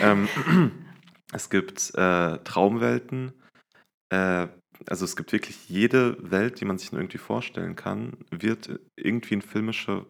ähm, 0.00 0.28
es 1.32 1.50
gibt 1.50 1.94
äh, 1.94 2.38
Traumwelten. 2.38 3.32
Äh, 4.10 4.48
also 4.86 5.04
es 5.04 5.16
gibt 5.16 5.32
wirklich 5.32 5.68
jede 5.68 6.16
Welt, 6.30 6.60
die 6.60 6.64
man 6.64 6.78
sich 6.78 6.92
nur 6.92 7.00
irgendwie 7.00 7.18
vorstellen 7.18 7.76
kann, 7.76 8.18
wird 8.30 8.80
irgendwie 8.96 9.34
in 9.34 9.42
filmischer 9.42 10.06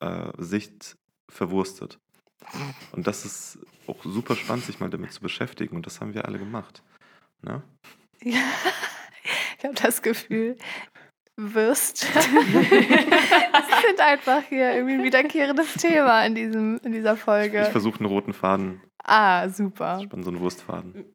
äh, 0.00 0.30
Sicht 0.38 0.96
verwurstet. 1.30 1.98
Und 2.92 3.06
das 3.06 3.24
ist 3.24 3.58
auch 3.86 4.02
super 4.04 4.36
spannend, 4.36 4.64
sich 4.64 4.80
mal 4.80 4.90
damit 4.90 5.12
zu 5.12 5.20
beschäftigen. 5.20 5.76
Und 5.76 5.86
das 5.86 6.00
haben 6.00 6.14
wir 6.14 6.26
alle 6.26 6.38
gemacht. 6.38 6.82
Ne? 7.42 7.62
Ja, 8.22 8.40
ich 9.58 9.64
habe 9.64 9.74
das 9.74 10.02
Gefühl, 10.02 10.56
wirst. 11.38 12.04
das 12.14 13.82
sind 13.82 14.00
einfach 14.00 14.42
hier 14.48 14.74
irgendwie 14.74 14.94
ein 14.94 15.04
wiederkehrendes 15.04 15.74
Thema 15.74 16.26
in, 16.26 16.34
diesem, 16.34 16.78
in 16.82 16.92
dieser 16.92 17.16
Folge. 17.16 17.62
Ich 17.62 17.68
versuche 17.68 18.00
einen 18.00 18.08
roten 18.08 18.32
Faden. 18.32 18.82
Ah, 19.04 19.48
super. 19.48 19.98
Ich 20.00 20.08
bin 20.08 20.22
so 20.24 20.30
ein 20.30 20.40
Wurstfaden. 20.40 21.06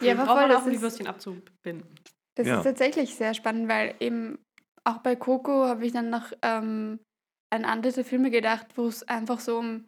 ja, 0.00 0.12
aber 0.12 0.26
voll, 0.26 0.48
das 0.48 0.64
um 0.64 0.70
die 0.70 0.80
Würstchen 0.80 1.06
abzubinden. 1.06 1.88
Das 2.36 2.46
ja. 2.46 2.58
ist 2.58 2.64
tatsächlich 2.64 3.14
sehr 3.16 3.34
spannend, 3.34 3.68
weil 3.68 3.94
eben 3.98 4.38
auch 4.84 4.98
bei 4.98 5.16
Coco 5.16 5.64
habe 5.64 5.84
ich 5.84 5.92
dann 5.92 6.10
noch 6.10 6.32
ähm, 6.42 7.00
an 7.50 7.64
andere 7.64 8.04
Filme 8.04 8.30
gedacht, 8.30 8.66
wo 8.76 8.86
es 8.86 9.02
einfach 9.08 9.40
so 9.40 9.58
um 9.58 9.86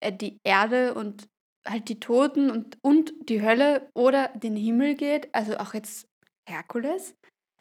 äh, 0.00 0.12
die 0.12 0.38
Erde 0.44 0.94
und 0.94 1.28
halt 1.66 1.88
die 1.88 2.00
Toten 2.00 2.50
und, 2.50 2.78
und 2.82 3.12
die 3.28 3.42
Hölle 3.42 3.90
oder 3.94 4.28
den 4.28 4.56
Himmel 4.56 4.94
geht. 4.94 5.32
Also 5.34 5.58
auch 5.58 5.74
jetzt 5.74 6.09
Herkules. 6.50 7.14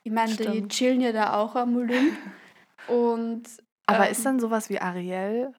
Ich 0.04 0.12
meine, 0.12 0.36
die 0.36 0.68
chillen 0.68 1.02
ja 1.02 1.12
da 1.12 1.36
auch 1.36 1.56
am 1.56 1.76
Olymp. 1.76 2.14
Und, 2.88 3.44
Aber 3.86 4.06
ähm, 4.06 4.12
ist 4.12 4.26
dann 4.26 4.40
sowas 4.40 4.70
wie 4.70 4.80
Ariel 4.80 5.54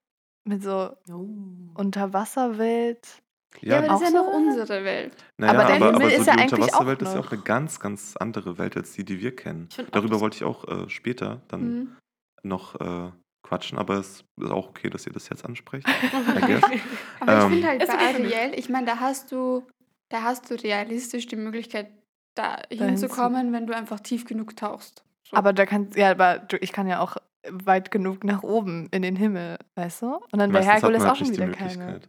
mit 0.44 0.62
so 0.62 0.96
oh. 1.10 1.26
Unterwasserwelt? 1.74 3.22
Ja, 3.60 3.72
ja, 3.72 3.78
aber 3.78 3.88
das 3.88 4.02
ist 4.02 4.12
ja 4.12 4.22
noch 4.22 4.32
unsere 4.32 4.84
Welt. 4.84 5.12
Naja, 5.36 5.52
aber 5.52 5.64
der 5.64 5.76
aber, 5.76 5.86
Himmel 5.86 6.02
aber 6.02 6.10
so 6.10 6.20
ist 6.20 6.26
ja 6.26 6.36
die 6.36 6.42
Unterwasserwelt 6.42 7.02
ist 7.02 7.14
ja 7.14 7.20
auch 7.20 7.32
eine 7.32 7.42
ganz, 7.42 7.80
ganz 7.80 8.16
andere 8.16 8.58
Welt 8.58 8.76
als 8.76 8.92
die, 8.92 9.04
die 9.04 9.20
wir 9.20 9.34
kennen. 9.34 9.68
Darüber 9.90 10.20
wollte 10.20 10.36
ich 10.36 10.44
auch 10.44 10.66
äh, 10.68 10.88
später 10.88 11.42
dann 11.48 11.62
mhm. 11.62 11.96
noch 12.42 12.80
äh, 12.80 13.10
quatschen, 13.42 13.78
aber 13.78 13.94
es 13.94 14.24
ist 14.36 14.50
auch 14.50 14.68
okay, 14.68 14.88
dass 14.88 15.06
ihr 15.06 15.12
das 15.12 15.28
jetzt 15.28 15.44
ansprecht. 15.44 15.86
aber 17.20 17.32
ähm, 17.32 17.52
ich 17.52 17.52
finde 17.52 17.66
halt 17.66 17.86
bei 17.86 17.98
Ariel, 17.98 18.58
ich 18.58 18.68
meine, 18.68 18.86
da 18.86 19.00
hast 19.00 19.32
du, 19.32 19.66
da 20.10 20.22
hast 20.22 20.50
du 20.50 20.54
realistisch 20.54 21.26
die 21.26 21.36
Möglichkeit, 21.36 21.90
da 22.34 22.58
hinzukommen, 22.70 23.52
wenn 23.52 23.66
du 23.66 23.74
einfach 23.74 24.00
tief 24.00 24.24
genug 24.24 24.56
tauchst. 24.56 25.04
So. 25.28 25.36
Aber 25.36 25.52
da 25.52 25.66
kannst 25.66 25.96
ja, 25.96 26.10
aber 26.10 26.46
ich 26.60 26.72
kann 26.72 26.86
ja 26.86 27.00
auch 27.00 27.16
weit 27.48 27.90
genug 27.90 28.24
nach 28.24 28.42
oben 28.42 28.88
in 28.90 29.02
den 29.02 29.16
Himmel, 29.16 29.58
weißt 29.74 30.02
du? 30.02 30.16
Und 30.30 30.38
dann 30.38 30.52
bei 30.52 30.62
Herkules 30.62 31.04
auch 31.04 31.16
schon 31.16 31.30
wieder 31.32 31.48
keine. 31.48 32.00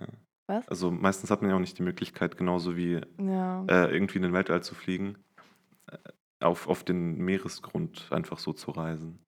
Ja. 0.00 0.06
Was? 0.46 0.66
Also 0.68 0.90
meistens 0.90 1.30
hat 1.30 1.42
man 1.42 1.50
ja 1.50 1.56
auch 1.56 1.60
nicht 1.60 1.76
die 1.78 1.82
Möglichkeit, 1.82 2.38
genauso 2.38 2.76
wie 2.76 3.00
Ja. 3.20 3.64
äh, 3.68 3.92
irgendwie 3.92 4.16
in 4.16 4.22
den 4.22 4.32
Weltall 4.32 4.62
zu 4.62 4.74
fliegen, 4.74 5.18
äh, 5.90 5.98
auf, 6.40 6.68
auf 6.68 6.84
den 6.84 7.18
Meeresgrund 7.18 8.08
einfach 8.10 8.38
so 8.38 8.54
zu 8.54 8.70
reisen. 8.70 9.18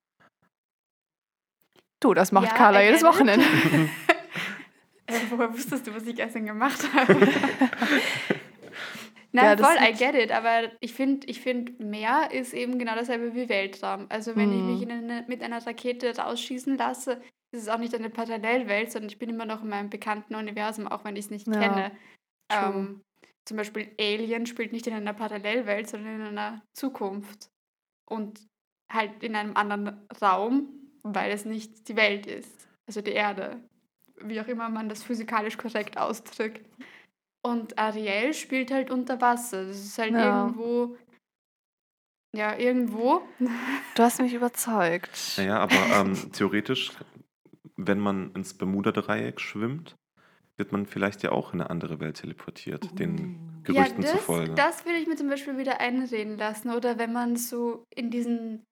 Du, 2.01 2.15
das 2.15 2.33
macht 2.33 2.47
Ja, 2.49 2.55
Carla 2.55 2.81
jedes 2.83 3.03
it. 3.03 3.07
Wochenende. 3.09 3.45
Äh, 5.07 5.13
woher 5.29 5.53
wusstest 5.53 5.87
du, 5.87 5.95
was 5.95 6.07
ich 6.07 6.17
gestern 6.17 6.47
gemacht 6.47 6.81
habe? 6.95 7.29
Nein, 9.33 9.59
Ja, 9.59 9.65
voll, 9.65 9.77
I 9.81 9.93
get 9.93 10.15
it. 10.15 10.33
Aber 10.33 10.71
ich 10.81 10.93
finde, 10.93 11.27
ich 11.29 11.41
find, 11.41 11.79
Meer 11.81 12.31
ist 12.33 12.53
eben 12.53 12.79
genau 12.79 12.95
dasselbe 12.95 13.35
wie 13.35 13.49
Weltraum. 13.49 14.07
Also 14.09 14.37
wenn 14.37 14.53
ich 14.53 14.61
Mhm. 14.63 14.67
mich 14.67 14.83
in 14.83 14.91
eine, 14.91 15.25
mit 15.29 15.43
einer 15.43 15.65
Rakete 15.65 16.17
rausschießen 16.17 16.77
lasse, 16.77 17.21
ist 17.53 17.63
es 17.63 17.69
auch 17.69 17.79
nicht 17.79 17.95
eine 17.95 18.11
Parallelwelt, 18.11 18.93
sondern 18.93 19.11
ich 19.11 19.19
bin 19.19 19.31
immer 19.31 19.45
noch 19.47 19.63
in 19.63 19.69
meinem 19.69 19.91
bekannten 19.91 20.35
Universum, 20.35 20.87
auch 20.87 21.05
wenn 21.05 21.17
ich 21.17 21.27
es 21.27 21.31
nicht 21.31 21.47
Ja, 21.49 21.61
kenne. 21.61 21.93
Ähm, 22.53 23.03
zum 23.45 23.57
Beispiel 23.57 23.91
Alien 24.01 24.47
spielt 24.47 24.73
nicht 24.73 24.87
in 24.87 24.95
einer 24.95 25.13
Parallelwelt, 25.15 25.89
sondern 25.89 26.21
in 26.21 26.27
einer 26.27 26.63
Zukunft. 26.75 27.49
Und 28.09 28.41
halt 28.91 29.23
in 29.23 29.37
einem 29.37 29.57
anderen 29.57 30.07
Raum, 30.21 30.69
weil 31.03 31.31
es 31.31 31.45
nicht 31.45 31.89
die 31.89 31.97
Welt 31.97 32.27
ist. 32.27 32.69
Also 32.87 33.01
die 33.03 33.13
Erde. 33.13 33.61
Wie 34.23 34.41
auch 34.41 34.49
immer 34.49 34.69
man 34.69 34.89
das 34.89 35.03
physikalisch 35.03 35.57
korrekt 35.57 35.97
ausdrückt. 35.97 36.69
Und 37.43 37.79
Ariel 37.79 38.35
spielt 38.35 38.71
halt 38.71 38.91
unter 38.91 39.21
Wasser. 39.21 39.67
Das 39.67 39.79
ist 39.79 39.99
halt 39.99 40.13
Ja. 40.13 40.45
irgendwo. 40.47 40.97
Ja, 42.35 42.57
irgendwo. 42.57 43.23
Du 43.97 44.03
hast 44.03 44.21
mich 44.21 44.35
überzeugt. 44.35 45.11
Naja, 45.37 45.59
aber 45.59 45.75
ähm, 45.75 46.33
theoretisch, 46.33 46.93
wenn 47.77 47.99
man 47.99 48.33
ins 48.35 48.55
Bermuda-Dreieck 48.55 49.41
schwimmt, 49.41 49.97
wird 50.57 50.73
man 50.73 50.87
vielleicht 50.87 51.23
ja 51.23 51.33
auch 51.33 51.53
in 51.53 51.61
eine 51.61 51.71
andere 51.71 52.01
Welt 52.01 52.19
teleportiert, 52.19 52.99
den 52.99 53.63
Gerüchten 53.65 54.03
ja, 54.03 54.13
das, 54.13 54.21
zufolge. 54.21 54.55
das 54.55 54.85
will 54.85 54.95
ich 54.95 55.07
mir 55.07 55.17
zum 55.17 55.29
Beispiel 55.29 55.59
wieder 55.59 55.81
einreden 55.81 56.37
lassen. 56.39 56.71
Oder 56.71 56.99
wenn 56.99 57.13
man 57.13 57.37
so 57.37 57.85
in 57.95 58.11
diesen. 58.11 58.65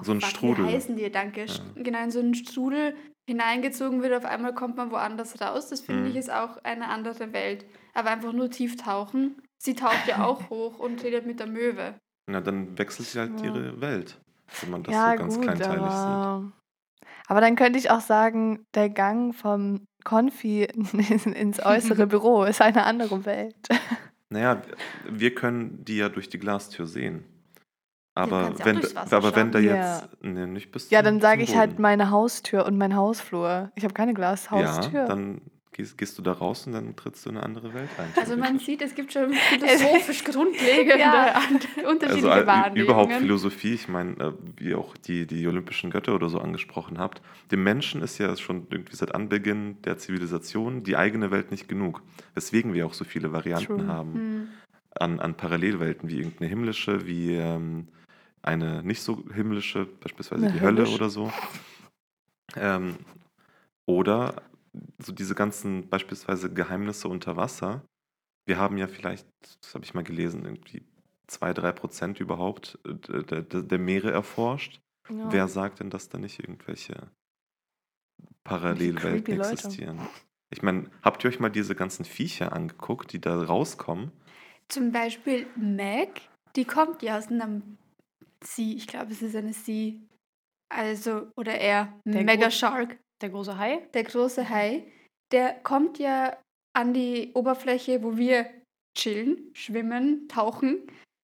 Oh, 0.00 0.04
So 0.04 0.12
ein 0.12 0.20
fuck, 0.20 0.30
Strudel. 0.30 0.66
Wie 0.68 0.72
heißen 0.72 0.96
die? 0.96 1.10
Danke. 1.10 1.44
Ja. 1.46 1.54
Genau, 1.74 2.02
in 2.04 2.10
so 2.10 2.20
einen 2.20 2.34
Strudel 2.34 2.94
hineingezogen 3.28 4.02
wird, 4.02 4.14
auf 4.14 4.24
einmal 4.24 4.54
kommt 4.54 4.76
man 4.76 4.90
woanders 4.90 5.40
raus. 5.40 5.68
Das 5.68 5.80
finde 5.80 6.02
Mhm. 6.02 6.06
ich 6.08 6.16
ist 6.16 6.30
auch 6.32 6.58
eine 6.64 6.88
andere 6.88 7.32
Welt. 7.32 7.66
Aber 7.94 8.10
einfach 8.10 8.32
nur 8.32 8.50
tief 8.50 8.76
tauchen. 8.76 9.40
Sie 9.58 9.74
taucht 9.74 10.06
ja 10.06 10.24
auch 10.24 10.50
hoch 10.50 10.78
und 10.78 11.02
redet 11.02 11.26
mit 11.26 11.40
der 11.40 11.46
Möwe. 11.48 11.94
Na, 12.30 12.40
dann 12.40 12.76
wechselt 12.78 13.08
sie 13.08 13.18
halt 13.18 13.40
Ja. 13.40 13.46
ihre 13.46 13.80
Welt, 13.80 14.20
wenn 14.60 14.70
man 14.70 14.82
das 14.82 14.94
ja, 14.94 15.12
so 15.12 15.16
ganz 15.18 15.34
gut, 15.36 15.44
kleinteilig 15.44 15.80
sieht. 15.80 15.84
aber, 15.84 16.52
aber 17.28 17.40
dann 17.40 17.56
könnte 17.56 17.78
ich 17.78 17.90
auch 17.90 18.00
sagen, 18.00 18.64
der 18.74 18.90
Gang 18.90 19.34
vom 19.34 19.84
Konfi 20.04 20.64
in- 20.64 20.84
ins 21.34 21.64
äußere 21.64 22.06
Büro 22.06 22.44
ist 22.44 22.60
eine 22.60 22.84
andere 22.84 23.24
Welt. 23.24 23.56
Naja, 24.28 24.60
wir 25.08 25.34
können 25.34 25.84
die 25.84 25.96
ja 25.98 26.08
durch 26.08 26.28
die 26.28 26.38
Glastür 26.38 26.86
sehen. 26.86 27.24
Aber 28.16 28.52
ja 28.58 28.64
wenn, 28.64 28.80
aber 29.12 29.36
wenn 29.36 29.52
da 29.52 29.58
schauen. 29.60 29.68
jetzt. 29.68 30.08
Nee, 30.22 30.46
nicht 30.46 30.72
bis 30.72 30.90
Ja, 30.90 30.98
zum- 31.00 31.04
dann 31.04 31.20
sage 31.20 31.42
ich 31.42 31.54
halt 31.54 31.78
meine 31.78 32.10
Haustür 32.10 32.64
und 32.66 32.78
mein 32.78 32.96
Hausflur. 32.96 33.70
Ich 33.74 33.84
habe 33.84 33.92
keine 33.94 34.14
Glashaustür. 34.14 35.00
Ja, 35.02 35.06
dann 35.06 35.42
gehst, 35.72 35.98
gehst 35.98 36.16
du 36.16 36.22
da 36.22 36.32
raus 36.32 36.66
und 36.66 36.72
dann 36.72 36.96
trittst 36.96 37.26
du 37.26 37.30
in 37.30 37.36
eine 37.36 37.44
andere 37.44 37.74
Welt 37.74 37.90
ein. 37.98 38.08
Also 38.18 38.34
man 38.38 38.58
sieht, 38.58 38.80
es 38.80 38.94
gibt 38.94 39.12
schon 39.12 39.32
philosophisch 39.50 40.24
grundlegende 40.24 40.98
Ja. 40.98 41.34
unterschiedliche 41.90 42.32
Also 42.32 42.46
Wahrnehmungen. 42.46 42.82
überhaupt 42.82 43.12
Philosophie, 43.12 43.74
ich 43.74 43.86
meine, 43.88 44.12
äh, 44.12 44.32
wie 44.56 44.74
auch 44.74 44.96
die, 44.96 45.26
die 45.26 45.46
olympischen 45.46 45.90
Götter 45.90 46.14
oder 46.14 46.30
so 46.30 46.38
angesprochen 46.40 46.98
habt. 46.98 47.20
Dem 47.50 47.62
Menschen 47.64 48.00
ist 48.00 48.16
ja 48.16 48.34
schon 48.38 48.66
irgendwie 48.70 48.96
seit 48.96 49.14
Anbeginn 49.14 49.76
der 49.82 49.98
Zivilisation 49.98 50.84
die 50.84 50.96
eigene 50.96 51.30
Welt 51.30 51.50
nicht 51.50 51.68
genug. 51.68 52.00
Weswegen 52.34 52.72
wir 52.72 52.86
auch 52.86 52.94
so 52.94 53.04
viele 53.04 53.32
Varianten 53.32 53.76
True. 53.80 53.86
haben 53.88 54.14
Hm. 54.14 54.48
an, 54.98 55.20
an 55.20 55.34
Parallelwelten, 55.34 56.08
wie 56.08 56.16
irgendeine 56.16 56.48
himmlische, 56.48 57.06
wie 57.06 57.34
ähm, 57.34 57.88
eine 58.46 58.82
nicht 58.82 59.02
so 59.02 59.24
himmlische, 59.32 59.86
beispielsweise 59.86 60.44
Eine 60.44 60.54
die 60.54 60.60
Hölle 60.60 60.82
höllisch. 60.82 60.94
oder 60.94 61.10
so. 61.10 61.32
Ähm, 62.54 62.96
oder 63.86 64.42
so 64.98 65.12
diese 65.12 65.34
ganzen 65.34 65.88
beispielsweise 65.88 66.52
Geheimnisse 66.52 67.08
unter 67.08 67.36
Wasser. 67.36 67.82
Wir 68.46 68.58
haben 68.58 68.78
ja 68.78 68.86
vielleicht, 68.86 69.26
das 69.62 69.74
habe 69.74 69.84
ich 69.84 69.94
mal 69.94 70.04
gelesen, 70.04 70.44
irgendwie 70.44 70.84
zwei, 71.26 71.52
drei 71.52 71.72
Prozent 71.72 72.20
überhaupt 72.20 72.78
äh, 72.86 73.24
der, 73.24 73.42
der, 73.42 73.62
der 73.62 73.78
Meere 73.78 74.12
erforscht. 74.12 74.80
Ja. 75.08 75.32
Wer 75.32 75.48
sagt 75.48 75.80
denn, 75.80 75.90
dass 75.90 76.08
da 76.08 76.18
nicht 76.18 76.40
irgendwelche 76.40 77.10
Parallelwelten 78.44 79.24
creepy 79.24 79.34
Leute. 79.36 79.50
existieren? 79.50 80.00
Ich 80.50 80.62
meine, 80.62 80.88
habt 81.02 81.24
ihr 81.24 81.28
euch 81.28 81.40
mal 81.40 81.48
diese 81.48 81.74
ganzen 81.74 82.04
Viecher 82.04 82.52
angeguckt, 82.52 83.12
die 83.12 83.20
da 83.20 83.42
rauskommen? 83.42 84.12
Zum 84.68 84.92
Beispiel 84.92 85.46
Meg, 85.56 86.22
die 86.54 86.64
kommt 86.64 87.02
ja 87.02 87.18
aus 87.18 87.28
einem 87.28 87.78
Sie, 88.44 88.76
ich 88.76 88.86
glaube, 88.86 89.12
es 89.12 89.22
ist 89.22 89.36
eine 89.36 89.52
Sie. 89.52 90.06
Also, 90.68 91.28
oder 91.36 91.54
er, 91.54 91.92
Der 92.04 92.24
Mega 92.24 92.50
Shark, 92.50 92.98
Der 93.22 93.30
große 93.30 93.56
Hai? 93.58 93.86
der 93.94 94.04
große 94.04 94.48
Hai, 94.48 94.84
der 95.32 95.54
kommt 95.62 95.98
ja 95.98 96.36
an 96.76 96.92
die 96.92 97.30
Oberfläche, 97.34 98.02
wo 98.02 98.16
wir 98.16 98.46
chillen, 98.96 99.50
schwimmen, 99.54 100.28
tauchen, 100.28 100.82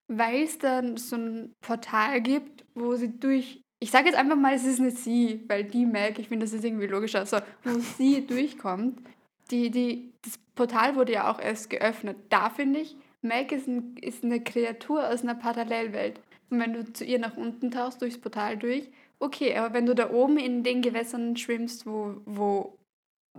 weil 0.09 0.43
es 0.43 0.59
dann 0.59 0.97
so 0.97 1.17
ein 1.17 1.53
Portal 1.61 2.21
gibt, 2.21 2.65
wo 2.75 2.95
sie 2.95 3.19
durch. 3.19 3.61
Ich 3.83 3.91
sage 3.91 4.07
jetzt 4.07 4.17
einfach 4.17 4.37
mal, 4.37 4.55
es 4.55 4.65
ist 4.65 4.79
eine 4.81 4.93
Sie, 4.93 5.43
weil 5.49 5.65
die 5.65 5.87
Meg, 5.87 6.19
ich 6.19 6.29
finde, 6.29 6.47
das 6.47 6.53
ist 6.53 6.65
irgendwie 6.65 6.87
logischer, 6.87 7.27
so, 7.27 7.39
wo 7.65 7.79
sie 7.99 8.25
durchkommt. 8.27 9.01
Die, 9.51 9.71
die, 9.71 10.13
das 10.23 10.39
Portal 10.55 10.95
wurde 10.95 11.13
ja 11.13 11.31
auch 11.31 11.41
erst 11.41 11.69
geöffnet. 11.69 12.17
Da 12.29 12.49
finde 12.49 12.81
ich, 12.81 12.97
Meg 13.23 13.51
ist, 13.53 13.67
ein, 13.67 13.97
ist 13.97 14.23
eine 14.25 14.43
Kreatur 14.43 15.09
aus 15.09 15.23
einer 15.23 15.35
Parallelwelt. 15.35 16.21
Und 16.53 16.61
wenn 16.61 16.75
du 16.75 16.93
zu 16.93 17.05
ihr 17.05 17.19
nach 17.19 17.37
unten 17.39 17.71
tauchst, 17.71 18.03
durchs 18.03 18.21
Portal 18.21 18.59
durch, 18.59 18.91
okay, 19.19 19.57
aber 19.57 19.73
wenn 19.73 19.87
du 19.87 19.95
da 19.95 20.11
oben 20.11 20.37
in 20.39 20.63
den 20.63 20.83
Gewässern 20.83 21.37
schwimmst, 21.37 21.87
wo, 21.87 22.21
wo 22.27 22.79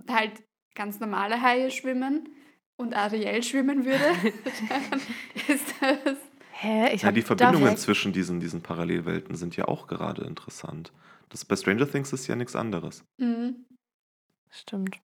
halt 0.10 0.32
ganz 0.73 0.99
normale 0.99 1.39
Haie 1.41 1.69
schwimmen 1.69 2.28
und 2.76 2.95
Ariel 2.95 3.43
schwimmen 3.43 3.86
würde, 3.86 4.04
dann 4.69 4.99
ist 5.47 5.76
das. 5.80 6.17
Hä? 6.54 6.93
Ich 6.95 7.04
Ja, 7.04 7.12
die 7.12 7.21
Verbindungen 7.21 7.69
weg- 7.71 7.78
zwischen 7.78 8.13
diesen, 8.13 8.39
diesen 8.39 8.62
Parallelwelten 8.63 9.36
sind 9.36 9.56
ja 9.56 9.67
auch 9.67 9.86
gerade 9.86 10.23
interessant. 10.23 10.91
Das 11.30 11.45
bei 11.45 11.56
Stranger 11.56 11.89
Things 11.89 12.12
ist 12.13 12.26
ja 12.26 12.36
nichts 12.36 12.56
anderes. 12.56 13.04
Mhm. 13.17 13.65
Stimmt. 14.49 14.99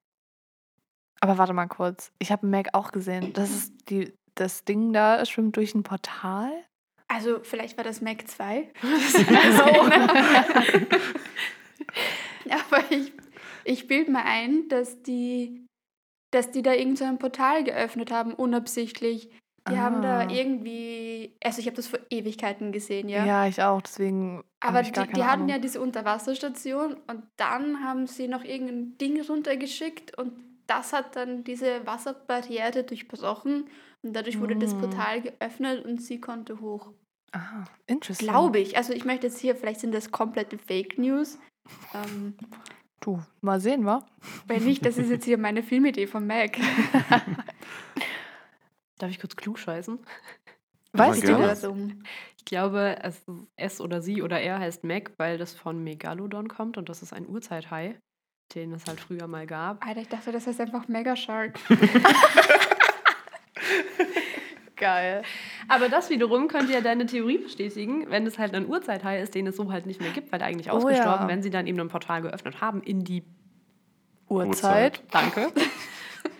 Aber 1.22 1.38
warte 1.38 1.54
mal 1.54 1.68
kurz. 1.68 2.12
Ich 2.18 2.32
habe 2.32 2.48
Meg 2.48 2.70
auch 2.74 2.92
gesehen. 2.92 3.34
Das 3.34 3.52
ist 3.52 3.90
die, 3.90 4.14
das 4.36 4.64
Ding 4.64 4.94
da 4.94 5.24
schwimmt 5.26 5.58
durch 5.58 5.76
ein 5.76 5.84
Portal. 5.84 6.52
Also, 7.12 7.40
vielleicht 7.42 7.76
war 7.76 7.84
das 7.84 8.02
Mac 8.02 8.28
2. 8.28 8.70
Aber 12.50 12.84
ich, 12.92 13.12
ich 13.66 13.88
bilde 13.88 14.12
mir 14.12 14.26
ein, 14.26 14.68
dass 14.70 15.02
die, 15.04 15.66
dass 16.32 16.52
die 16.52 16.62
da 16.62 16.74
irgend 16.74 16.98
so 16.98 17.06
ein 17.06 17.18
Portal 17.18 17.64
geöffnet 17.64 18.12
haben, 18.12 18.34
unabsichtlich. 18.34 19.30
Die 19.70 19.78
haben 19.78 20.02
da 20.02 20.22
Ah. 20.22 20.28
irgendwie. 20.30 21.36
Also, 21.44 21.60
ich 21.60 21.68
habe 21.68 21.76
das 21.76 21.88
vor 21.88 22.00
Ewigkeiten 22.10 22.72
gesehen, 22.72 23.10
ja. 23.10 23.26
Ja, 23.26 23.48
ich 23.48 23.62
auch. 23.62 23.82
Deswegen. 23.82 24.44
Aber 24.62 24.82
die, 24.82 24.92
die 24.92 25.24
hatten 25.24 25.50
ja 25.50 25.58
diese 25.60 25.82
Unterwasserstation 25.82 26.96
und 27.08 27.24
dann 27.38 27.84
haben 27.84 28.08
sie 28.08 28.28
noch 28.28 28.44
irgendein 28.44 28.98
Ding 28.98 29.22
runtergeschickt 29.22 30.18
und 30.18 30.34
das 30.68 30.94
hat 30.94 31.16
dann 31.16 31.44
diese 31.44 31.86
Wasserbarriere 31.86 32.84
durchbrochen 32.84 33.66
und 34.04 34.14
dadurch 34.14 34.40
wurde 34.40 34.56
das 34.56 34.74
Mm. 34.74 34.80
Portal 34.82 35.22
geöffnet 35.22 35.86
und 35.86 36.02
sie 36.02 36.20
konnte 36.22 36.60
hoch. 36.62 36.92
Ah, 37.32 37.66
interesting. 37.88 38.28
Glaube 38.28 38.60
ich. 38.60 38.78
Also 38.78 38.94
ich 38.94 39.06
möchte 39.06 39.28
jetzt 39.28 39.40
hier, 39.40 39.56
vielleicht 39.56 39.80
sind 39.82 39.94
das 39.94 40.12
komplette 40.12 40.58
Fake 40.58 40.98
News. 40.98 41.38
Ähm, 41.94 42.36
Du, 43.02 43.22
mal 43.42 43.60
sehen, 43.62 43.86
wa? 43.86 44.06
wenn 44.48 44.64
nicht, 44.66 44.86
das 44.86 44.98
ist 44.98 45.10
jetzt 45.10 45.24
hier 45.24 45.38
meine 45.38 45.64
Filmidee 45.64 46.06
von 46.08 46.28
Mac. 46.28 46.58
Darf 48.98 49.10
ich 49.10 49.20
kurz 49.20 49.36
klug 49.38 49.58
scheißen? 49.58 49.98
Weißt 50.94 51.24
du 51.28 51.38
das? 51.38 51.64
Ich 52.38 52.44
glaube, 52.46 52.98
es 53.02 53.24
es 53.56 53.80
oder 53.80 54.02
sie 54.02 54.22
oder 54.22 54.42
er 54.42 54.60
heißt 54.60 54.84
Meg, 54.84 55.12
weil 55.18 55.38
das 55.38 55.54
von 55.54 55.82
Megalodon 55.84 56.50
kommt 56.50 56.78
und 56.78 56.90
das 56.90 57.02
ist 57.02 57.14
ein 57.14 57.30
Urzeithai, 57.30 57.98
den 58.56 58.74
es 58.74 58.86
halt 58.88 59.00
früher 59.00 59.28
mal 59.28 59.46
gab. 59.48 59.86
Alter, 59.86 60.02
ich 60.02 60.10
dachte, 60.10 60.32
das 60.34 60.48
heißt 60.48 60.60
einfach 60.60 60.88
Mega 60.90 61.16
Shark. 61.16 61.58
Geil. 64.76 65.24
Aber 65.68 65.90
das 65.90 66.10
wiederum 66.10 66.48
könnte 66.48 66.72
ja 66.72 66.82
deine 66.82 67.06
Theorie 67.06 67.38
bestätigen, 67.38 68.10
wenn 68.10 68.26
es 68.26 68.40
halt 68.40 68.56
ein 68.56 68.66
Urzeithai 68.66 69.22
ist, 69.22 69.36
den 69.36 69.48
es 69.48 69.58
so 69.58 69.72
halt 69.72 69.86
nicht 69.86 70.00
mehr 70.00 70.12
gibt, 70.12 70.32
weil 70.32 70.40
er 70.40 70.48
eigentlich 70.48 70.72
Oh 70.72 70.76
ausgestorben, 70.76 71.24
ja. 71.24 71.28
wenn 71.28 71.44
sie 71.44 71.50
dann 71.50 71.68
eben 71.68 71.80
ein 71.80 71.90
Portal 71.90 72.22
geöffnet 72.22 72.62
haben 72.62 72.82
in 72.82 73.04
die 73.04 73.24
Uhrzeit. 74.30 75.04
Danke. 75.12 75.52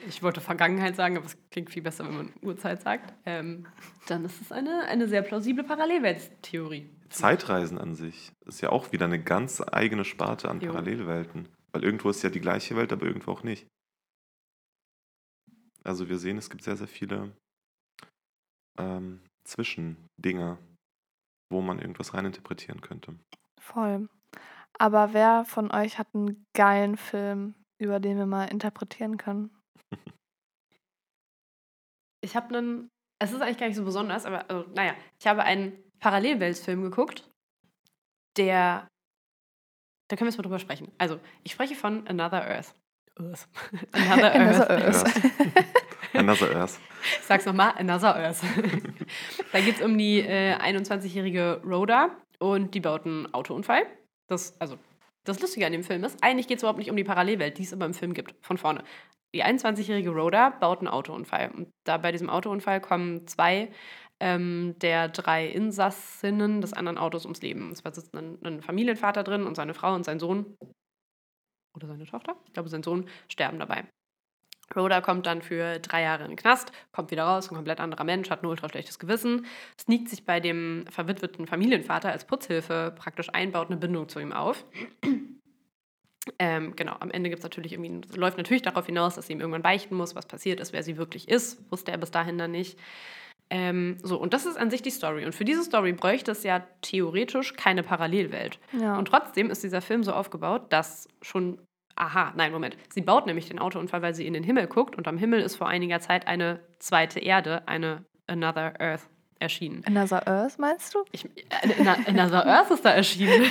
Ich 0.08 0.24
wollte 0.24 0.42
Vergangenheit 0.42 0.96
sagen, 0.96 1.18
aber 1.18 1.26
es 1.26 1.38
klingt 1.52 1.70
viel 1.70 1.84
besser, 1.84 2.06
wenn 2.06 2.16
man 2.16 2.34
Uhrzeit 2.42 2.82
sagt. 2.82 3.14
Ähm, 3.26 3.68
dann 4.08 4.26
ist 4.26 4.42
es 4.42 4.52
eine, 4.52 4.86
eine 4.88 5.08
sehr 5.08 5.22
plausible 5.22 5.64
Parallelwelttheorie. 5.64 6.90
Zeitreisen 7.10 7.78
an 7.78 7.94
sich 7.96 8.32
ist 8.46 8.62
ja 8.62 8.70
auch 8.70 8.92
wieder 8.92 9.06
eine 9.06 9.22
ganz 9.22 9.62
eigene 9.62 10.06
Sparte 10.06 10.50
an 10.50 10.62
Jo. 10.62 10.72
Parallelwelten. 10.72 11.50
Weil 11.72 11.84
irgendwo 11.84 12.10
ist 12.10 12.24
ja 12.24 12.30
die 12.30 12.40
gleiche 12.40 12.76
Welt, 12.76 12.92
aber 12.92 13.06
irgendwo 13.06 13.32
auch 13.32 13.44
nicht. 13.44 13.68
Also 15.90 16.08
wir 16.08 16.20
sehen, 16.20 16.38
es 16.38 16.52
gibt 16.52 16.64
sehr, 16.64 16.78
sehr 16.78 16.88
viele 16.88 17.36
ähm, 18.78 19.24
Zwischendinger, 19.44 20.60
wo 21.52 21.62
man 21.62 21.80
irgendwas 21.80 22.14
reininterpretieren 22.14 22.82
könnte. 22.82 23.16
Voll. 23.60 24.08
Aber 24.78 25.14
wer 25.14 25.46
von 25.46 25.72
euch 25.72 25.98
hat 25.98 26.14
einen 26.14 26.46
geilen 26.56 26.96
Film, 26.96 27.56
über 27.80 28.00
den 28.00 28.20
wir 28.20 28.28
mal 28.28 28.46
interpretieren 28.46 29.18
können? 29.18 29.50
Ich 32.22 32.36
habe 32.36 32.50
einen, 32.56 32.90
es 33.18 33.32
ist 33.32 33.40
eigentlich 33.40 33.58
gar 33.58 33.68
nicht 33.68 33.78
so 33.78 33.86
besonders, 33.86 34.26
aber 34.26 34.48
also, 34.50 34.70
naja, 34.74 34.94
ich 35.22 35.26
habe 35.26 35.42
einen 35.44 35.82
Parallelweltfilm 36.00 36.82
geguckt, 36.82 37.30
der, 38.38 38.90
da 40.10 40.18
können 40.18 40.28
wir 40.28 40.32
jetzt 40.32 40.38
mal 40.38 40.44
drüber 40.44 40.60
sprechen. 40.60 40.92
Also, 40.98 41.22
ich 41.46 41.54
spreche 41.54 41.76
von 41.76 42.06
Another 42.10 42.46
Earth. 42.46 42.76
Earth. 43.20 43.48
Another 43.92 44.36
Another 44.36 44.70
Earth. 44.70 45.06
Earth. 45.06 45.66
Another 46.14 46.56
Earth. 46.56 46.80
Ich 47.02 47.26
sag's 47.26 47.46
nochmal, 47.46 47.74
Another 47.78 48.16
Earth. 48.16 48.42
da 49.52 49.60
geht 49.60 49.76
es 49.78 49.82
um 49.82 49.98
die 49.98 50.20
äh, 50.20 50.56
21-jährige 50.56 51.62
Rhoda 51.66 52.10
und 52.40 52.74
die 52.74 52.80
baut 52.80 53.06
einen 53.06 53.34
Autounfall. 53.34 53.84
Das, 54.28 54.60
also, 54.60 54.78
das 55.24 55.40
Lustige 55.40 55.66
an 55.66 55.72
dem 55.72 55.84
Film 55.84 56.04
ist, 56.04 56.24
eigentlich 56.24 56.48
geht 56.48 56.58
es 56.58 56.64
überhaupt 56.64 56.80
nicht 56.80 56.90
um 56.90 56.98
die 56.98 57.04
Parallelwelt, 57.04 57.58
die 57.58 57.64
es 57.64 57.74
aber 57.74 57.86
im 57.86 57.94
Film 57.94 58.14
gibt, 58.14 58.34
von 58.46 58.58
vorne. 58.58 58.84
Die 59.34 59.44
21-jährige 59.44 60.10
Rhoda 60.10 60.50
baut 60.50 60.80
einen 60.80 60.88
Autounfall. 60.88 61.52
Und 61.56 61.70
da 61.86 61.98
bei 61.98 62.12
diesem 62.12 62.30
Autounfall 62.30 62.82
kommen 62.82 63.28
zwei 63.28 63.70
ähm, 64.20 64.76
der 64.82 65.08
drei 65.08 65.48
Insassinnen 65.48 66.62
des 66.62 66.74
anderen 66.74 66.98
Autos 66.98 67.26
ums 67.26 67.42
Leben. 67.42 67.72
Es 67.72 67.86
war 67.86 67.94
sitzt 67.94 68.16
ein, 68.16 68.38
ein 68.44 68.62
Familienvater 68.62 69.24
drin 69.24 69.46
und 69.46 69.56
seine 69.56 69.74
Frau 69.74 69.94
und 69.94 70.04
sein 70.04 70.20
Sohn 70.20 70.58
oder 71.74 71.88
seine 71.88 72.06
Tochter, 72.06 72.36
ich 72.46 72.54
glaube 72.54 72.70
sein 72.70 72.84
Sohn, 72.84 73.08
sterben 73.28 73.60
dabei. 73.60 73.86
Rhoda 74.76 75.02
kommt 75.02 75.26
dann 75.26 75.42
für 75.42 75.80
drei 75.80 76.04
Jahre 76.04 76.24
in 76.24 76.30
den 76.30 76.38
Knast, 76.38 76.72
kommt 76.92 77.12
wieder 77.12 77.24
raus, 77.24 77.50
ein 77.50 77.56
komplett 77.56 77.80
anderer 77.80 78.04
Mensch, 78.04 78.30
hat 78.30 78.44
ein 78.44 78.48
ultra 78.48 78.70
schlechtes 78.70 79.00
Gewissen, 79.00 79.46
sneakt 79.80 80.10
sich 80.10 80.26
bei 80.26 80.40
dem 80.40 80.86
verwitweten 80.90 81.48
Familienvater 81.48 82.12
als 82.12 82.26
Putzhilfe 82.26 82.94
praktisch 82.96 83.30
ein, 83.34 83.52
baut 83.52 83.68
eine 83.68 83.78
Bindung 83.78 84.08
zu 84.10 84.20
ihm 84.20 84.32
auf. 84.32 84.66
Ähm, 86.38 86.76
genau, 86.76 86.96
am 87.00 87.10
Ende 87.10 87.30
gibt's 87.30 87.44
natürlich 87.44 87.74
irgendwie, 87.74 88.02
läuft 88.16 88.38
natürlich 88.38 88.62
darauf 88.62 88.86
hinaus, 88.86 89.16
dass 89.16 89.28
sie 89.28 89.34
ihm 89.34 89.40
irgendwann 89.40 89.64
beichten 89.64 89.96
muss, 89.96 90.16
was 90.16 90.28
passiert 90.28 90.60
ist, 90.60 90.74
wer 90.74 90.84
sie 90.84 90.98
wirklich 90.98 91.28
ist. 91.28 91.60
Wusste 91.72 91.92
er 91.92 91.98
bis 91.98 92.12
dahin 92.12 92.38
dann 92.38 92.52
nicht. 92.52 92.78
Ähm, 93.50 93.98
so, 94.04 94.20
und 94.20 94.34
das 94.34 94.46
ist 94.46 94.58
an 94.58 94.70
sich 94.70 94.82
die 94.82 94.92
Story. 94.92 95.26
Und 95.26 95.34
für 95.34 95.46
diese 95.46 95.64
Story 95.64 95.94
bräuchte 95.94 96.32
es 96.32 96.44
ja 96.44 96.64
theoretisch 96.82 97.56
keine 97.56 97.84
Parallelwelt. 97.84 98.60
Ja. 98.80 98.98
Und 98.98 99.08
trotzdem 99.08 99.50
ist 99.50 99.64
dieser 99.64 99.82
Film 99.82 100.04
so 100.04 100.14
aufgebaut, 100.14 100.68
dass 100.70 101.08
schon. 101.22 101.60
Aha, 101.96 102.32
nein, 102.38 102.54
Moment. 102.54 102.78
Sie 102.90 103.02
baut 103.02 103.26
nämlich 103.26 103.50
den 103.50 103.60
Autounfall, 103.60 104.02
weil 104.02 104.14
sie 104.14 104.26
in 104.26 104.34
den 104.34 104.44
Himmel 104.44 104.68
guckt 104.68 104.96
und 104.96 105.06
am 105.10 105.18
Himmel 105.18 105.42
ist 105.42 105.58
vor 105.58 105.68
einiger 105.68 106.00
Zeit 106.00 106.28
eine 106.28 106.62
zweite 106.80 107.20
Erde, 107.20 107.68
eine 107.68 108.06
Another 108.26 108.80
Earth, 108.80 109.10
erschienen. 109.40 109.84
Another 109.86 110.26
Earth, 110.28 110.60
meinst 110.60 110.94
du? 110.94 111.00
Ich, 111.12 111.26
äh, 111.26 111.88
Another 112.06 112.46
Earth 112.46 112.72
ist 112.72 112.86
da 112.86 112.92
erschienen. 112.92 113.46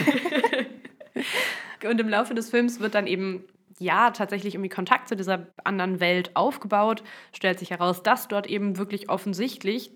und 1.84 2.00
im 2.00 2.08
Laufe 2.08 2.34
des 2.34 2.50
Films 2.50 2.80
wird 2.80 2.94
dann 2.94 3.06
eben, 3.06 3.44
ja, 3.80 4.10
tatsächlich 4.10 4.54
irgendwie 4.54 4.68
Kontakt 4.68 5.08
zu 5.08 5.16
dieser 5.16 5.48
anderen 5.64 6.00
Welt 6.00 6.34
aufgebaut. 6.34 7.02
Stellt 7.32 7.58
sich 7.58 7.70
heraus, 7.70 8.02
dass 8.02 8.28
dort 8.28 8.46
eben 8.46 8.78
wirklich 8.78 9.08
offensichtlich 9.08 9.90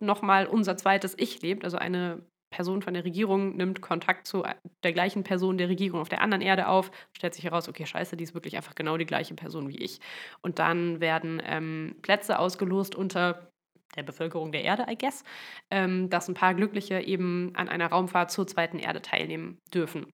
nochmal 0.00 0.46
unser 0.46 0.76
zweites 0.76 1.14
Ich 1.18 1.42
lebt. 1.42 1.64
Also 1.64 1.76
eine 1.76 2.22
Person 2.50 2.82
von 2.82 2.94
der 2.94 3.04
Regierung 3.04 3.56
nimmt 3.56 3.80
Kontakt 3.80 4.26
zu 4.26 4.44
der 4.82 4.92
gleichen 4.92 5.22
Person 5.22 5.56
der 5.56 5.68
Regierung 5.68 6.00
auf 6.00 6.08
der 6.08 6.20
anderen 6.20 6.42
Erde 6.42 6.68
auf. 6.68 6.90
Stellt 7.16 7.34
sich 7.34 7.44
heraus, 7.44 7.68
okay, 7.68 7.86
scheiße, 7.86 8.16
die 8.16 8.24
ist 8.24 8.34
wirklich 8.34 8.56
einfach 8.56 8.74
genau 8.74 8.96
die 8.96 9.06
gleiche 9.06 9.34
Person 9.34 9.68
wie 9.68 9.78
ich. 9.78 10.00
Und 10.42 10.58
dann 10.58 11.00
werden 11.00 11.40
ähm, 11.44 11.96
Plätze 12.02 12.38
ausgelost 12.38 12.94
unter 12.94 13.52
der 13.96 14.02
Bevölkerung 14.02 14.52
der 14.52 14.62
Erde, 14.62 14.86
I 14.88 14.96
guess, 14.96 15.24
ähm, 15.70 16.10
dass 16.10 16.28
ein 16.28 16.34
paar 16.34 16.54
Glückliche 16.54 17.00
eben 17.00 17.52
an 17.54 17.68
einer 17.68 17.88
Raumfahrt 17.88 18.30
zur 18.30 18.46
zweiten 18.46 18.78
Erde 18.78 19.02
teilnehmen 19.02 19.58
dürfen. 19.72 20.10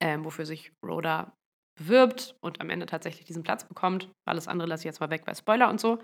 Ähm, 0.00 0.24
wofür 0.24 0.46
sich 0.46 0.72
Rhoda 0.84 1.32
bewirbt 1.76 2.34
und 2.40 2.60
am 2.60 2.70
Ende 2.70 2.86
tatsächlich 2.86 3.24
diesen 3.24 3.42
Platz 3.42 3.64
bekommt. 3.64 4.08
Alles 4.24 4.48
andere 4.48 4.68
lasse 4.68 4.82
ich 4.82 4.86
jetzt 4.86 5.00
mal 5.00 5.10
weg 5.10 5.24
bei 5.24 5.34
Spoiler 5.34 5.70
und 5.70 5.80
so. 5.80 5.98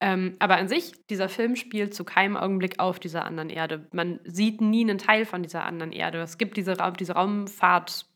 Ähm, 0.00 0.36
aber 0.40 0.56
an 0.56 0.68
sich, 0.68 0.92
dieser 1.08 1.28
Film 1.28 1.56
spielt 1.56 1.94
zu 1.94 2.04
keinem 2.04 2.36
Augenblick 2.36 2.80
auf 2.80 2.98
dieser 2.98 3.24
anderen 3.24 3.50
Erde. 3.50 3.86
Man 3.92 4.20
sieht 4.24 4.60
nie 4.60 4.82
einen 4.82 4.98
Teil 4.98 5.24
von 5.24 5.42
dieser 5.42 5.64
anderen 5.64 5.92
Erde. 5.92 6.18
Es 6.20 6.36
gibt 6.36 6.56
diese, 6.56 6.78
Ra 6.78 6.90
diese 6.90 7.12
Raumfahrt, 7.14 8.06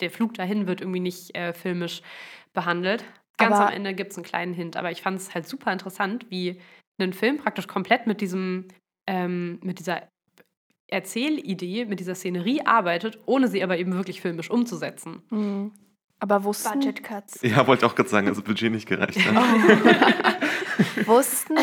der 0.00 0.10
Flug 0.10 0.34
dahin 0.34 0.66
wird 0.66 0.80
irgendwie 0.80 1.00
nicht 1.00 1.36
äh, 1.36 1.52
filmisch 1.52 2.02
behandelt. 2.52 3.04
Ganz 3.36 3.56
Aber- 3.56 3.68
am 3.68 3.74
Ende 3.74 3.94
gibt 3.94 4.12
es 4.12 4.16
einen 4.16 4.24
kleinen 4.24 4.54
Hint. 4.54 4.76
Aber 4.76 4.90
ich 4.90 5.02
fand 5.02 5.18
es 5.18 5.34
halt 5.34 5.48
super 5.48 5.72
interessant, 5.72 6.26
wie 6.30 6.60
ein 7.00 7.12
Film 7.12 7.38
praktisch 7.38 7.66
komplett 7.66 8.06
mit 8.06 8.20
diesem, 8.20 8.68
ähm, 9.08 9.58
mit 9.62 9.80
dieser 9.80 10.08
Erzählidee, 10.86 11.86
mit 11.86 11.98
dieser 11.98 12.14
Szenerie 12.14 12.62
arbeitet, 12.64 13.18
ohne 13.26 13.48
sie 13.48 13.62
aber 13.64 13.78
eben 13.78 13.94
wirklich 13.94 14.20
filmisch 14.20 14.50
umzusetzen. 14.50 15.22
Hm. 15.30 15.72
Aber 16.24 16.42
wussten, 16.42 16.80
Budget 16.80 17.04
Cuts. 17.04 17.40
Ja, 17.42 17.66
wollte 17.66 17.84
auch 17.84 17.94
gerade 17.94 18.08
sagen, 18.08 18.28
also 18.28 18.40
Budget 18.40 18.72
nicht 18.72 18.88
gereicht. 18.88 19.18
Ne? 19.18 19.42
wussten, 21.06 21.54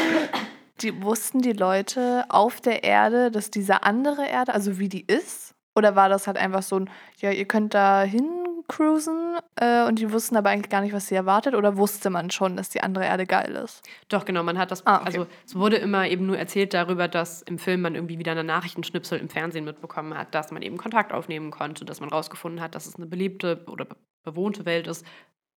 die, 0.81 1.01
wussten 1.01 1.41
die 1.41 1.53
Leute 1.53 2.25
auf 2.29 2.61
der 2.61 2.83
Erde, 2.83 3.31
dass 3.31 3.49
diese 3.49 3.81
andere 3.81 4.27
Erde, 4.27 4.53
also 4.53 4.77
wie 4.77 4.87
die 4.87 5.03
ist? 5.03 5.50
Oder 5.75 5.95
war 5.95 6.09
das 6.09 6.27
halt 6.27 6.37
einfach 6.37 6.63
so 6.63 6.77
ein, 6.79 6.89
ja, 7.17 7.31
ihr 7.31 7.45
könnt 7.45 7.73
da 7.73 8.03
hin 8.03 8.27
cruisen 8.67 9.37
äh, 9.55 9.85
und 9.85 9.99
die 9.99 10.11
wussten 10.11 10.35
aber 10.37 10.49
eigentlich 10.49 10.69
gar 10.69 10.81
nicht, 10.81 10.93
was 10.93 11.07
sie 11.07 11.15
erwartet? 11.15 11.55
Oder 11.55 11.77
wusste 11.77 12.09
man 12.09 12.29
schon, 12.29 12.55
dass 12.55 12.69
die 12.69 12.81
andere 12.81 13.05
Erde 13.05 13.25
geil 13.25 13.51
ist? 13.55 13.81
Doch, 14.09 14.23
genau, 14.25 14.43
man 14.43 14.57
hat 14.57 14.71
das, 14.71 14.85
Ah, 14.85 14.97
okay. 14.97 15.05
also 15.05 15.27
es 15.45 15.55
wurde 15.55 15.77
immer 15.77 16.07
eben 16.07 16.25
nur 16.25 16.37
erzählt 16.37 16.73
darüber, 16.73 17.07
dass 17.07 17.41
im 17.41 17.57
Film 17.57 17.81
man 17.81 17.95
irgendwie 17.95 18.19
wieder 18.19 18.31
eine 18.31 18.43
Nachrichtenschnipsel 18.43 19.19
im 19.19 19.29
Fernsehen 19.29 19.65
mitbekommen 19.65 20.17
hat, 20.17 20.33
dass 20.35 20.51
man 20.51 20.61
eben 20.61 20.77
Kontakt 20.77 21.11
aufnehmen 21.13 21.51
konnte, 21.51 21.85
dass 21.85 21.99
man 21.99 22.09
rausgefunden 22.09 22.61
hat, 22.61 22.75
dass 22.75 22.85
es 22.85 22.95
eine 22.95 23.07
belebte 23.07 23.63
oder 23.67 23.85
be 23.85 23.95
bewohnte 24.23 24.65
Welt 24.65 24.85
ist, 24.85 25.03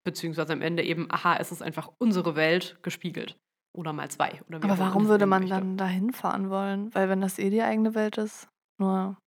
beziehungsweise 0.04 0.52
am 0.54 0.62
Ende 0.62 0.82
eben, 0.82 1.06
aha, 1.10 1.36
es 1.38 1.52
ist 1.52 1.62
einfach 1.62 1.90
unsere 1.98 2.34
Welt 2.34 2.78
gespiegelt. 2.82 3.36
Oder 3.76 3.92
mal 3.92 4.08
zwei. 4.08 4.40
Oder 4.48 4.62
Aber 4.64 4.78
warum 4.78 5.08
würde 5.08 5.26
man 5.26 5.42
möchte. 5.42 5.56
dann 5.56 5.76
da 5.76 5.86
hinfahren 5.86 6.48
wollen? 6.48 6.94
Weil 6.94 7.08
wenn 7.10 7.20
das 7.20 7.38
eh 7.38 7.50
die 7.50 7.62
eigene 7.62 7.94
Welt 7.94 8.16
ist, 8.18 8.48
nur. 8.78 9.18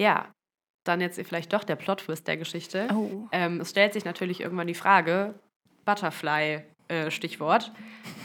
Ja, 0.00 0.32
dann 0.84 1.02
jetzt 1.02 1.20
vielleicht 1.28 1.52
doch 1.52 1.62
der 1.62 1.76
Plot-Twist 1.76 2.26
der 2.26 2.38
Geschichte. 2.38 2.88
Oh. 2.94 3.28
Ähm, 3.32 3.60
es 3.60 3.70
stellt 3.70 3.92
sich 3.92 4.06
natürlich 4.06 4.40
irgendwann 4.40 4.66
die 4.66 4.74
Frage, 4.74 5.34
Butterfly, 5.84 6.62
äh, 6.88 7.10
Stichwort. 7.10 7.70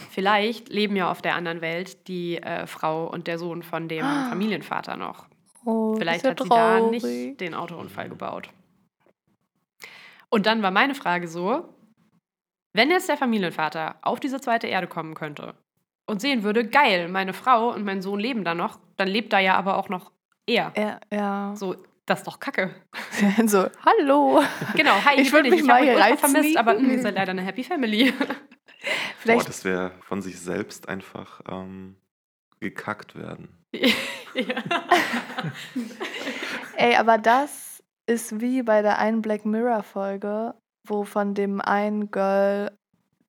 Vielleicht 0.09 0.69
leben 0.69 0.95
ja 0.95 1.11
auf 1.11 1.21
der 1.21 1.35
anderen 1.35 1.59
Welt 1.59 2.07
die 2.07 2.37
äh, 2.37 2.65
Frau 2.65 3.07
und 3.07 3.27
der 3.27 3.37
Sohn 3.37 3.61
von 3.61 3.89
dem 3.89 4.05
Ah. 4.05 4.29
Familienvater 4.29 4.95
noch. 4.95 5.27
oh 5.65 5.95
Vielleicht 5.97 6.23
hat 6.25 6.39
sie 6.41 6.47
da 6.47 6.79
nicht 6.79 7.39
den 7.41 7.53
Autounfall 7.53 8.07
gebaut. 8.07 8.49
Und 10.29 10.45
dann 10.45 10.63
war 10.63 10.71
meine 10.71 10.95
Frage 10.95 11.27
so, 11.27 11.73
wenn 12.73 12.89
jetzt 12.89 13.09
der 13.09 13.17
Familienvater 13.17 13.95
auf 14.01 14.21
diese 14.21 14.39
zweite 14.39 14.67
Erde 14.67 14.87
kommen 14.87 15.13
könnte 15.13 15.55
und 16.07 16.21
sehen 16.21 16.43
würde, 16.43 16.67
geil, 16.67 17.09
meine 17.09 17.33
Frau 17.33 17.73
und 17.73 17.83
mein 17.83 18.01
Sohn 18.01 18.19
leben 18.19 18.45
da 18.45 18.53
noch, 18.55 18.79
dann 18.95 19.09
lebt 19.09 19.33
da 19.33 19.39
ja 19.39 19.55
aber 19.55 19.77
auch 19.77 19.89
noch 19.89 20.11
er. 20.45 20.73
Ja, 20.75 20.99
ja. 21.11 21.53
So, 21.55 21.75
das 22.05 22.19
ist 22.19 22.27
doch 22.27 22.39
kacke. 22.39 22.75
so, 23.47 23.67
hallo. 23.85 24.43
Genau, 24.75 24.93
hi, 25.03 25.15
Ich 25.15 25.23
hier 25.23 25.33
würd 25.33 25.43
bin 25.43 25.51
mich 25.51 25.61
ich 25.61 25.67
mal 25.67 25.83
hier 25.83 25.95
ultra 25.95 26.17
vermisst, 26.17 26.57
aber 26.57 26.75
mh, 26.75 26.93
ihr 26.93 27.01
seid 27.01 27.15
leider 27.15 27.31
eine 27.31 27.41
Happy 27.41 27.63
Family. 27.63 28.11
Boah, 28.21 28.35
Vielleicht, 29.17 29.49
das 29.49 29.65
wäre 29.65 29.91
von 30.01 30.21
sich 30.21 30.39
selbst 30.39 30.87
einfach 30.87 31.41
ähm, 31.49 31.95
gekackt 32.59 33.15
werden. 33.15 33.49
ey, 36.77 36.95
aber 36.95 37.17
das 37.17 37.83
ist 38.05 38.39
wie 38.39 38.61
bei 38.61 38.83
der 38.83 38.99
einen 38.99 39.21
Black 39.21 39.45
Mirror 39.45 39.81
Folge, 39.83 40.53
wo 40.87 41.03
von 41.03 41.33
dem 41.33 41.59
einen 41.61 42.11
Girl 42.11 42.71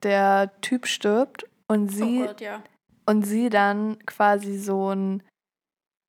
der 0.02 0.52
Typ 0.60 0.86
stirbt 0.86 1.46
und 1.66 1.88
sie 1.88 2.22
oh 2.22 2.26
Gott, 2.26 2.40
ja. 2.42 2.62
und 3.06 3.22
sie 3.22 3.48
dann 3.48 3.98
quasi 4.04 4.58
so 4.58 4.90
ein 4.94 5.22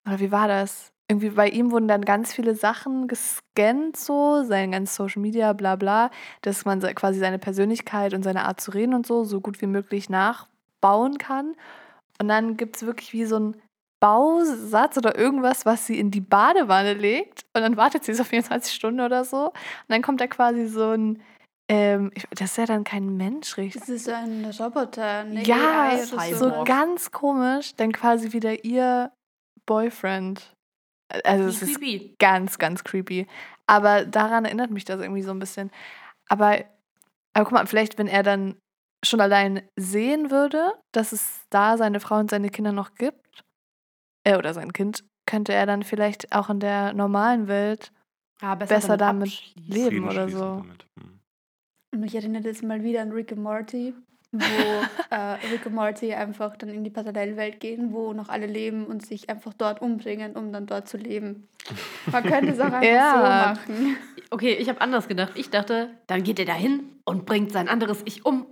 oder 0.08 0.20
wie 0.20 0.32
war 0.32 0.48
das? 0.48 0.94
Irgendwie 1.10 1.30
bei 1.30 1.48
ihm 1.48 1.72
wurden 1.72 1.88
dann 1.88 2.04
ganz 2.04 2.34
viele 2.34 2.54
Sachen 2.54 3.08
gescannt, 3.08 3.96
so, 3.96 4.44
sein 4.44 4.72
ganzes 4.72 4.96
Social 4.98 5.22
Media, 5.22 5.54
bla 5.54 5.78
bla, 5.78 6.12
dass 6.42 6.66
man 6.66 6.82
quasi 6.82 7.20
seine 7.20 7.40
Persönlichkeit 7.40 8.14
und 8.14 8.24
seine 8.24 8.44
Art 8.46 8.60
zu 8.60 8.72
reden 8.72 8.94
und 8.94 9.08
so 9.08 9.24
so 9.24 9.40
gut 9.40 9.62
wie 9.62 9.68
möglich 9.68 10.10
nachbauen 10.10 11.18
kann. 11.18 11.56
Und 12.20 12.28
dann 12.28 12.58
gibt 12.58 12.76
es 12.76 12.86
wirklich 12.86 13.14
wie 13.14 13.24
so 13.26 13.40
ein 13.40 13.56
Bausatz 14.02 14.98
oder 14.98 15.18
irgendwas, 15.18 15.66
was 15.66 15.86
sie 15.88 15.98
in 15.98 16.12
die 16.12 16.20
Badewanne 16.22 16.94
legt. 16.94 17.46
Und 17.56 17.62
dann 17.62 17.78
wartet 17.78 18.04
sie 18.04 18.14
so 18.14 18.24
24 18.24 18.74
Stunden 18.74 19.00
oder 19.00 19.24
so. 19.24 19.48
Und 19.48 19.54
dann 19.88 20.02
kommt 20.02 20.20
da 20.20 20.28
quasi 20.28 20.68
so 20.68 20.90
ein, 20.92 21.22
ähm, 21.70 22.12
ich- 22.16 22.28
das 22.32 22.52
ist 22.52 22.58
ja 22.58 22.66
dann 22.66 22.84
kein 22.84 23.16
Mensch, 23.16 23.56
richtig. 23.58 23.80
Das 23.82 23.90
ist 23.90 24.06
so 24.06 24.12
ein 24.12 24.46
Roboter. 24.60 25.20
Eine 25.22 25.42
Ja, 25.44 25.84
AI 26.12 26.34
so 26.34 26.64
ganz 26.66 27.12
komisch, 27.12 27.76
dann 27.76 27.92
quasi 27.94 28.34
wieder 28.34 28.66
ihr 28.66 29.12
Boyfriend. 29.66 30.54
Also 31.24 31.46
es 31.46 31.62
ist 31.62 31.80
Creepy. 31.80 32.16
ganz, 32.20 32.58
ganz 32.58 32.84
creepy. 32.84 33.28
Aber 33.66 34.06
daran 34.06 34.46
erinnert 34.46 34.72
mich 34.72 34.86
das 34.86 35.00
irgendwie 35.02 35.22
so 35.24 35.32
ein 35.32 35.40
bisschen. 35.40 35.72
Aber, 36.30 36.58
aber 37.34 37.46
guck 37.46 37.52
mal, 37.54 37.66
vielleicht, 37.68 37.98
wenn 37.98 38.08
er 38.08 38.24
dann 38.24 38.56
schon 39.06 39.22
allein 39.22 39.62
sehen 39.76 40.32
würde, 40.32 40.74
dass 40.92 41.12
es 41.12 41.42
da 41.50 41.78
seine 41.78 42.00
Frau 42.00 42.18
und 42.18 42.30
seine 42.30 42.50
Kinder 42.50 42.72
noch 42.72 42.96
gibt, 42.96 43.44
äh, 44.26 44.36
oder 44.38 44.54
sein 44.54 44.74
Kind, 44.74 45.04
könnte 45.26 45.54
er 45.54 45.66
dann 45.66 45.84
vielleicht 45.84 46.34
auch 46.34 46.50
in 46.50 46.60
der 46.60 46.94
normalen 46.94 47.48
Welt 47.48 47.92
Ah, 48.42 48.56
besser 48.56 48.98
damit 48.98 49.28
abschließen. 49.30 49.64
leben. 49.74 49.88
Frieden 49.90 50.10
oder 50.10 50.30
so. 50.30 50.40
damit. 50.40 50.86
Hm. 51.00 51.20
Und 51.94 52.00
mich 52.02 52.16
erinnert 52.16 52.46
jetzt 52.46 52.64
mal 52.64 52.84
wieder 52.84 53.02
an 53.02 53.12
Rick 53.12 53.32
and 53.32 53.42
Morty, 53.42 53.94
wo 54.32 54.84
äh, 55.10 55.16
Rick 55.52 55.66
und 55.66 55.76
Morty 55.76 56.14
einfach 56.14 56.58
dann 56.58 56.70
in 56.70 56.84
die 56.84 56.90
Parallelwelt 56.90 57.60
gehen, 57.60 57.94
wo 57.94 58.14
noch 58.14 58.30
alle 58.30 58.46
leben 58.46 58.86
und 58.86 59.06
sich 59.06 59.30
einfach 59.30 59.54
dort 59.54 59.82
umbringen, 59.82 60.36
um 60.36 60.52
dann 60.52 60.66
dort 60.66 60.88
zu 60.88 60.98
leben. 60.98 61.48
Man 62.12 62.24
könnte 62.24 62.52
es 62.52 62.60
auch 62.60 62.66
einfach 62.66 62.82
Ja. 62.84 63.56
so 63.58 63.72
machen. 63.74 63.98
Okay, 64.30 64.54
ich 64.54 64.68
habe 64.70 64.82
anders 64.82 65.08
gedacht. 65.08 65.34
Ich 65.36 65.50
dachte, 65.50 65.92
dann 66.08 66.24
geht 66.24 66.40
er 66.40 66.46
dahin 66.46 66.84
und 67.06 67.26
bringt 67.26 67.52
sein 67.52 67.70
anderes 67.70 68.02
Ich 68.06 68.26
um 68.26 68.46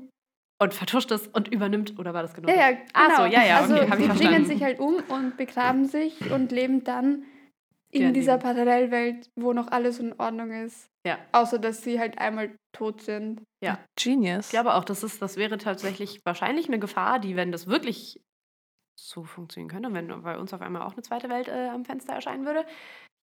und 0.57 0.73
vertuscht 0.73 1.11
es 1.11 1.27
und 1.27 1.49
übernimmt. 1.49 1.99
Oder 1.99 2.13
war 2.13 2.21
das 2.21 2.33
genau? 2.33 2.47
Ja, 2.49 2.55
ja, 2.55 2.69
genau. 2.71 2.83
Ach 2.93 3.17
so, 3.17 3.25
ja, 3.25 3.43
ja, 3.43 3.57
also 3.57 3.75
okay, 3.75 3.87
ich 3.99 4.13
sie 4.13 4.17
bringen 4.27 4.45
sich 4.45 4.63
halt 4.63 4.79
um 4.79 4.95
und 5.09 5.35
begraben 5.35 5.85
sich 5.85 6.31
und 6.31 6.51
leben 6.53 6.83
dann 6.85 7.23
in 7.95 8.01
Ja, 8.01 8.11
dieser 8.11 8.33
leben. 8.33 8.43
Parallelwelt, 8.43 9.29
wo 9.35 9.53
noch 9.53 9.69
alles 9.69 9.99
in 9.99 10.13
Ordnung 10.19 10.51
ist. 10.51 10.89
Ja. 11.05 11.17
Außer, 11.31 11.59
dass 11.59 11.81
sie 11.81 11.99
halt 11.99 12.17
einmal 12.17 12.55
tot 12.73 13.01
sind. 13.01 13.41
Genius. 13.95 14.47
Ich 14.47 14.51
glaube 14.51 14.75
auch, 14.75 14.83
das, 14.83 15.03
ist, 15.03 15.21
das 15.21 15.37
wäre 15.37 15.57
tatsächlich 15.57 16.19
wahrscheinlich 16.25 16.67
eine 16.67 16.79
Gefahr, 16.79 17.19
die, 17.19 17.35
wenn 17.35 17.51
das 17.51 17.67
wirklich 17.67 18.21
so 18.97 19.23
funktionieren 19.23 19.69
könnte, 19.69 19.93
wenn 19.93 20.21
bei 20.21 20.37
uns 20.37 20.53
auf 20.53 20.61
einmal 20.61 20.81
auch 20.81 20.93
eine 20.93 21.01
zweite 21.01 21.29
Welt 21.29 21.47
äh, 21.47 21.69
am 21.69 21.85
Fenster 21.85 22.13
erscheinen 22.13 22.45
würde, 22.45 22.65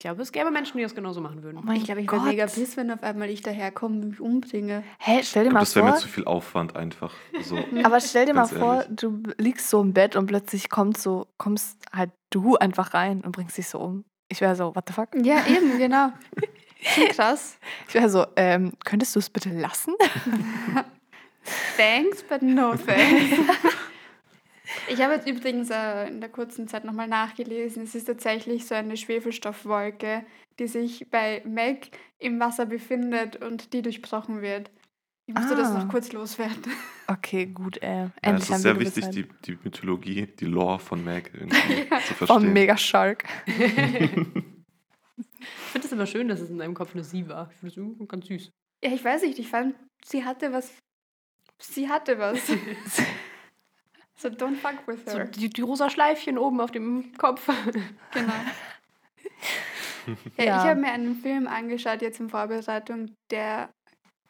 ich 0.01 0.03
glaube, 0.03 0.23
es 0.23 0.31
gäbe 0.31 0.49
Menschen, 0.49 0.77
die 0.77 0.83
das 0.83 0.95
genauso 0.95 1.21
machen 1.21 1.41
oh 1.41 1.43
würden. 1.43 1.61
mein 1.63 1.77
ich 1.77 1.83
glaube, 1.83 2.01
ich 2.01 2.11
wäre 2.11 2.23
mega 2.23 2.47
piss, 2.47 2.75
wenn 2.75 2.89
auf 2.89 3.03
einmal 3.03 3.29
ich 3.29 3.43
daherkomme 3.43 4.01
und 4.01 4.09
mich 4.09 4.19
umbringe. 4.19 4.83
Hä, 4.97 5.19
stell 5.21 5.43
dir 5.43 5.49
Ich 5.49 5.51
glaub, 5.51 5.53
mal 5.53 5.59
das 5.59 5.75
wäre 5.75 5.85
mir 5.85 5.91
vor, 5.91 5.99
zu 5.99 6.07
viel 6.07 6.25
Aufwand 6.25 6.75
einfach. 6.75 7.13
So. 7.43 7.59
aber 7.83 7.99
stell 7.99 8.25
dir 8.25 8.33
mal 8.33 8.47
vor, 8.47 8.81
ehrlich. 8.81 8.95
du 8.95 9.21
liegst 9.37 9.69
so 9.69 9.79
im 9.79 9.93
Bett 9.93 10.15
und 10.15 10.25
plötzlich 10.25 10.71
kommt 10.71 10.97
so, 10.97 11.27
kommst 11.37 11.85
halt 11.93 12.09
du 12.31 12.55
einfach 12.55 12.95
rein 12.95 13.21
und 13.21 13.31
bringst 13.33 13.59
dich 13.59 13.67
so 13.67 13.79
um. 13.79 14.03
Ich 14.31 14.39
wäre 14.39 14.55
so, 14.55 14.73
what 14.73 14.85
the 14.87 14.93
fuck? 14.93 15.09
Ja, 15.21 15.45
eben, 15.45 15.77
genau. 15.77 16.13
Schon 16.81 17.07
krass. 17.09 17.57
Ich 17.89 17.93
wäre 17.93 18.09
so, 18.09 18.25
ähm, 18.37 18.71
könntest 18.85 19.13
du 19.13 19.19
es 19.19 19.29
bitte 19.29 19.49
lassen? 19.49 19.93
Thanks, 21.77 22.23
but 22.23 22.41
no 22.41 22.75
thanks. 22.75 23.37
Ich 24.87 25.01
habe 25.01 25.15
jetzt 25.15 25.27
übrigens 25.27 25.69
äh, 25.69 26.07
in 26.07 26.21
der 26.21 26.29
kurzen 26.29 26.69
Zeit 26.69 26.85
nochmal 26.85 27.07
nachgelesen. 27.07 27.83
Es 27.83 27.93
ist 27.93 28.05
tatsächlich 28.05 28.65
so 28.67 28.75
eine 28.75 28.95
Schwefelstoffwolke, 28.95 30.23
die 30.59 30.67
sich 30.67 31.09
bei 31.09 31.41
Meg 31.43 31.89
im 32.19 32.39
Wasser 32.39 32.65
befindet 32.65 33.43
und 33.43 33.73
die 33.73 33.81
durchbrochen 33.81 34.41
wird. 34.41 34.69
Ich 35.33 35.39
musste 35.39 35.55
das 35.55 35.69
Ah. 35.71 35.79
noch 35.83 35.87
kurz 35.89 36.11
loswerden. 36.11 36.61
Okay, 37.07 37.47
gut, 37.47 37.75
äh, 37.83 38.03
Ja, 38.03 38.11
endlich 38.21 38.43
es 38.43 38.49
haben 38.49 38.55
ist 38.55 38.61
sehr 38.61 38.79
wichtig, 38.79 39.09
die, 39.09 39.27
die 39.45 39.59
Mythologie, 39.63 40.27
die 40.27 40.45
Lore 40.45 40.79
von 40.79 41.03
Meg 41.03 41.31
irgendwie 41.33 41.57
zu 42.07 42.13
verstehen. 42.13 42.27
Vom 42.27 42.53
Mega 42.53 42.77
Shark. 42.77 43.25
Ich 45.39 45.71
finde 45.71 45.87
es 45.87 45.91
immer 45.93 46.05
schön, 46.05 46.27
dass 46.27 46.39
es 46.39 46.49
in 46.49 46.57
deinem 46.59 46.73
Kopf 46.73 46.93
eine 46.93 47.03
Sie 47.03 47.27
war. 47.27 47.49
Ich 47.51 47.57
finde 47.57 47.71
es 47.71 47.77
irgendwie 47.77 48.05
ganz 48.05 48.27
süß. 48.27 48.51
Ja, 48.83 48.91
ich 48.93 49.03
weiß 49.03 49.23
nicht, 49.23 49.39
ich 49.39 49.47
fand, 49.47 49.75
sie 50.05 50.23
hatte 50.23 50.51
was. 50.53 50.71
Sie 51.59 51.89
hatte 51.89 52.19
was. 52.19 52.39
so 54.15 54.27
don't 54.29 54.55
fuck 54.57 54.85
with 54.87 54.99
So, 55.05 55.17
her. 55.17 55.25
die, 55.25 55.49
die 55.49 55.61
rosa 55.61 55.89
Schleifchen 55.89 56.37
oben 56.37 56.59
auf 56.61 56.71
dem 56.71 57.13
Kopf. 57.17 57.47
Genau. 58.13 58.33
ja, 60.37 60.43
Ja. 60.43 60.61
Ich 60.63 60.69
habe 60.69 60.79
mir 60.79 60.91
einen 60.91 61.15
Film 61.15 61.47
angeschaut 61.47 62.01
jetzt 62.01 62.19
in 62.19 62.29
Vorbereitung, 62.29 63.15
der 63.31 63.69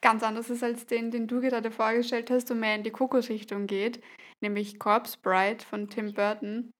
ganz 0.02 0.24
anders 0.24 0.50
ist 0.50 0.64
als 0.64 0.86
den, 0.88 1.12
den 1.12 1.28
du 1.28 1.42
gerade 1.42 1.72
vorgestellt 1.72 2.30
hast 2.32 2.52
und 2.52 2.60
mehr 2.60 2.76
in 2.76 2.84
die 2.84 2.92
Coco-Richtung 2.92 3.68
geht, 3.68 4.04
nämlich 4.42 4.80
Corpse 4.80 5.18
Bride 5.22 5.64
von 5.64 5.90
Tim 5.90 6.14
Burton. 6.14 6.72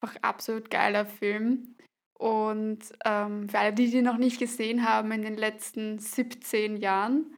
Einfach 0.00 0.16
absolut 0.22 0.70
geiler 0.70 1.06
Film. 1.06 1.76
Und 2.18 2.92
ähm, 3.04 3.48
für 3.48 3.58
alle, 3.58 3.72
die 3.72 3.90
die 3.90 4.02
noch 4.02 4.16
nicht 4.16 4.38
gesehen 4.38 4.88
haben 4.88 5.12
in 5.12 5.22
den 5.22 5.36
letzten 5.36 5.98
17 5.98 6.76
Jahren, 6.76 7.36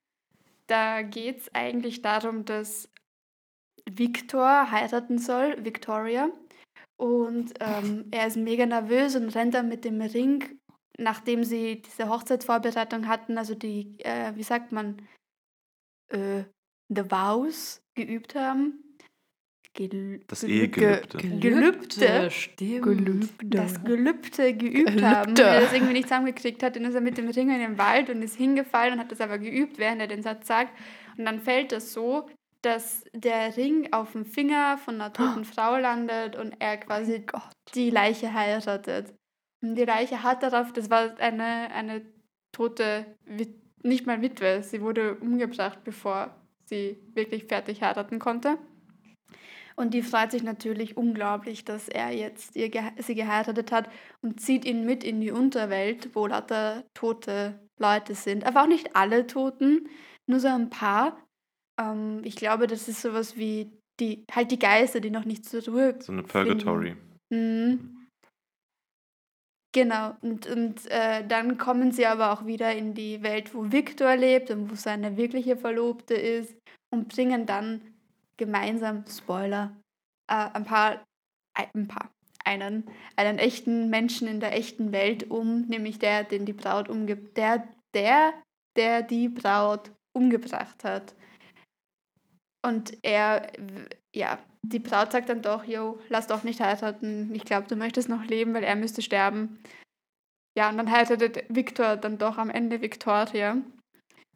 da 0.68 1.02
geht 1.02 1.38
es 1.38 1.54
eigentlich 1.54 2.02
darum, 2.02 2.44
dass 2.44 2.88
Victor 3.90 4.70
heiraten 4.70 5.18
soll, 5.18 5.56
Victoria. 5.64 6.30
Und 6.96 7.54
ähm, 7.60 8.06
er 8.10 8.26
ist 8.26 8.36
mega 8.36 8.66
nervös 8.66 9.16
und 9.16 9.34
rennt 9.34 9.54
dann 9.54 9.68
mit 9.68 9.84
dem 9.84 10.00
Ring, 10.00 10.58
nachdem 10.98 11.44
sie 11.44 11.82
diese 11.82 12.08
Hochzeitsvorbereitung 12.08 13.08
hatten, 13.08 13.38
also 13.38 13.54
die, 13.54 13.98
äh, 14.00 14.34
wie 14.34 14.42
sagt 14.42 14.72
man, 14.72 15.00
äh, 16.08 16.44
The 16.88 17.10
Vows 17.10 17.82
geübt 17.94 18.34
haben. 18.34 18.84
Gel 19.74 20.20
Das 20.26 20.40
Gel- 20.40 20.50
Ehegelübde. 20.50 21.18
Gelübde. 21.18 22.30
Stimmt. 22.30 22.82
Gelübde. 22.84 23.56
das 23.56 23.84
Gelübde 23.84 24.54
geübt 24.54 24.86
Gelübde. 24.86 25.08
haben. 25.10 25.30
Und 25.30 25.38
er 25.38 25.60
das 25.60 25.72
irgendwie 25.72 25.92
nicht 25.92 26.08
zusammengekriegt 26.08 26.62
hat, 26.62 26.74
dann 26.76 26.84
ist 26.84 26.94
er 26.94 27.00
mit 27.00 27.16
dem 27.18 27.28
Ring 27.28 27.50
in 27.50 27.60
den 27.60 27.78
Wald 27.78 28.10
und 28.10 28.22
ist 28.22 28.36
hingefallen 28.36 28.94
und 28.94 29.00
hat 29.00 29.12
das 29.12 29.20
aber 29.20 29.38
geübt, 29.38 29.78
während 29.78 30.00
er 30.00 30.06
den 30.08 30.22
Satz 30.22 30.46
sagt. 30.46 30.72
Und 31.16 31.24
dann 31.26 31.40
fällt 31.40 31.72
das 31.72 31.92
so, 31.92 32.28
dass 32.62 33.04
der 33.14 33.56
Ring 33.56 33.92
auf 33.92 34.12
dem 34.12 34.24
Finger 34.24 34.78
von 34.78 34.96
einer 34.96 35.12
toten 35.12 35.44
Frau 35.44 35.76
landet 35.76 36.34
und 36.36 36.54
er 36.58 36.78
quasi 36.78 37.24
die 37.74 37.90
Leiche 37.90 38.32
heiratet. 38.34 39.14
Und 39.62 39.74
die 39.76 39.84
Leiche 39.84 40.22
hat 40.22 40.42
darauf, 40.42 40.72
das 40.72 40.90
war 40.90 41.18
eine, 41.20 41.70
eine 41.72 42.02
tote, 42.52 43.06
Wit 43.26 43.54
nicht 43.82 44.06
mal 44.06 44.22
Witwe, 44.22 44.62
sie 44.62 44.80
wurde 44.80 45.14
umgebracht, 45.16 45.80
bevor 45.84 46.34
sie 46.64 46.98
wirklich 47.14 47.44
fertig 47.44 47.82
heiraten 47.82 48.18
konnte. 48.18 48.58
Und 49.76 49.94
die 49.94 50.02
freut 50.02 50.32
sich 50.32 50.42
natürlich 50.42 50.96
unglaublich, 50.96 51.64
dass 51.64 51.88
er 51.88 52.10
jetzt 52.10 52.56
ihr 52.56 52.68
sie 52.98 53.14
geheiratet 53.14 53.70
hat 53.70 53.88
und 54.22 54.40
zieht 54.40 54.64
ihn 54.64 54.84
mit 54.84 55.04
in 55.04 55.20
die 55.20 55.30
Unterwelt, 55.30 56.10
wo 56.14 56.26
lauter 56.26 56.82
tote 56.94 57.60
Leute 57.78 58.16
sind. 58.16 58.44
Aber 58.44 58.64
auch 58.64 58.66
nicht 58.66 58.96
alle 58.96 59.28
Toten, 59.28 59.88
nur 60.26 60.40
so 60.40 60.48
ein 60.48 60.68
paar. 60.68 61.16
Ähm, 61.80 62.22
ich 62.24 62.34
glaube, 62.34 62.66
das 62.66 62.88
ist 62.88 63.02
sowas 63.02 63.36
wie 63.36 63.70
die, 64.00 64.24
halt 64.32 64.50
die 64.50 64.58
Geister, 64.58 64.98
die 64.98 65.10
noch 65.10 65.24
nicht 65.24 65.44
zurück. 65.44 66.02
So 66.02 66.12
eine 66.12 66.24
Purgatory. 66.24 66.96
Mhm. 67.30 67.97
Genau, 69.72 70.14
und, 70.22 70.46
und 70.46 70.86
äh, 70.90 71.26
dann 71.26 71.58
kommen 71.58 71.92
sie 71.92 72.06
aber 72.06 72.32
auch 72.32 72.46
wieder 72.46 72.74
in 72.74 72.94
die 72.94 73.22
Welt, 73.22 73.54
wo 73.54 73.70
Victor 73.70 74.16
lebt 74.16 74.50
und 74.50 74.70
wo 74.70 74.74
seine 74.74 75.16
wirkliche 75.18 75.56
Verlobte 75.56 76.14
ist 76.14 76.56
und 76.90 77.08
bringen 77.08 77.44
dann 77.44 77.82
gemeinsam, 78.38 79.04
Spoiler, 79.06 79.76
äh, 80.26 80.48
ein 80.54 80.64
paar, 80.64 81.04
ein 81.52 81.86
paar, 81.86 82.10
einen, 82.44 82.90
einen 83.16 83.38
echten 83.38 83.90
Menschen 83.90 84.26
in 84.26 84.40
der 84.40 84.56
echten 84.56 84.90
Welt 84.92 85.30
um, 85.30 85.66
nämlich 85.66 85.98
der, 85.98 86.24
den 86.24 86.46
die 86.46 86.54
Braut 86.54 86.88
umge 86.88 87.16
der, 87.16 87.68
der, 87.94 88.32
der 88.76 89.02
die 89.02 89.28
Braut 89.28 89.90
umgebracht 90.14 90.82
hat. 90.82 91.14
Und 92.64 92.96
er, 93.02 93.52
ja, 94.18 94.38
die 94.62 94.80
Braut 94.80 95.12
sagt 95.12 95.28
dann 95.28 95.42
doch, 95.42 95.64
jo, 95.64 96.00
lass 96.08 96.26
doch 96.26 96.42
nicht 96.42 96.60
heiraten. 96.60 97.32
Ich 97.34 97.44
glaube, 97.44 97.68
du 97.68 97.76
möchtest 97.76 98.08
noch 98.08 98.24
leben, 98.24 98.52
weil 98.52 98.64
er 98.64 98.76
müsste 98.76 99.00
sterben. 99.00 99.62
Ja, 100.56 100.68
und 100.68 100.76
dann 100.76 100.90
heiratet 100.90 101.44
Victor 101.48 101.96
dann 101.96 102.18
doch 102.18 102.36
am 102.36 102.50
Ende 102.50 102.82
Victoria. 102.82 103.58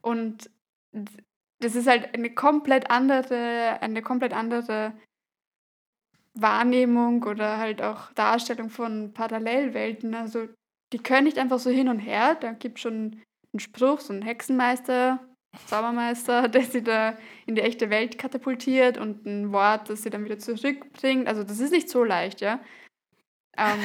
Und 0.00 0.48
das 1.60 1.74
ist 1.74 1.88
halt 1.88 2.14
eine 2.14 2.32
komplett 2.32 2.90
andere, 2.90 3.82
eine 3.82 4.02
komplett 4.02 4.32
andere 4.32 4.92
Wahrnehmung 6.34 7.24
oder 7.24 7.58
halt 7.58 7.82
auch 7.82 8.12
Darstellung 8.12 8.70
von 8.70 9.12
Parallelwelten. 9.12 10.14
Also 10.14 10.48
die 10.92 10.98
können 10.98 11.24
nicht 11.24 11.38
einfach 11.38 11.58
so 11.58 11.70
hin 11.70 11.88
und 11.88 11.98
her. 11.98 12.36
Da 12.36 12.52
gibt 12.52 12.78
es 12.78 12.82
schon 12.82 13.20
einen 13.52 13.60
Spruch, 13.60 14.00
so 14.00 14.12
einen 14.12 14.22
Hexenmeister, 14.22 15.18
Zaubermeister, 15.66 16.48
der 16.48 16.62
sie 16.62 16.82
da 16.82 17.16
in 17.46 17.54
die 17.54 17.62
echte 17.62 17.90
Welt 17.90 18.18
katapultiert 18.18 18.98
und 18.98 19.26
ein 19.26 19.52
Wort, 19.52 19.90
das 19.90 20.02
sie 20.02 20.10
dann 20.10 20.24
wieder 20.24 20.38
zurückbringt. 20.38 21.28
Also 21.28 21.44
das 21.44 21.60
ist 21.60 21.72
nicht 21.72 21.88
so 21.88 22.04
leicht, 22.04 22.40
ja. 22.40 22.60
Ähm, 23.56 23.80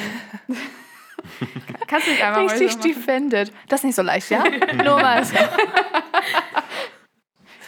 kannst 1.86 2.06
du 2.06 2.10
nicht 2.12 2.22
einfach 2.22 2.42
mal 2.42 2.50
Richtig 2.50 2.72
so 2.72 2.80
defended. 2.80 3.52
Das 3.68 3.80
ist 3.80 3.84
nicht 3.84 3.96
so 3.96 4.02
leicht, 4.02 4.30
ja? 4.30 4.44
Nur 4.84 5.00
mal 5.00 5.24
so. 5.24 5.36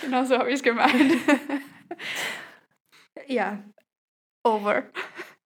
Genau 0.02 0.24
so 0.24 0.38
habe 0.38 0.48
ich 0.48 0.56
es 0.56 0.62
gemeint. 0.62 1.12
ja. 3.26 3.62
Over. 4.42 4.84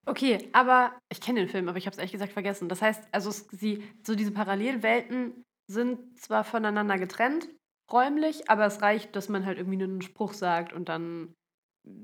Okay, 0.05 0.49
aber 0.53 0.97
ich 1.11 1.19
kenne 1.19 1.41
den 1.41 1.49
Film, 1.49 1.67
aber 1.67 1.77
ich 1.77 1.87
habe 1.87 1.93
es 1.93 1.97
ehrlich 1.97 2.11
gesagt 2.11 2.31
vergessen. 2.31 2.69
Das 2.69 2.81
heißt, 2.81 3.03
also 3.11 3.31
sie, 3.31 3.83
so 4.05 4.15
diese 4.15 4.31
Parallelwelten 4.31 5.43
sind 5.67 6.17
zwar 6.19 6.43
voneinander 6.43 6.97
getrennt, 6.97 7.49
räumlich, 7.91 8.49
aber 8.49 8.65
es 8.65 8.81
reicht, 8.81 9.15
dass 9.15 9.29
man 9.29 9.45
halt 9.45 9.57
irgendwie 9.57 9.81
einen 9.83 10.01
Spruch 10.01 10.33
sagt 10.33 10.73
und 10.73 10.89
dann 10.89 11.33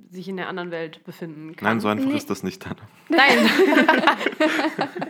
sich 0.10 0.28
in 0.28 0.38
der 0.38 0.48
anderen 0.48 0.70
Welt 0.70 1.04
befinden 1.04 1.56
kann. 1.56 1.68
Nein, 1.68 1.80
so 1.80 1.88
einfach 1.88 2.06
Nee. 2.06 2.18
ist 2.18 2.30
das 2.30 2.44
nicht 2.44 2.66
dann. 2.66 2.76
Nein. 3.10 3.50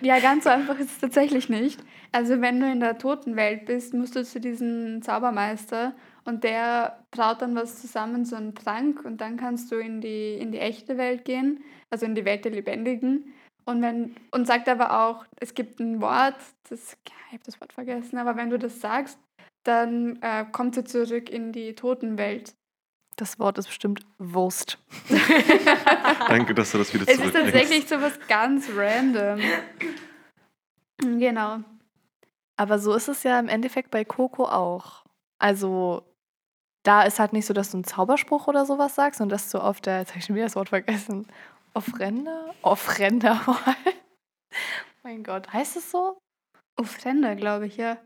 Ja, 0.00 0.18
ganz 0.18 0.44
so 0.44 0.50
einfach 0.50 0.78
ist 0.80 0.90
es 0.90 0.98
tatsächlich 0.98 1.48
nicht. 1.48 1.80
Also 2.10 2.40
wenn 2.40 2.58
du 2.58 2.70
in 2.70 2.80
der 2.80 2.98
Totenwelt 2.98 3.66
bist, 3.66 3.94
musst 3.94 4.16
du 4.16 4.24
zu 4.24 4.40
diesem 4.40 5.00
Zaubermeister 5.00 5.94
und 6.24 6.42
der 6.42 7.04
traut 7.12 7.40
dann 7.40 7.54
was 7.54 7.80
zusammen, 7.80 8.24
so 8.24 8.34
einen 8.34 8.56
Trank 8.56 9.04
und 9.04 9.20
dann 9.20 9.36
kannst 9.36 9.70
du 9.70 9.76
in 9.76 10.00
die, 10.00 10.34
in 10.34 10.50
die 10.50 10.58
echte 10.58 10.98
Welt 10.98 11.24
gehen, 11.24 11.62
also 11.90 12.04
in 12.04 12.16
die 12.16 12.24
Welt 12.24 12.44
der 12.44 12.50
Lebendigen. 12.52 13.32
Und, 13.64 13.80
wenn, 13.80 14.16
und 14.32 14.46
sagt 14.48 14.68
aber 14.68 15.04
auch, 15.04 15.24
es 15.38 15.54
gibt 15.54 15.78
ein 15.78 16.00
Wort, 16.00 16.34
das, 16.68 16.96
ich 17.06 17.32
habe 17.32 17.44
das 17.46 17.60
Wort 17.60 17.72
vergessen, 17.72 18.18
aber 18.18 18.36
wenn 18.36 18.50
du 18.50 18.58
das 18.58 18.80
sagst, 18.80 19.20
dann 19.64 20.20
äh, 20.22 20.44
kommt 20.50 20.76
er 20.76 20.84
zurück 20.84 21.30
in 21.30 21.52
die 21.52 21.74
Totenwelt. 21.74 22.54
Das 23.16 23.38
Wort 23.38 23.58
ist 23.58 23.66
bestimmt 23.66 24.04
Wurst. 24.18 24.78
Danke, 26.28 26.54
dass 26.54 26.72
du 26.72 26.78
das 26.78 26.94
wieder 26.94 27.04
Es 27.04 27.10
ist 27.10 27.18
zurückbringst. 27.18 27.52
tatsächlich 27.52 27.88
so 27.88 28.00
was 28.00 28.18
ganz 28.26 28.68
random. 28.74 29.40
Genau. 30.98 31.58
Aber 32.56 32.78
so 32.78 32.94
ist 32.94 33.08
es 33.08 33.22
ja 33.22 33.38
im 33.38 33.48
Endeffekt 33.48 33.90
bei 33.90 34.04
Coco 34.04 34.44
auch. 34.44 35.04
Also 35.38 36.02
da 36.84 37.02
ist 37.02 37.18
halt 37.18 37.32
nicht 37.32 37.46
so, 37.46 37.54
dass 37.54 37.70
du 37.70 37.76
einen 37.78 37.84
Zauberspruch 37.84 38.46
oder 38.48 38.64
sowas 38.66 38.94
sagst 38.94 39.20
und 39.20 39.28
dass 39.28 39.50
du 39.50 39.58
auf 39.58 39.80
der, 39.80 39.98
jetzt 39.98 40.10
habe 40.10 40.18
ich 40.20 40.24
schon 40.24 40.34
wieder 40.36 40.46
das 40.46 40.56
Wort 40.56 40.70
vergessen, 40.70 41.26
Offrende? 41.74 42.54
Offrende. 42.62 43.40
mein 45.02 45.24
Gott, 45.24 45.52
heißt 45.52 45.76
es 45.76 45.90
so? 45.90 46.18
Ofrenda, 46.76 47.34
glaube 47.34 47.66
ich, 47.66 47.76
ja. 47.76 47.98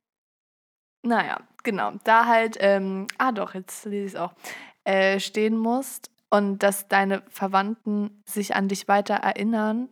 Naja, 1.06 1.40
genau. 1.62 1.92
Da 2.04 2.26
halt, 2.26 2.56
ähm, 2.60 3.06
ah 3.18 3.30
doch, 3.32 3.54
jetzt 3.54 3.84
lese 3.84 4.06
ich 4.06 4.14
es 4.14 4.16
auch, 4.16 4.34
äh, 4.84 5.20
stehen 5.20 5.56
musst 5.56 6.10
und 6.30 6.58
dass 6.62 6.88
deine 6.88 7.22
Verwandten 7.28 8.22
sich 8.24 8.56
an 8.56 8.68
dich 8.68 8.88
weiter 8.88 9.14
erinnern 9.14 9.88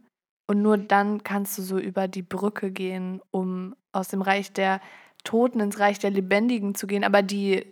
und 0.47 0.61
nur 0.61 0.77
dann 0.77 1.23
kannst 1.23 1.57
du 1.57 1.62
so 1.62 1.79
über 1.79 2.09
die 2.09 2.23
Brücke 2.23 2.71
gehen, 2.71 3.21
um 3.31 3.77
aus 3.93 4.09
dem 4.09 4.23
Reich 4.23 4.53
der 4.53 4.81
Toten 5.23 5.61
ins 5.61 5.79
Reich 5.79 5.99
der 6.01 6.11
Lebendigen 6.11 6.75
zu 6.75 6.87
gehen, 6.87 7.05
aber 7.05 7.23
die 7.23 7.65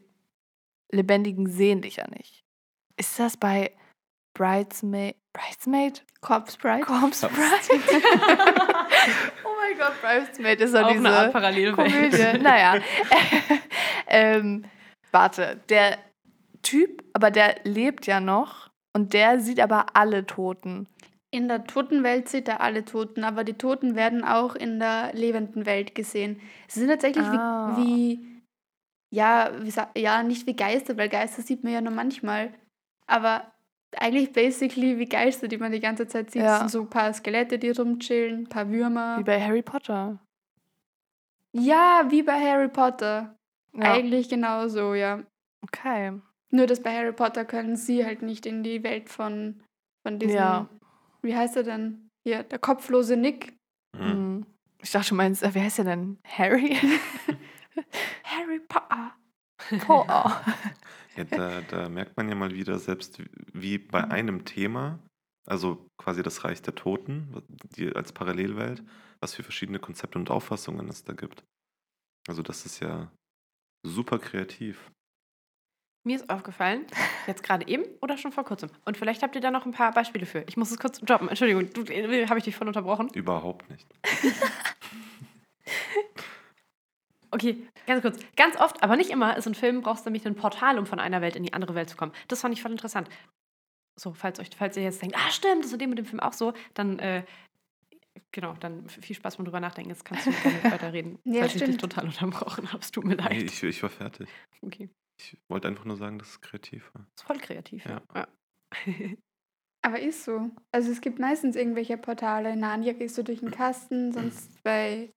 Lebendigen 0.92 1.48
sehen 1.48 1.82
dich 1.82 1.96
ja 1.96 2.06
nicht. 2.08 2.44
Ist 2.96 3.18
das 3.18 3.36
bei 3.36 3.72
Bridesmaid? 4.34 5.16
Bridesmaid? 5.32 6.04
Corpse 6.20 6.56
Bride. 6.58 6.82
Corpse 6.84 7.28
Bride? 7.28 7.82
oh 9.44 9.48
mein 9.60 9.78
Gott, 9.78 10.00
Bridesmaid 10.02 10.60
ist 10.60 10.74
doch 10.74 10.82
Auch 10.84 10.92
diese 10.92 11.06
eine 11.06 11.16
Art 11.16 11.32
Parallelwelt. 11.32 11.76
Komödie. 11.92 12.38
naja. 12.42 12.80
ähm, 14.06 14.64
warte, 15.10 15.60
der 15.68 15.98
Typ, 16.62 17.02
aber 17.12 17.30
der 17.30 17.56
lebt 17.64 18.06
ja 18.06 18.20
noch 18.20 18.70
und 18.94 19.14
der 19.14 19.40
sieht 19.40 19.58
aber 19.60 19.86
alle 19.94 20.26
Toten. 20.26 20.86
In 21.34 21.48
der 21.48 21.64
Totenwelt 21.64 22.28
sieht 22.28 22.46
er 22.46 22.60
alle 22.60 22.84
Toten, 22.84 23.24
aber 23.24 23.42
die 23.42 23.54
Toten 23.54 23.96
werden 23.96 24.22
auch 24.22 24.54
in 24.54 24.78
der 24.78 25.12
lebenden 25.14 25.64
Welt 25.64 25.94
gesehen. 25.94 26.40
Sie 26.68 26.80
sind 26.80 26.90
tatsächlich 26.90 27.24
Ah. 27.24 27.74
wie, 27.78 28.18
wie, 28.20 28.42
ja, 29.10 29.50
wie, 29.62 29.72
ja, 30.00 30.22
nicht 30.22 30.46
wie 30.46 30.54
Geister, 30.54 30.96
weil 30.98 31.08
Geister 31.08 31.40
sieht 31.42 31.64
man 31.64 31.72
ja 31.72 31.80
nur 31.80 31.94
manchmal, 31.94 32.52
aber 33.06 33.51
eigentlich 33.96 34.32
basically 34.32 34.98
wie 34.98 35.06
Geister, 35.06 35.48
die 35.48 35.58
man 35.58 35.72
die 35.72 35.80
ganze 35.80 36.06
Zeit 36.06 36.30
sieht. 36.30 36.42
Ja. 36.42 36.68
So 36.68 36.80
ein 36.82 36.90
paar 36.90 37.12
Skelette, 37.12 37.58
die 37.58 37.70
rumchillen, 37.70 38.40
ein 38.44 38.48
paar 38.48 38.68
Würmer. 38.70 39.18
Wie 39.18 39.24
bei 39.24 39.40
Harry 39.40 39.62
Potter. 39.62 40.18
ja, 41.52 42.04
wie 42.08 42.22
bei 42.22 42.40
Harry 42.40 42.68
Potter. 42.68 43.36
Ja. 43.74 43.92
Eigentlich 43.92 44.28
genauso, 44.28 44.94
ja. 44.94 45.22
Okay. 45.62 46.12
Nur, 46.50 46.66
dass 46.66 46.82
bei 46.82 46.94
Harry 46.94 47.12
Potter 47.12 47.44
können 47.44 47.76
sie 47.76 48.04
halt 48.04 48.22
nicht 48.22 48.44
in 48.46 48.62
die 48.62 48.82
Welt 48.82 49.08
von, 49.08 49.62
von 50.06 50.18
diesem, 50.18 50.36
Ja. 50.36 50.68
wie 51.22 51.34
heißt 51.34 51.56
er 51.56 51.62
denn? 51.62 52.08
Hier, 52.26 52.42
der 52.42 52.58
kopflose 52.58 53.16
Nick. 53.16 53.54
Mhm. 53.96 54.02
Hm. 54.10 54.46
Ich 54.82 54.90
dachte 54.90 55.08
schon, 55.08 55.16
meinst, 55.16 55.42
äh, 55.42 55.50
wer 55.54 55.62
heißt 55.62 55.78
der 55.78 55.84
denn? 55.86 56.18
Harry? 56.24 56.76
Harry 58.24 58.60
Potter. 58.60 59.12
oh. 59.88 60.04
Ja, 61.16 61.24
da, 61.24 61.60
da 61.60 61.88
merkt 61.88 62.16
man 62.16 62.28
ja 62.28 62.34
mal 62.34 62.54
wieder, 62.54 62.78
selbst 62.78 63.22
wie 63.52 63.78
bei 63.78 64.04
einem 64.04 64.44
Thema, 64.44 64.98
also 65.46 65.86
quasi 65.98 66.22
das 66.22 66.44
Reich 66.44 66.62
der 66.62 66.74
Toten, 66.74 67.42
die 67.76 67.94
als 67.94 68.12
Parallelwelt, 68.12 68.82
was 69.20 69.34
für 69.34 69.42
verschiedene 69.42 69.78
Konzepte 69.78 70.18
und 70.18 70.30
Auffassungen 70.30 70.88
es 70.88 71.04
da 71.04 71.12
gibt. 71.12 71.44
Also 72.28 72.42
das 72.42 72.64
ist 72.64 72.80
ja 72.80 73.10
super 73.82 74.18
kreativ. 74.18 74.90
Mir 76.04 76.16
ist 76.16 76.30
aufgefallen, 76.30 76.86
jetzt 77.28 77.44
gerade 77.44 77.66
eben 77.68 77.84
oder 78.00 78.18
schon 78.18 78.32
vor 78.32 78.44
kurzem. 78.44 78.70
Und 78.84 78.96
vielleicht 78.96 79.22
habt 79.22 79.36
ihr 79.36 79.40
da 79.40 79.52
noch 79.52 79.66
ein 79.66 79.72
paar 79.72 79.92
Beispiele 79.92 80.26
für. 80.26 80.44
Ich 80.48 80.56
muss 80.56 80.70
es 80.72 80.78
kurz 80.78 80.98
droppen. 80.98 81.28
Entschuldigung, 81.28 81.68
äh, 81.88 82.26
habe 82.26 82.38
ich 82.38 82.44
dich 82.44 82.56
voll 82.56 82.66
unterbrochen? 82.66 83.08
Überhaupt 83.14 83.70
nicht. 83.70 83.86
Okay, 87.34 87.66
ganz 87.86 88.02
kurz. 88.02 88.18
Ganz 88.36 88.56
oft, 88.60 88.82
aber 88.82 88.96
nicht 88.96 89.10
immer, 89.10 89.36
ist 89.36 89.46
in 89.46 89.54
Filmen 89.54 89.80
brauchst 89.80 90.04
du 90.04 90.10
nämlich 90.10 90.26
ein 90.26 90.34
Portal, 90.36 90.78
um 90.78 90.86
von 90.86 91.00
einer 91.00 91.20
Welt 91.22 91.34
in 91.34 91.42
die 91.42 91.52
andere 91.54 91.74
Welt 91.74 91.88
zu 91.90 91.96
kommen. 91.96 92.12
Das 92.28 92.42
fand 92.42 92.54
ich 92.54 92.60
voll 92.62 92.70
interessant. 92.72 93.08
So, 93.98 94.12
falls, 94.12 94.38
euch, 94.38 94.50
falls 94.56 94.76
ihr 94.76 94.82
jetzt 94.82 95.00
denkt, 95.02 95.16
ah 95.18 95.30
stimmt, 95.30 95.60
das 95.60 95.66
ist 95.66 95.72
in 95.72 95.78
dem 95.80 95.90
und 95.90 95.96
dem 95.96 96.04
Film 96.06 96.20
auch 96.20 96.32
so, 96.34 96.52
dann, 96.74 96.98
äh, 96.98 97.24
genau, 98.32 98.54
dann 98.60 98.88
viel 98.88 99.16
Spaß 99.16 99.36
beim 99.36 99.44
drüber 99.46 99.60
nachdenken. 99.60 99.90
Jetzt 99.90 100.04
kannst 100.04 100.26
du 100.26 100.30
gerne 100.32 100.62
weiterreden, 100.72 101.18
Ja, 101.24 101.40
falls 101.40 101.54
ich 101.54 101.60
dich 101.62 101.74
stimmt. 101.74 101.80
total 101.80 102.04
unterbrochen 102.06 102.68
habe. 102.72 102.78
Es 102.82 102.90
tut 102.90 103.04
mir 103.04 103.16
Nee, 103.16 103.22
leid. 103.22 103.42
ich, 103.42 103.62
ich 103.62 103.82
war 103.82 103.90
fertig. 103.90 104.28
Okay, 104.62 104.90
Ich 105.18 105.36
wollte 105.48 105.68
einfach 105.68 105.84
nur 105.86 105.96
sagen, 105.96 106.18
dass 106.18 106.28
es 106.28 106.40
kreativ 106.40 106.90
war. 106.94 107.06
ist 107.16 107.22
voll 107.24 107.38
kreativ. 107.38 107.84
Ja. 107.86 108.02
Ja. 108.14 108.28
ja. 108.86 109.08
Aber 109.84 109.98
ist 110.00 110.24
so. 110.24 110.50
Also 110.70 110.92
es 110.92 111.00
gibt 111.00 111.18
meistens 111.18 111.56
irgendwelche 111.56 111.96
Portale. 111.98 112.52
In 112.52 112.60
Narnia 112.60 112.92
gehst 112.92 113.18
du 113.18 113.24
durch 113.24 113.42
einen 113.42 113.50
Kasten, 113.50 114.12
sonst 114.12 114.62
bei, 114.62 115.12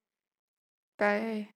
bei 0.98 1.48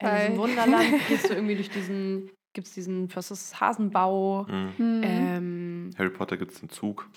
In 0.00 0.14
diesem 0.16 0.36
Wunderland 0.36 0.86
gehst 1.08 1.28
du 1.28 1.34
irgendwie 1.34 1.56
durch 1.56 1.70
diesen, 1.70 2.30
gibt 2.52 2.66
es 2.68 2.74
diesen, 2.74 3.14
was 3.14 3.30
ist 3.30 3.60
Hasenbau. 3.60 4.44
Mhm. 4.44 4.72
hm, 4.76 5.00
Ähm, 5.02 5.90
Harry 5.98 6.10
Potter 6.10 6.36
gibt 6.36 6.52
es 6.52 6.60
den 6.60 6.68
Zug. 6.70 7.08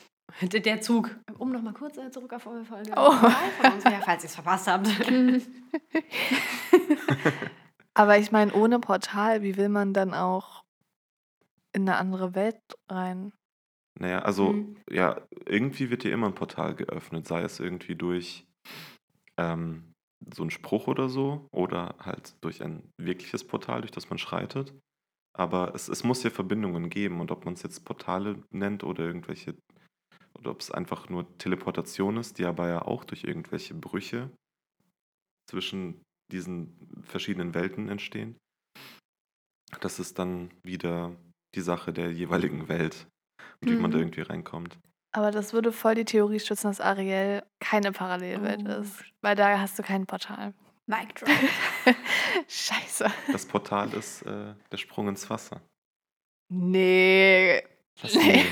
der, 0.42 0.60
der 0.62 0.82
Zug. 0.82 1.16
Um 1.38 1.52
nochmal 1.52 1.74
kurz 1.74 1.98
äh, 1.98 2.10
zurück 2.10 2.34
auf 2.34 2.48
eure 2.48 2.66
Folge. 2.66 2.92
Oh. 2.96 3.12
Von 3.12 3.74
uns 3.74 3.86
her, 3.86 4.02
falls 4.04 4.24
ihr 4.24 4.28
es 4.30 4.36
verpasst 4.36 4.68
habt. 4.68 4.88
Aber 7.94 8.18
ich 8.18 8.32
meine, 8.32 8.54
ohne 8.54 8.80
Portal, 8.80 9.42
wie 9.44 9.58
will 9.58 9.70
man 9.70 9.94
dann 9.94 10.14
auch 10.14 10.64
in 11.74 11.82
eine 11.88 11.98
andere 11.98 12.36
Welt 12.36 12.60
rein? 12.90 13.34
Naja, 14.00 14.20
also 14.20 14.54
Mhm. 14.54 14.78
ja, 14.90 15.22
irgendwie 15.46 15.90
wird 15.90 16.04
dir 16.04 16.14
immer 16.14 16.28
ein 16.28 16.36
Portal 16.36 16.76
geöffnet, 16.76 17.28
sei 17.28 17.42
es 17.42 17.60
irgendwie 17.60 17.96
durch 17.96 18.48
ähm, 19.38 19.91
so 20.34 20.44
einen 20.44 20.52
Spruch 20.52 20.88
oder 20.88 21.10
so 21.10 21.48
oder 21.52 21.96
halt 22.00 22.36
durch 22.42 22.62
ein 22.64 22.92
wirkliches 23.00 23.46
Portal, 23.46 23.82
durch 23.82 23.92
das 23.92 24.10
man 24.10 24.20
schreitet. 24.20 24.74
Aber 25.34 25.74
es, 25.76 25.88
es 25.88 26.04
muss 26.04 26.24
ja 26.24 26.30
Verbindungen 26.30 26.90
geben 26.90 27.22
und 27.22 27.32
ob 27.32 27.46
man 27.46 27.54
es 27.54 27.64
jetzt 27.64 27.86
Portale 27.86 28.44
nennt 28.52 28.84
oder 28.84 29.06
irgendwelche, 29.06 29.56
oder 30.38 30.52
ob 30.52 30.60
es 30.62 30.72
einfach 30.72 31.10
nur 31.10 31.38
Teleportation 31.38 32.18
ist, 32.18 32.38
die 32.38 32.46
aber 32.46 32.68
ja 32.68 32.82
auch 32.82 33.06
durch 33.06 33.24
irgendwelche 33.24 33.74
Brüche 33.74 34.30
zwischen 35.50 36.02
diesen 36.32 37.04
verschiedenen 37.04 37.54
Welten 37.54 37.90
entstehen. 37.90 38.38
Das 39.80 40.00
ist 40.00 40.20
dann 40.20 40.52
wieder 40.64 41.16
die 41.56 41.62
Sache 41.62 41.94
der 41.94 42.12
jeweiligen 42.12 42.68
Welt, 42.68 43.08
und 43.62 43.70
wie 43.70 43.76
man 43.76 43.92
da 43.92 43.98
Mhm. 43.98 44.04
irgendwie 44.04 44.22
reinkommt. 44.22 44.80
Aber 45.14 45.32
das 45.32 45.54
würde 45.54 45.72
voll 45.72 45.96
die 45.96 46.06
Theorie 46.06 46.40
stützen, 46.40 46.68
dass 46.68 46.80
Ariel 46.80 47.44
keine 47.60 47.92
Parallelwelt 47.92 48.62
Oh. 48.66 48.82
ist. 48.82 49.04
Weil 49.22 49.36
da 49.36 49.60
hast 49.60 49.78
du 49.78 49.84
kein 49.84 50.06
Portal. 50.06 50.54
Mic 50.88 51.16
drop. 51.20 51.30
Scheiße. 52.48 53.06
Das 53.32 53.46
Portal 53.46 53.94
ist 53.94 54.22
äh, 54.24 54.54
der 54.72 54.78
Sprung 54.78 55.08
ins 55.10 55.30
Wasser. 55.30 55.62
Nee. 56.50 57.62
Was 58.02 58.16
Nee. 58.16 58.46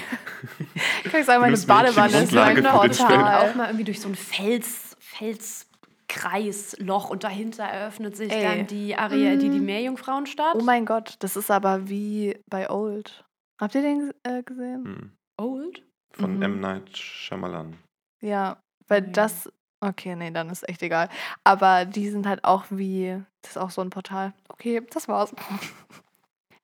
Ich 1.03 1.11
kann 1.11 1.23
sagen, 1.23 1.41
meine 1.41 1.57
Badewanne 1.57 2.17
ist 2.23 2.31
so 2.31 2.39
ein. 2.39 2.63
Portal. 2.63 3.49
auch 3.49 3.55
mal 3.55 3.65
irgendwie 3.67 3.85
durch 3.85 3.99
so 3.99 4.07
ein 4.09 4.15
Fels, 4.15 4.95
Felskreisloch 4.99 7.09
und 7.09 7.23
dahinter 7.23 7.63
eröffnet 7.63 8.15
sich 8.15 8.31
Ey. 8.31 8.43
dann 8.43 8.67
die 8.67 8.95
Aria, 8.95 9.35
die, 9.35 9.49
die 9.49 9.59
Mhm. 9.59 9.65
Meerjungfrauenstadt. 9.65 10.55
Oh 10.55 10.63
mein 10.63 10.85
Gott, 10.85 11.15
das 11.19 11.35
ist 11.35 11.51
aber 11.51 11.89
wie 11.89 12.39
bei 12.47 12.69
Old. 12.69 13.25
Habt 13.59 13.75
ihr 13.75 13.81
den 13.81 14.11
äh, 14.23 14.43
gesehen? 14.43 14.85
Hm. 14.85 15.17
Old? 15.37 15.83
Von 16.19 16.35
Mhm. 16.37 16.41
M. 16.43 16.59
Night 16.59 16.97
Shyamalan. 16.97 17.77
Ja, 18.21 18.59
weil 18.87 19.01
Nee. 19.01 19.11
das. 19.13 19.51
Okay, 19.81 20.15
nee, 20.15 20.31
dann 20.31 20.49
ist 20.49 20.67
echt 20.67 20.83
egal. 20.83 21.07
Aber 21.45 21.85
die 21.85 22.09
sind 22.09 22.27
halt 22.27 22.43
auch 22.43 22.65
wie. 22.69 23.21
Das 23.41 23.51
ist 23.51 23.57
auch 23.57 23.69
so 23.69 23.81
ein 23.81 23.89
Portal. 23.89 24.33
Okay, 24.49 24.81
das 24.91 25.07
war's. 25.07 25.33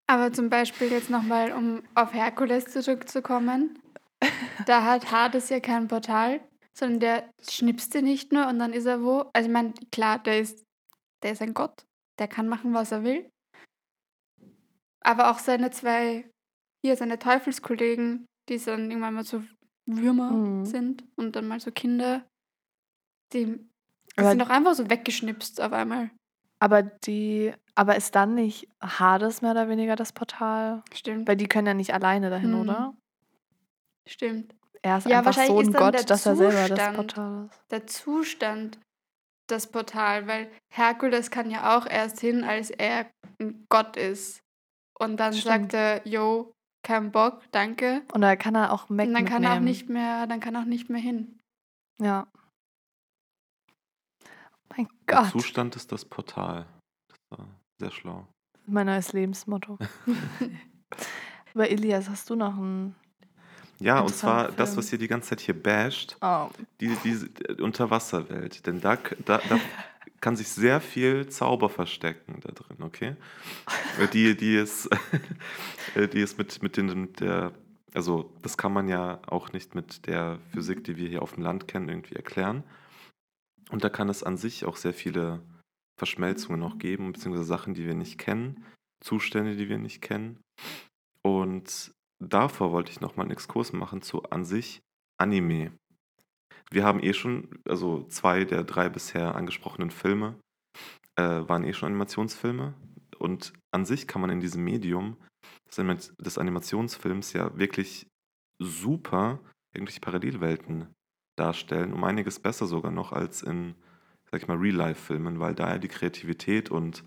Aber 0.08 0.32
zum 0.34 0.50
Beispiel 0.50 0.92
jetzt 0.92 1.10
nochmal, 1.10 1.52
um 1.54 1.82
auf 1.96 2.14
Herkules 2.14 2.66
zurückzukommen. 2.66 3.80
Da 4.66 4.84
hat 4.84 5.12
Hades 5.12 5.50
ja 5.50 5.60
kein 5.60 5.88
Portal, 5.88 6.40
sondern 6.74 7.00
der 7.00 7.30
schnipste 7.48 8.02
nicht 8.02 8.32
nur 8.32 8.48
und 8.48 8.58
dann 8.60 8.74
ist 8.74 8.86
er 8.86 9.04
wo. 9.04 9.30
Also 9.34 9.48
ich 9.50 9.54
meine, 9.54 9.74
klar, 9.92 10.18
der 10.20 10.40
ist, 10.40 10.64
der 11.22 11.34
ist 11.34 11.42
ein 11.42 11.54
Gott. 11.54 11.86
Der 12.18 12.28
kann 12.28 12.48
machen, 12.48 12.74
was 12.74 12.92
er 12.92 13.04
will. 13.04 13.30
Aber 15.04 15.30
auch 15.30 15.40
seine 15.40 15.70
zwei, 15.72 16.28
hier 16.84 16.96
seine 16.96 17.20
Teufelskollegen, 17.20 18.26
die 18.50 18.58
dann 18.60 18.90
irgendwann 18.90 19.14
mal 19.16 19.24
so 19.24 19.44
Würmer 19.88 20.32
Mhm. 20.32 20.66
sind 20.66 21.04
und 21.16 21.36
dann 21.36 21.48
mal 21.48 21.60
so 21.60 21.72
Kinder, 21.72 22.26
die, 23.34 23.46
die 23.46 23.70
Aber- 24.18 24.30
sind 24.30 24.40
doch 24.42 24.50
einfach 24.50 24.74
so 24.76 24.90
weggeschnipst 24.90 25.62
auf 25.62 25.74
einmal. 25.74 26.10
Aber 26.60 26.82
die, 26.84 27.54
aber 27.76 27.96
ist 27.96 28.16
dann 28.16 28.34
nicht 28.36 28.68
Hades 28.82 29.42
mehr 29.42 29.52
oder 29.52 29.68
weniger 29.70 29.96
das 29.96 30.14
Portal? 30.14 30.84
Stimmt. 30.94 31.28
Weil 31.28 31.36
die 31.36 31.48
können 31.48 31.68
ja 31.68 31.74
nicht 31.74 31.94
alleine 31.94 32.30
dahin, 32.30 32.52
Mhm. 32.54 32.60
oder? 32.62 32.98
Stimmt. 34.08 34.56
Er 34.82 34.98
ist 35.00 35.08
Ja, 35.08 35.18
einfach 35.20 35.38
wahrscheinlich 35.38 35.66
so 35.66 35.72
ein 35.72 35.74
Gott, 35.74 36.10
dass 36.10 36.26
er 36.26 36.36
selber 36.36 36.54
das 36.54 36.68
Zustand 36.70 36.96
Portal 36.96 37.46
ist. 37.50 37.72
Der 37.72 37.88
Zustand, 37.88 38.80
das 39.48 39.68
Portal, 39.72 40.28
weil 40.28 40.52
Herkules 40.72 41.32
kann 41.32 41.50
ja 41.52 41.78
auch 41.78 41.86
erst 41.88 42.20
hin, 42.20 42.44
als 42.44 42.70
er 42.70 43.10
ein 43.42 43.66
Gott 43.70 43.98
ist. 43.98 44.40
Und 45.00 45.18
dann 45.18 45.34
Stimmt. 45.34 45.72
sagt 45.72 45.74
er, 45.74 46.08
yo, 46.08 46.54
kein 46.86 47.12
Bock, 47.12 47.42
danke. 47.52 48.04
Und 48.14 48.22
da 48.22 48.36
kann 48.36 48.56
er 48.56 48.72
auch 48.72 48.90
Mac 48.90 49.08
Und 49.08 49.14
dann 49.16 49.26
kann 49.26 49.44
er 49.44 49.50
auch 49.52 49.56
mitnehmen. 49.56 49.66
nicht 49.66 49.90
mehr, 49.90 50.28
dann 50.28 50.40
kann 50.40 50.56
er 50.56 50.62
auch 50.62 50.66
nicht 50.66 50.90
mehr 50.90 51.02
hin. 51.02 51.38
Ja. 52.00 52.28
Mein 54.70 54.88
Der 55.10 55.16
Gott. 55.24 55.32
Zustand 55.32 55.76
ist 55.76 55.92
das 55.92 56.06
Portal. 56.06 56.66
Das 57.10 57.40
war 57.40 57.48
sehr 57.80 57.92
schlau. 57.92 58.28
Mein 58.68 58.86
neues 58.88 59.14
Lebensmotto. 59.14 59.78
Aber 61.54 61.70
Elias, 61.70 62.10
hast 62.10 62.30
du 62.30 62.36
noch 62.36 62.56
ein. 62.58 62.96
Ja, 63.80 64.00
und 64.00 64.16
zwar 64.16 64.52
das, 64.54 64.70
Film. 64.70 64.78
was 64.78 64.92
ihr 64.94 65.00
die 65.00 65.08
ganze 65.08 65.30
Zeit 65.30 65.42
hier 65.42 65.62
basht, 65.62 66.18
Oh. 66.22 66.50
die, 66.80 66.96
diese 67.04 67.28
äh, 67.50 67.62
Unterwasserwelt. 67.62 68.66
Denn 68.66 68.80
da, 68.80 68.96
da, 69.26 69.40
da 69.50 69.60
kann 70.22 70.36
sich 70.36 70.50
sehr 70.50 70.82
viel 70.82 71.28
Zauber 71.28 71.70
verstecken 71.70 72.40
da 72.42 72.52
drin, 72.52 72.82
okay? 72.82 73.16
Äh, 74.00 74.08
Die, 74.08 74.36
die 74.36 74.56
ist, 74.56 74.90
äh, 75.96 76.08
die 76.08 76.22
ist 76.22 76.38
mit, 76.38 76.62
mit, 76.62 76.78
den, 76.78 76.88
mit 77.00 77.20
der, 77.22 77.54
also 77.94 78.34
das 78.42 78.58
kann 78.58 78.74
man 78.74 78.90
ja 78.90 79.22
auch 79.28 79.54
nicht 79.54 79.74
mit 79.74 80.06
der 80.08 80.40
Physik, 80.52 80.84
die 80.84 80.98
wir 80.98 81.08
hier 81.08 81.22
auf 81.22 81.34
dem 81.34 81.44
Land 81.44 81.68
kennen, 81.68 81.88
irgendwie 81.88 82.16
erklären. 82.16 82.64
Und 83.70 83.84
da 83.84 83.90
kann 83.90 84.10
es 84.10 84.24
an 84.24 84.38
sich 84.38 84.66
auch 84.66 84.76
sehr 84.76 84.94
viele 84.94 85.42
Verschmelzungen 85.98 86.60
noch 86.60 86.78
geben, 86.78 87.14
beziehungsweise 87.14 87.46
Sachen, 87.48 87.74
die 87.74 87.86
wir 87.86 87.96
nicht 87.96 88.18
kennen, 88.18 88.66
Zustände, 89.02 89.56
die 89.56 89.70
wir 89.70 89.78
nicht 89.78 90.02
kennen. 90.02 90.40
Und 91.24 91.94
davor 92.20 92.72
wollte 92.72 92.92
ich 92.92 93.02
nochmal 93.02 93.26
einen 93.26 93.32
Exkurs 93.32 93.74
machen 93.74 94.02
zu 94.02 94.24
an 94.24 94.46
sich 94.46 94.82
Anime. 95.18 95.72
Wir 96.72 96.84
haben 96.84 97.02
eh 97.02 97.14
schon, 97.14 97.50
also 97.68 98.04
zwei 98.08 98.44
der 98.44 98.64
drei 98.64 98.90
bisher 98.90 99.36
angesprochenen 99.36 99.92
Filme 99.92 100.36
äh, 101.16 101.24
waren 101.24 101.64
eh 101.64 101.74
schon 101.74 101.88
Animationsfilme. 101.88 102.74
Und 103.18 103.54
an 103.72 103.86
sich 103.86 104.08
kann 104.08 104.22
man 104.22 104.30
in 104.30 104.40
diesem 104.40 104.64
Medium 104.64 105.18
des, 105.68 106.14
des 106.18 106.38
Animationsfilms 106.38 107.34
ja 107.34 107.58
wirklich 107.58 108.08
super 108.60 109.40
irgendwelche 109.74 110.00
Parallelwelten 110.00 110.94
darstellen, 111.38 111.94
um 111.94 112.04
einiges 112.04 112.40
besser 112.40 112.66
sogar 112.66 112.92
noch 112.92 113.12
als 113.12 113.42
in, 113.42 113.76
sag 114.32 114.42
ich 114.42 114.48
mal, 114.48 114.58
Real-Life-Filmen, 114.58 115.40
weil 115.40 115.54
da 115.54 115.72
ja 115.72 115.78
die 115.78 115.90
Kreativität 115.90 116.72
und 116.72 117.04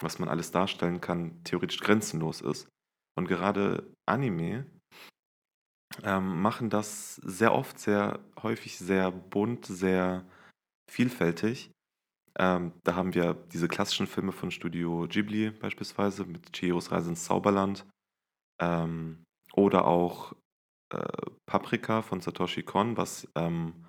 was 0.00 0.18
man 0.18 0.28
alles 0.28 0.52
darstellen 0.52 1.00
kann, 1.00 1.42
theoretisch 1.44 1.80
grenzenlos 1.80 2.40
ist. 2.40 2.68
Und 3.18 3.28
gerade 3.28 3.92
Anime 4.06 4.66
ähm, 6.02 6.40
machen 6.40 6.70
das 6.70 7.16
sehr 7.16 7.52
oft, 7.54 7.78
sehr 7.78 8.20
häufig, 8.42 8.78
sehr 8.78 9.10
bunt, 9.10 9.66
sehr 9.66 10.24
vielfältig. 10.90 11.70
Ähm, 12.38 12.72
da 12.84 12.94
haben 12.94 13.14
wir 13.14 13.34
diese 13.34 13.68
klassischen 13.68 14.06
Filme 14.06 14.32
von 14.32 14.50
Studio 14.50 15.06
Ghibli 15.08 15.50
beispielsweise 15.50 16.24
mit 16.24 16.52
Chihiros 16.52 16.90
Reise 16.90 17.10
ins 17.10 17.24
Zauberland 17.24 17.86
ähm, 18.60 19.24
oder 19.52 19.86
auch 19.86 20.34
äh, 20.94 21.30
Paprika 21.46 22.02
von 22.02 22.20
Satoshi 22.20 22.62
Kon, 22.62 22.96
was 22.96 23.28
ähm, 23.34 23.86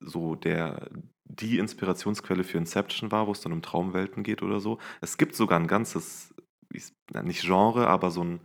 so 0.00 0.34
der 0.34 0.88
die 1.24 1.58
Inspirationsquelle 1.58 2.44
für 2.44 2.58
Inception 2.58 3.10
war, 3.10 3.26
wo 3.26 3.32
es 3.32 3.40
dann 3.40 3.52
um 3.52 3.62
Traumwelten 3.62 4.22
geht 4.22 4.42
oder 4.42 4.60
so. 4.60 4.78
Es 5.00 5.16
gibt 5.16 5.34
sogar 5.34 5.58
ein 5.58 5.66
ganzes, 5.66 6.34
nicht 7.22 7.42
Genre, 7.42 7.86
aber 7.88 8.10
so 8.10 8.22
ein 8.22 8.40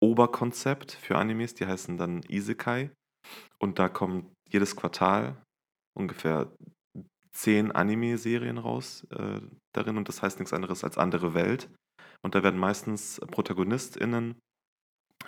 Oberkonzept 0.00 0.92
für 0.92 1.16
Animes, 1.16 1.54
die 1.54 1.66
heißen 1.66 1.96
dann 1.96 2.22
Isekai. 2.28 2.90
Und 3.58 3.78
da 3.78 3.88
kommen 3.88 4.32
jedes 4.48 4.74
Quartal 4.76 5.36
ungefähr 5.94 6.50
zehn 7.32 7.70
Anime-Serien 7.70 8.58
raus 8.58 9.06
äh, 9.10 9.40
darin 9.72 9.96
und 9.96 10.08
das 10.08 10.22
heißt 10.22 10.38
nichts 10.38 10.52
anderes 10.52 10.82
als 10.84 10.98
andere 10.98 11.34
Welt. 11.34 11.70
Und 12.22 12.34
da 12.34 12.42
werden 12.42 12.58
meistens 12.58 13.20
ProtagonistInnen, 13.30 14.36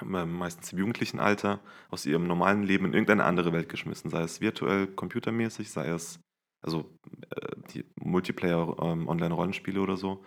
äh, 0.00 0.24
meistens 0.26 0.72
im 0.72 0.78
jugendlichen 0.78 1.20
Alter, 1.20 1.60
aus 1.90 2.06
ihrem 2.06 2.26
normalen 2.26 2.64
Leben 2.64 2.86
in 2.86 2.92
irgendeine 2.92 3.24
andere 3.24 3.52
Welt 3.52 3.68
geschmissen, 3.68 4.10
sei 4.10 4.22
es 4.22 4.40
virtuell, 4.40 4.88
computermäßig, 4.88 5.70
sei 5.70 5.88
es 5.88 6.20
also 6.62 6.96
äh, 7.30 7.56
die 7.74 7.84
Multiplayer-Online-Rollenspiele 8.00 9.80
oder 9.80 9.96
so. 9.96 10.24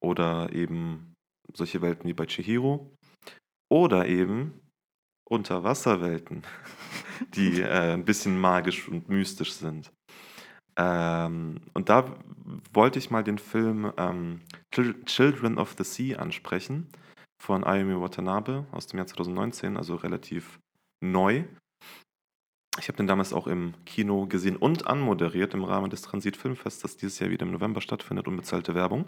Oder 0.00 0.52
eben 0.52 1.14
solche 1.52 1.82
Welten 1.82 2.08
wie 2.08 2.14
bei 2.14 2.26
Chihiro. 2.26 2.96
Oder 3.70 4.06
eben 4.06 4.60
Unterwasserwelten, 5.28 6.42
die 7.34 7.60
äh, 7.62 7.92
ein 7.94 8.04
bisschen 8.04 8.38
magisch 8.38 8.88
und 8.88 9.08
mystisch 9.08 9.52
sind. 9.52 9.92
Ähm, 10.76 11.60
und 11.74 11.88
da 11.88 12.16
wollte 12.72 12.98
ich 12.98 13.10
mal 13.10 13.22
den 13.22 13.38
Film 13.38 13.92
ähm, 13.96 14.40
Chil- 14.74 15.04
Children 15.04 15.58
of 15.58 15.74
the 15.78 15.84
Sea 15.84 16.18
ansprechen 16.18 16.88
von 17.40 17.64
Ayumi 17.64 18.00
Watanabe 18.00 18.66
aus 18.72 18.86
dem 18.86 18.98
Jahr 18.98 19.06
2019, 19.06 19.76
also 19.76 19.94
relativ 19.96 20.58
neu. 21.02 21.44
Ich 22.78 22.88
habe 22.88 22.96
den 22.96 23.08
damals 23.08 23.32
auch 23.32 23.46
im 23.46 23.74
Kino 23.84 24.26
gesehen 24.26 24.56
und 24.56 24.86
anmoderiert 24.86 25.54
im 25.54 25.64
Rahmen 25.64 25.90
des 25.90 26.02
Transit 26.02 26.36
Filmfests, 26.36 26.80
das 26.80 26.96
dieses 26.96 27.18
Jahr 27.18 27.30
wieder 27.30 27.44
im 27.44 27.52
November 27.52 27.80
stattfindet, 27.80 28.28
unbezahlte 28.28 28.74
Werbung. 28.74 29.06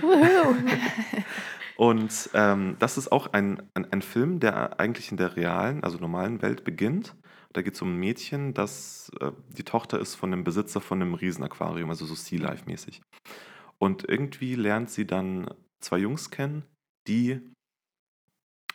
Und 1.76 2.30
ähm, 2.34 2.76
das 2.78 2.98
ist 2.98 3.10
auch 3.10 3.32
ein, 3.32 3.62
ein, 3.74 3.90
ein 3.90 4.02
Film, 4.02 4.38
der 4.38 4.78
eigentlich 4.78 5.10
in 5.10 5.16
der 5.16 5.34
realen, 5.34 5.82
also 5.82 5.96
normalen 5.98 6.42
Welt 6.42 6.62
beginnt. 6.62 7.16
Da 7.54 7.62
geht 7.62 7.74
es 7.74 7.82
um 7.82 7.94
ein 7.94 7.98
Mädchen, 7.98 8.52
das 8.54 9.10
äh, 9.20 9.32
die 9.56 9.64
Tochter 9.64 9.98
ist 9.98 10.14
von 10.14 10.32
einem 10.32 10.44
Besitzer 10.44 10.80
von 10.80 11.00
einem 11.00 11.14
Riesenaquarium, 11.14 11.88
also 11.88 12.04
so 12.04 12.14
Sea 12.14 12.38
Life 12.38 12.64
mäßig. 12.66 13.00
Und 13.78 14.06
irgendwie 14.06 14.56
lernt 14.56 14.90
sie 14.90 15.06
dann 15.06 15.52
zwei 15.80 15.98
Jungs 15.98 16.30
kennen, 16.30 16.64
die 17.08 17.40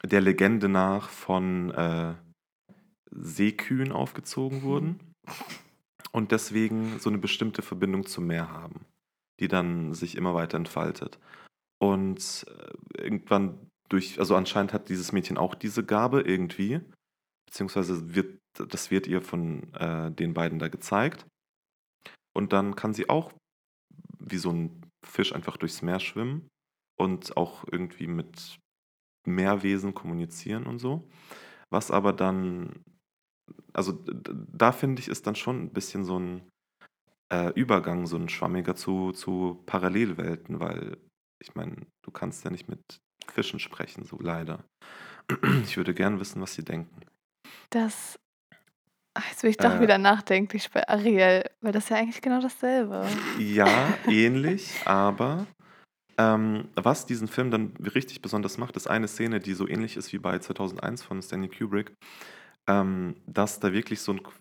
der 0.04 0.22
Legende 0.22 0.68
nach 0.68 1.10
von 1.10 1.72
äh, 1.72 2.16
Seekühen 3.16 3.91
aufgezogen 3.91 4.61
wurden 4.63 4.99
und 6.11 6.32
deswegen 6.32 6.99
so 6.99 7.09
eine 7.09 7.18
bestimmte 7.18 7.61
Verbindung 7.61 8.05
zum 8.05 8.28
Meer 8.28 8.49
haben, 8.49 8.86
die 9.39 9.47
dann 9.47 9.93
sich 9.93 10.16
immer 10.16 10.36
weiter 10.36 10.57
entfaltet. 10.57 11.20
Und 11.82 12.45
äh, 12.47 13.01
irgendwann 13.03 13.70
durch, 13.89 14.20
also 14.20 14.36
anscheinend 14.36 14.74
hat 14.74 14.89
dieses 14.89 15.11
Mädchen 15.11 15.38
auch 15.38 15.55
diese 15.55 15.84
Gabe 15.84 16.22
irgendwie, 16.22 16.82
beziehungsweise 17.47 18.16
wird, 18.16 18.39
das 18.57 18.91
wird 18.91 19.07
ihr 19.07 19.22
von 19.22 19.74
äh, 19.74 20.11
den 20.11 20.34
beiden 20.34 20.59
da 20.59 20.68
gezeigt. 20.68 21.26
Und 22.34 22.53
dann 22.53 22.76
kann 22.76 22.93
sie 22.93 23.09
auch 23.09 23.32
wie 24.20 24.38
so 24.38 24.51
ein 24.51 24.82
Fisch 25.05 25.34
einfach 25.34 25.57
durchs 25.57 25.82
Meer 25.82 25.99
schwimmen 25.99 26.47
und 26.99 27.38
auch 27.38 27.63
irgendwie 27.72 28.07
mit 28.07 28.57
Meerwesen 29.26 29.93
kommunizieren 29.93 30.66
und 30.66 30.80
so. 30.80 31.07
Was 31.70 31.91
aber 31.91 32.13
dann, 32.13 32.84
also 33.74 34.00
da 34.54 34.72
finde 34.72 35.02
ich, 35.02 35.08
ist 35.08 35.28
dann 35.28 35.36
schon 35.36 35.64
ein 35.64 35.70
bisschen 35.70 36.04
so 36.06 36.18
ein 36.20 36.41
äh, 37.32 37.52
Übergang, 37.54 38.06
so 38.08 38.18
ein 38.18 38.30
schwammiger 38.30 38.76
zu, 38.76 39.12
zu 39.12 39.62
Parallelwelten, 39.66 40.60
weil 40.60 40.98
ich 41.41 41.56
meine, 41.56 41.76
du 42.04 42.12
kannst 42.12 42.46
ja 42.46 42.52
nicht 42.52 42.68
mit 42.70 42.80
Fischen 43.32 43.60
sprechen, 43.60 44.06
so 44.06 44.18
leider. 44.20 44.64
Ich 45.64 45.76
würde 45.78 45.93
gern 45.93 46.20
wissen, 46.20 46.41
was 46.41 46.54
sie 46.54 46.64
denken. 46.64 47.02
Das. 47.72 48.20
Ach, 49.16 49.26
Jetzt 49.30 49.41
bin 49.41 49.50
ich 49.50 49.58
doch 49.58 49.76
Äh. 49.76 49.82
wieder 49.82 49.98
nachdenklich 49.98 50.70
bei 50.72 50.88
Ariel, 50.88 51.43
weil 51.62 51.72
das 51.72 51.86
ist 51.86 51.89
ja 51.89 51.98
eigentlich 51.98 52.22
genau 52.22 52.41
dasselbe. 52.41 53.08
Ja, 53.39 53.68
ähnlich, 54.08 54.72
aber 54.86 55.48
ähm, 56.18 56.68
was 56.76 57.06
diesen 57.06 57.28
Film 57.28 57.50
dann 57.50 57.74
richtig 57.96 58.22
besonders 58.22 58.58
macht, 58.58 58.76
ist 58.78 58.88
eine 58.88 59.08
Szene, 59.08 59.39
die 59.39 59.54
so 59.54 59.68
ähnlich 59.68 59.98
ist 59.98 60.14
wie 60.14 60.20
bei 60.20 60.38
2001 60.39 61.02
von 61.04 61.22
Stanley 61.22 61.50
Kubrick, 61.50 61.93
ähm, 62.68 63.16
dass 63.28 63.59
da 63.59 63.74
wirklich 63.74 64.01
so 64.01 64.13
ein 64.13 64.20
qu- 64.22 64.32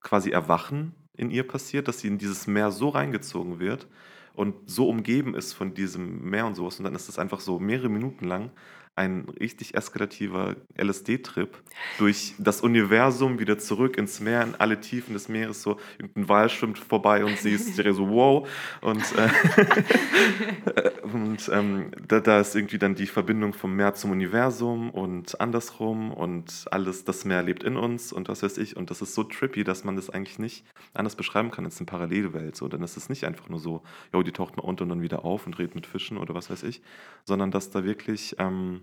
quasi 0.00 0.30
Erwachen 0.30 0.94
in 1.16 1.30
ihr 1.30 1.46
passiert, 1.46 1.88
dass 1.88 2.00
sie 2.00 2.08
in 2.08 2.18
dieses 2.18 2.46
Meer 2.46 2.70
so 2.70 2.88
reingezogen 2.90 3.60
wird 3.60 3.88
und 4.34 4.70
so 4.70 4.88
umgeben 4.88 5.34
ist 5.34 5.52
von 5.54 5.74
diesem 5.74 6.22
Meer 6.30 6.46
und 6.46 6.54
sowas 6.54 6.78
und 6.78 6.84
dann 6.84 6.94
ist 6.94 7.08
es 7.08 7.18
einfach 7.18 7.40
so 7.40 7.58
mehrere 7.60 7.88
Minuten 7.90 8.26
lang 8.26 8.52
ein 8.94 9.26
richtig 9.40 9.74
eskalativer 9.74 10.56
LSD-Trip 10.76 11.56
durch 11.98 12.34
das 12.38 12.60
Universum 12.60 13.38
wieder 13.38 13.58
zurück 13.58 13.96
ins 13.96 14.20
Meer, 14.20 14.42
in 14.42 14.54
alle 14.56 14.80
Tiefen 14.80 15.14
des 15.14 15.30
Meeres. 15.30 15.62
So 15.62 15.78
irgendein 15.98 16.28
Wal 16.28 16.50
schwimmt 16.50 16.78
vorbei 16.78 17.24
und 17.24 17.38
sie 17.38 17.52
ist 17.52 17.76
direkt 17.78 17.96
so 17.96 18.10
wow. 18.10 18.46
Und, 18.82 19.02
äh, 19.16 20.92
und 21.04 21.50
ähm, 21.50 21.90
da, 22.06 22.20
da 22.20 22.40
ist 22.40 22.54
irgendwie 22.54 22.78
dann 22.78 22.94
die 22.94 23.06
Verbindung 23.06 23.54
vom 23.54 23.74
Meer 23.74 23.94
zum 23.94 24.10
Universum 24.10 24.90
und 24.90 25.40
andersrum 25.40 26.12
und 26.12 26.66
alles, 26.70 27.04
das 27.04 27.24
Meer 27.24 27.42
lebt 27.42 27.64
in 27.64 27.76
uns 27.76 28.12
und 28.12 28.28
was 28.28 28.42
weiß 28.42 28.58
ich. 28.58 28.76
Und 28.76 28.90
das 28.90 29.00
ist 29.00 29.14
so 29.14 29.24
trippy, 29.24 29.64
dass 29.64 29.84
man 29.84 29.96
das 29.96 30.10
eigentlich 30.10 30.38
nicht 30.38 30.66
anders 30.92 31.16
beschreiben 31.16 31.50
kann 31.50 31.64
als 31.64 31.78
eine 31.78 31.86
Parallelwelt. 31.86 32.56
So, 32.56 32.68
denn 32.68 32.82
es 32.82 32.98
ist 32.98 33.08
nicht 33.08 33.24
einfach 33.24 33.48
nur 33.48 33.58
so, 33.58 33.82
jo, 34.12 34.22
die 34.22 34.32
taucht 34.32 34.58
mal 34.58 34.64
unter 34.64 34.82
und 34.82 34.90
dann 34.90 35.00
wieder 35.02 35.24
auf 35.24 35.46
und 35.46 35.58
redet 35.58 35.74
mit 35.74 35.86
Fischen 35.86 36.18
oder 36.18 36.34
was 36.34 36.50
weiß 36.50 36.62
ich, 36.64 36.82
sondern 37.24 37.50
dass 37.50 37.70
da 37.70 37.84
wirklich 37.84 38.36
ähm, 38.38 38.81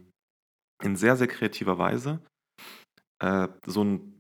in 0.82 0.96
sehr, 0.96 1.16
sehr 1.16 1.28
kreativer 1.28 1.78
Weise 1.78 2.22
äh, 3.20 3.48
so 3.66 3.84
ein 3.84 4.20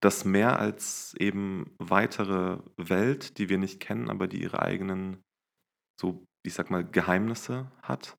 das 0.00 0.24
Meer 0.24 0.58
als 0.58 1.14
eben 1.18 1.74
weitere 1.78 2.58
Welt, 2.76 3.38
die 3.38 3.48
wir 3.48 3.58
nicht 3.58 3.80
kennen, 3.80 4.10
aber 4.10 4.26
die 4.26 4.42
ihre 4.42 4.62
eigenen, 4.62 5.22
so, 6.00 6.24
ich 6.44 6.54
sag 6.54 6.70
mal, 6.70 6.84
Geheimnisse 6.84 7.70
hat, 7.82 8.16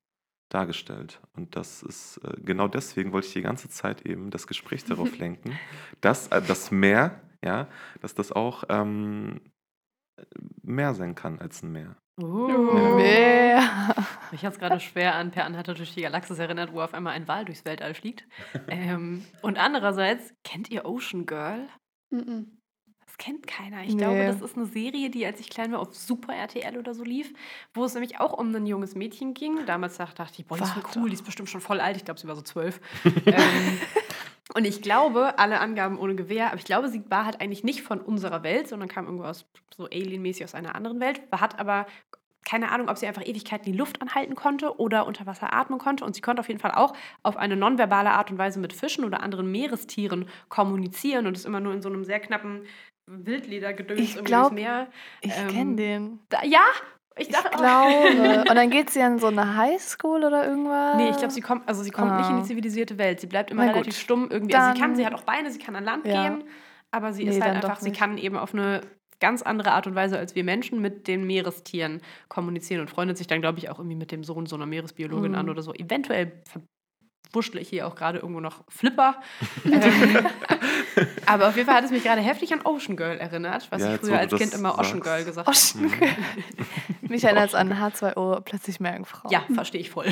dargestellt. 0.49 1.21
Und 1.33 1.55
das 1.55 1.83
ist 1.83 2.17
äh, 2.23 2.39
genau 2.41 2.67
deswegen 2.67 3.11
wollte 3.11 3.27
ich 3.27 3.33
die 3.33 3.41
ganze 3.41 3.69
Zeit 3.69 4.05
eben 4.05 4.29
das 4.31 4.47
Gespräch 4.47 4.85
darauf 4.85 5.17
lenken, 5.19 5.59
dass 6.01 6.27
äh, 6.29 6.41
das 6.41 6.71
Meer, 6.71 7.21
ja, 7.43 7.67
dass 8.01 8.15
das 8.15 8.31
auch 8.31 8.63
ähm, 8.69 9.41
mehr 10.63 10.93
sein 10.93 11.15
kann 11.15 11.39
als 11.39 11.63
ein 11.63 11.71
Meer. 11.71 11.95
Uh. 12.19 12.95
Mehr. 12.95 13.61
Mich 14.31 14.43
hat 14.43 14.53
es 14.53 14.59
gerade 14.59 14.79
schwer 14.79 15.15
an 15.15 15.31
Per 15.31 15.45
Anhalter 15.45 15.73
durch 15.75 15.93
die 15.93 16.01
Galaxis 16.01 16.39
erinnert, 16.39 16.73
wo 16.73 16.81
auf 16.81 16.93
einmal 16.93 17.13
ein 17.13 17.27
Wal 17.27 17.45
durchs 17.45 17.63
Weltall 17.65 17.93
fliegt. 17.93 18.25
ähm, 18.67 19.23
und 19.41 19.57
andererseits, 19.57 20.33
kennt 20.43 20.69
ihr 20.71 20.85
Ocean 20.85 21.25
Girl? 21.25 21.67
Mhm. 22.09 22.57
Das 23.05 23.17
kennt 23.17 23.47
keiner. 23.47 23.83
Ich 23.83 23.93
Nee. 23.93 23.99
glaube, 23.99 24.25
das 24.25 24.41
ist 24.41 24.57
eine 24.57 24.65
Serie, 24.65 25.09
die, 25.09 25.25
als 25.25 25.39
ich 25.39 25.49
klein 25.49 25.71
war, 25.71 25.79
auf 25.79 25.95
Super 25.95 26.33
RTL 26.33 26.77
oder 26.77 26.93
so 26.93 27.03
lief, 27.03 27.31
wo 27.73 27.85
es 27.85 27.93
nämlich 27.93 28.19
auch 28.19 28.33
um 28.33 28.53
ein 28.53 28.65
junges 28.65 28.95
Mädchen 28.95 29.33
ging. 29.33 29.65
Damals 29.65 29.97
dachte 29.97 30.23
ich, 30.39 30.45
boah, 30.45 30.57
die 30.57 30.63
ist 30.63 30.71
voll 30.71 30.83
cool, 30.95 31.09
die 31.09 31.15
ist 31.15 31.25
bestimmt 31.25 31.49
schon 31.49 31.61
voll 31.61 31.79
alt. 31.79 31.95
Ich 31.97 32.05
glaube, 32.05 32.19
sie 32.19 32.27
war 32.27 32.35
so 32.35 32.41
zwölf. 32.41 32.81
ähm, 33.05 33.79
und 34.55 34.65
ich 34.65 34.81
glaube, 34.81 35.37
alle 35.39 35.59
Angaben 35.59 35.99
ohne 35.99 36.15
Gewehr, 36.15 36.47
aber 36.47 36.57
ich 36.57 36.65
glaube, 36.65 36.89
sie 36.89 37.03
war 37.09 37.25
halt 37.25 37.41
eigentlich 37.41 37.63
nicht 37.63 37.81
von 37.81 37.99
unserer 37.99 38.43
Welt, 38.43 38.67
sondern 38.67 38.89
kam 38.89 39.05
irgendwo 39.05 39.25
aus 39.25 39.45
so 39.75 39.85
alienmäßig 39.85 40.45
aus 40.45 40.55
einer 40.55 40.75
anderen 40.75 40.99
Welt, 40.99 41.21
hat 41.31 41.59
aber 41.59 41.85
keine 42.47 42.71
Ahnung, 42.71 42.87
ob 42.87 42.97
sie 42.97 43.07
einfach 43.07 43.27
Ewigkeiten 43.27 43.69
die 43.69 43.77
Luft 43.77 44.01
anhalten 44.01 44.33
konnte 44.33 44.79
oder 44.79 45.05
unter 45.05 45.25
Wasser 45.25 45.53
atmen 45.53 45.79
konnte. 45.79 46.05
Und 46.05 46.15
sie 46.15 46.21
konnte 46.21 46.39
auf 46.39 46.47
jeden 46.47 46.61
Fall 46.61 46.71
auch 46.71 46.93
auf 47.21 47.35
eine 47.35 47.57
nonverbale 47.57 48.11
Art 48.11 48.31
und 48.31 48.37
Weise 48.37 48.61
mit 48.61 48.71
Fischen 48.71 49.03
oder 49.03 49.21
anderen 49.21 49.51
Meerestieren 49.51 50.29
kommunizieren 50.47 51.27
und 51.27 51.35
ist 51.35 51.45
immer 51.45 51.59
nur 51.59 51.73
in 51.73 51.81
so 51.81 51.89
einem 51.89 52.05
sehr 52.05 52.21
knappen 52.21 52.61
Wildledergedöns 53.05 53.99
Ich 53.99 54.15
irgendwie 54.15 54.23
glaub, 54.31 54.53
Meer. 54.53 54.87
Ich 55.19 55.37
Ähm, 55.37 55.47
kenne 55.49 55.75
den. 55.75 56.19
Da, 56.29 56.41
ja, 56.45 56.63
ich 57.17 57.27
Ich 57.29 57.33
dachte 57.33 57.53
auch. 57.55 57.59
glaube. 57.59 58.39
Und 58.49 58.55
dann 58.55 58.69
geht 58.69 58.89
sie 58.89 59.01
an 59.01 59.19
so 59.19 59.27
eine 59.27 59.55
Highschool 59.57 60.23
oder 60.23 60.47
irgendwas. 60.47 60.95
Nee, 60.97 61.09
ich 61.09 61.17
glaube, 61.17 61.31
sie 61.33 61.41
kommt, 61.41 61.67
also 61.67 61.83
sie 61.83 61.91
kommt 61.91 62.15
nicht 62.17 62.29
in 62.29 62.35
Ah. 62.35 62.39
die 62.41 62.47
zivilisierte 62.47 62.97
Welt. 62.97 63.19
Sie 63.19 63.27
bleibt 63.27 63.51
immer 63.51 63.65
Na 63.65 63.71
relativ 63.71 63.93
gut. 63.95 64.01
stumm 64.03 64.27
irgendwie. 64.29 64.55
also 64.55 64.73
sie 64.73 64.79
kann, 64.79 64.89
Dann- 64.91 64.95
sie 64.97 65.05
hat 65.05 65.13
auch 65.13 65.23
Beine, 65.23 65.51
sie 65.51 65.59
kann 65.59 65.75
an 65.75 65.83
Land 65.83 66.05
Ja. 66.05 66.27
gehen, 66.29 66.43
aber 66.91 67.13
sie 67.13 67.23
Nee, 67.25 67.31
ist 67.31 67.41
halt 67.41 67.55
dann 67.55 67.63
einfach, 67.63 67.79
sie 67.79 67.91
kann 67.91 68.17
eben 68.17 68.37
auf 68.37 68.53
eine 68.53 68.81
ganz 69.19 69.41
andere 69.41 69.71
Art 69.71 69.87
und 69.87 69.95
Weise 69.95 70.17
als 70.19 70.35
wir 70.35 70.43
Menschen 70.43 70.79
mit 70.79 71.07
den 71.07 71.25
Meerestieren 71.25 72.01
kommunizieren 72.29 72.81
und 72.81 72.89
freundet 72.89 73.17
sich 73.17 73.25
dann, 73.25 73.41
glaube 73.41 73.57
ich, 73.57 73.69
auch 73.69 73.79
irgendwie 73.79 73.95
mit 73.95 74.11
dem 74.11 74.23
Sohn 74.23 74.45
so 74.45 74.55
einer 74.55 74.67
Meeresbiologin 74.67 75.31
Mhm. 75.31 75.37
an 75.37 75.49
oder 75.49 75.63
so. 75.63 75.73
Eventuell 75.73 76.43
verwurschtle 77.27 77.61
ich 77.61 77.69
hier 77.69 77.87
auch 77.87 77.95
gerade 77.95 78.19
irgendwo 78.19 78.39
noch 78.39 78.63
Flipper. 78.69 79.21
ähm, 79.65 80.25
aber 81.25 81.49
auf 81.49 81.55
jeden 81.55 81.67
Fall 81.67 81.77
hat 81.77 81.83
es 81.83 81.91
mich 81.91 82.03
gerade 82.03 82.21
heftig 82.21 82.53
an 82.53 82.61
Ocean 82.63 82.97
Girl 82.97 83.17
erinnert, 83.17 83.67
was 83.71 83.81
Ja, 83.81 83.95
ich 83.95 84.01
früher 84.01 84.19
als 84.19 84.33
Kind 84.33 84.53
immer 84.53 84.77
Ocean. 84.79 85.01
Girl 85.01 85.23
gesagt 85.23 85.47
habe. 85.47 85.57
Ocean 85.57 85.91
Girl. 85.91 86.09
Mich 87.01 87.23
erinnert 87.23 87.49
es 87.49 87.55
an 87.55 87.73
H2O, 87.73 88.41
plötzlich 88.41 88.79
Meerjungfrau. 88.79 89.29
Ja, 89.29 89.45
verstehe 89.53 89.81
ich 89.81 89.89
voll. 89.89 90.07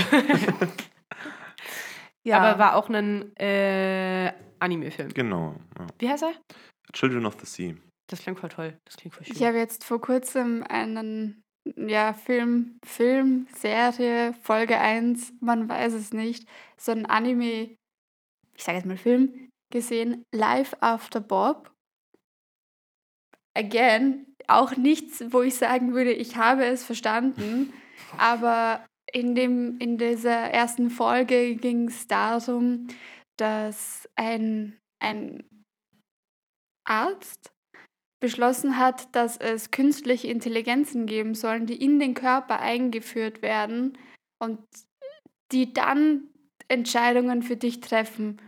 ja. 2.23 2.39
Aber 2.39 2.59
war 2.59 2.75
auch 2.75 2.89
ein 2.89 3.35
äh, 3.37 4.31
Anime-Film. 4.59 5.13
Genau. 5.13 5.55
Ja. 5.77 5.87
Wie 5.99 6.09
heißt 6.09 6.23
er? 6.23 6.33
Children 6.93 7.25
of 7.25 7.35
the 7.39 7.45
Sea. 7.45 7.73
Das 8.07 8.21
klingt 8.21 8.39
voll 8.39 8.49
toll. 8.49 8.77
Das 8.85 8.97
klingt 8.97 9.15
voll 9.15 9.25
schön. 9.25 9.35
Ich 9.35 9.43
habe 9.43 9.57
jetzt 9.57 9.83
vor 9.83 9.99
kurzem 9.99 10.63
einen 10.69 11.43
ja, 11.75 12.13
Film, 12.13 12.79
Film, 12.85 13.47
Serie, 13.55 14.33
Folge 14.41 14.77
1, 14.79 15.33
man 15.41 15.67
weiß 15.67 15.93
es 15.93 16.13
nicht, 16.13 16.47
so 16.77 16.91
ein 16.91 17.05
Anime, 17.05 17.75
ich 18.55 18.63
sage 18.63 18.77
jetzt 18.77 18.87
mal 18.87 18.97
Film, 18.97 19.49
gesehen, 19.71 20.23
Live 20.33 20.75
After 20.79 21.19
Bob. 21.19 21.71
Again, 23.57 24.25
auch 24.47 24.75
nichts, 24.75 25.23
wo 25.29 25.41
ich 25.41 25.55
sagen 25.55 25.93
würde, 25.93 26.13
ich 26.13 26.35
habe 26.35 26.65
es 26.65 26.83
verstanden, 26.83 27.73
aber 28.17 28.85
in, 29.11 29.33
dem, 29.33 29.77
in 29.79 29.97
dieser 29.97 30.51
ersten 30.51 30.89
Folge 30.89 31.55
ging 31.55 31.87
es 31.87 32.07
darum, 32.07 32.87
dass 33.37 34.07
ein, 34.15 34.77
ein 34.99 35.43
Arzt 36.85 37.54
beschlossen 38.25 38.79
hat, 38.79 39.15
dass 39.15 39.37
es 39.37 39.69
künstliche 39.69 40.29
Intelligenzen 40.29 41.05
geben 41.05 41.35
sollen, 41.35 41.67
die 41.67 41.79
in 41.79 41.99
den 41.99 42.15
Körper 42.15 42.59
eingeführt 42.59 43.43
werden 43.43 43.99
und 44.39 44.57
die 45.51 45.73
dann 45.73 46.23
Entscheidungen 46.67 47.43
für 47.43 47.55
dich 47.55 47.81
treffen. 47.81 48.41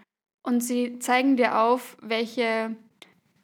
Und 0.43 0.61
sie 0.61 0.97
zeigen 0.97 1.37
dir 1.37 1.59
auf, 1.59 1.95
welche, 2.01 2.75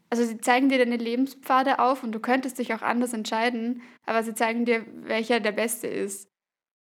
also 0.10 0.24
sie 0.24 0.40
zeigen 0.40 0.70
dir 0.70 0.80
deine 0.80 0.98
Lebenspfade 0.98 1.78
auf 1.78 2.02
und 2.02 2.14
du 2.14 2.20
könntest 2.20 2.58
dich 2.58 2.74
auch 2.74 2.82
anders 2.82 3.14
entscheiden, 3.14 3.84
aber 4.08 4.24
sie 4.24 4.34
zeigen 4.34 4.66
dir, 4.66 4.88
welcher 5.04 5.40
der 5.40 5.52
beste 5.52 5.86
ist. 5.86 6.28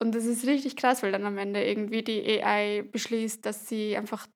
Und 0.00 0.14
das 0.14 0.26
ist 0.26 0.46
richtig 0.46 0.76
krass, 0.76 1.02
weil 1.02 1.10
dann 1.10 1.26
am 1.26 1.38
Ende 1.38 1.64
irgendwie 1.64 2.02
die 2.02 2.40
AI 2.40 2.82
beschließt, 2.82 3.44
dass 3.44 3.68
sie 3.68 3.96
einfach 3.96 4.28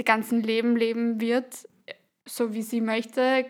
die 0.00 0.04
ganzen 0.04 0.42
Leben 0.42 0.74
leben 0.74 1.20
wird, 1.20 1.68
so 2.26 2.54
wie 2.54 2.62
sie 2.62 2.80
möchte, 2.80 3.46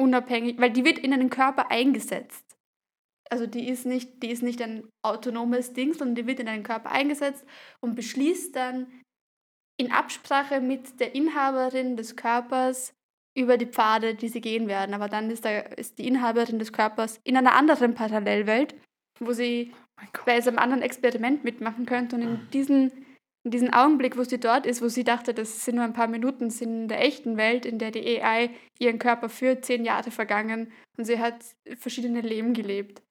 unabhängig, 0.00 0.58
weil 0.58 0.70
die 0.70 0.84
wird 0.84 0.98
in 0.98 1.12
einen 1.12 1.30
Körper 1.30 1.70
eingesetzt. 1.70 2.44
Also 3.30 3.46
die 3.46 3.68
ist 3.68 3.86
nicht, 3.86 4.22
die 4.22 4.30
ist 4.30 4.42
nicht 4.42 4.60
ein 4.60 4.88
autonomes 5.02 5.72
Ding, 5.72 5.94
sondern 5.94 6.14
die 6.16 6.26
wird 6.26 6.40
in 6.40 6.48
einen 6.48 6.64
Körper 6.64 6.90
eingesetzt 6.90 7.44
und 7.80 7.94
beschließt 7.94 8.54
dann 8.54 8.86
in 9.80 9.90
Absprache 9.90 10.60
mit 10.60 11.00
der 11.00 11.14
Inhaberin 11.14 11.96
des 11.96 12.14
Körpers 12.16 12.92
über 13.34 13.56
die 13.56 13.66
Pfade, 13.66 14.14
die 14.14 14.28
sie 14.28 14.40
gehen 14.40 14.68
werden. 14.68 14.94
Aber 14.94 15.08
dann 15.08 15.30
ist, 15.30 15.44
da, 15.44 15.60
ist 15.60 15.98
die 15.98 16.06
Inhaberin 16.06 16.58
des 16.58 16.72
Körpers 16.72 17.18
in 17.24 17.36
einer 17.36 17.54
anderen 17.54 17.94
Parallelwelt, 17.94 18.74
wo 19.18 19.32
sie 19.32 19.72
Gott. 20.12 20.26
bei 20.26 20.34
einem 20.34 20.58
anderen 20.58 20.82
Experiment 20.82 21.42
mitmachen 21.42 21.86
könnte. 21.86 22.16
Und 22.16 22.22
in 22.22 22.50
diesen, 22.52 23.06
in 23.44 23.50
diesen 23.50 23.72
Augenblick, 23.72 24.16
wo 24.16 24.22
sie 24.22 24.38
dort 24.38 24.66
ist, 24.66 24.82
wo 24.82 24.88
sie 24.88 25.04
dachte, 25.04 25.34
das 25.34 25.64
sind 25.64 25.74
nur 25.74 25.84
ein 25.84 25.92
paar 25.92 26.06
Minuten, 26.06 26.50
sind 26.50 26.82
in 26.82 26.88
der 26.88 27.04
echten 27.04 27.36
Welt, 27.36 27.66
in 27.66 27.78
der 27.78 27.90
die 27.90 28.22
AI 28.22 28.50
ihren 28.78 28.98
Körper 28.98 29.28
führt, 29.28 29.64
zehn 29.64 29.84
Jahre 29.84 30.10
vergangen 30.10 30.72
und 30.96 31.04
sie 31.04 31.18
hat 31.18 31.36
verschiedene 31.78 32.20
Leben 32.20 32.54
gelebt. 32.54 33.02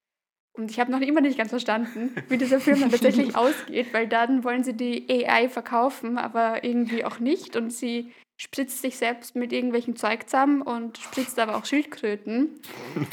Und 0.53 0.69
ich 0.69 0.79
habe 0.79 0.91
noch 0.91 0.99
immer 0.99 1.21
nicht 1.21 1.37
ganz 1.37 1.49
verstanden, 1.49 2.13
wie 2.27 2.37
dieser 2.37 2.59
Film 2.59 2.81
dann 2.81 2.91
tatsächlich 2.91 3.35
ausgeht, 3.37 3.93
weil 3.93 4.07
dann 4.07 4.43
wollen 4.43 4.63
sie 4.63 4.75
die 4.75 5.09
AI 5.09 5.47
verkaufen, 5.47 6.17
aber 6.17 6.63
irgendwie 6.63 7.05
auch 7.05 7.19
nicht. 7.19 7.55
Und 7.55 7.71
sie 7.71 8.11
spritzt 8.41 8.81
sich 8.81 8.97
selbst 8.97 9.35
mit 9.35 9.53
irgendwelchen 9.53 9.95
Zeug 9.95 10.27
zusammen 10.27 10.63
und 10.63 10.97
spritzt 10.97 11.37
aber 11.37 11.55
auch 11.55 11.65
Schildkröten. 11.65 12.59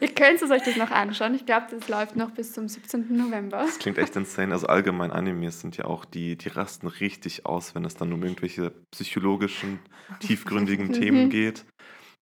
Ihr 0.00 0.08
könnt 0.08 0.42
es 0.42 0.50
euch 0.50 0.62
das 0.64 0.76
noch 0.76 0.90
anschauen. 0.90 1.34
Ich 1.34 1.46
glaube, 1.46 1.68
das 1.70 1.88
läuft 1.88 2.14
noch 2.16 2.32
bis 2.32 2.52
zum 2.52 2.68
17. 2.68 3.16
November. 3.16 3.56
Das 3.64 3.78
klingt 3.78 3.96
echt 3.96 4.14
insane. 4.16 4.52
Also 4.52 4.66
allgemein 4.66 5.12
Animes 5.12 5.62
sind 5.62 5.78
ja 5.78 5.86
auch, 5.86 6.04
die, 6.04 6.36
die 6.36 6.50
rasten 6.50 6.88
richtig 6.88 7.46
aus, 7.46 7.74
wenn 7.74 7.86
es 7.86 7.94
dann 7.94 8.12
um 8.12 8.22
irgendwelche 8.22 8.74
psychologischen, 8.90 9.78
tiefgründigen 10.20 10.92
Themen 11.00 11.30
geht. 11.30 11.64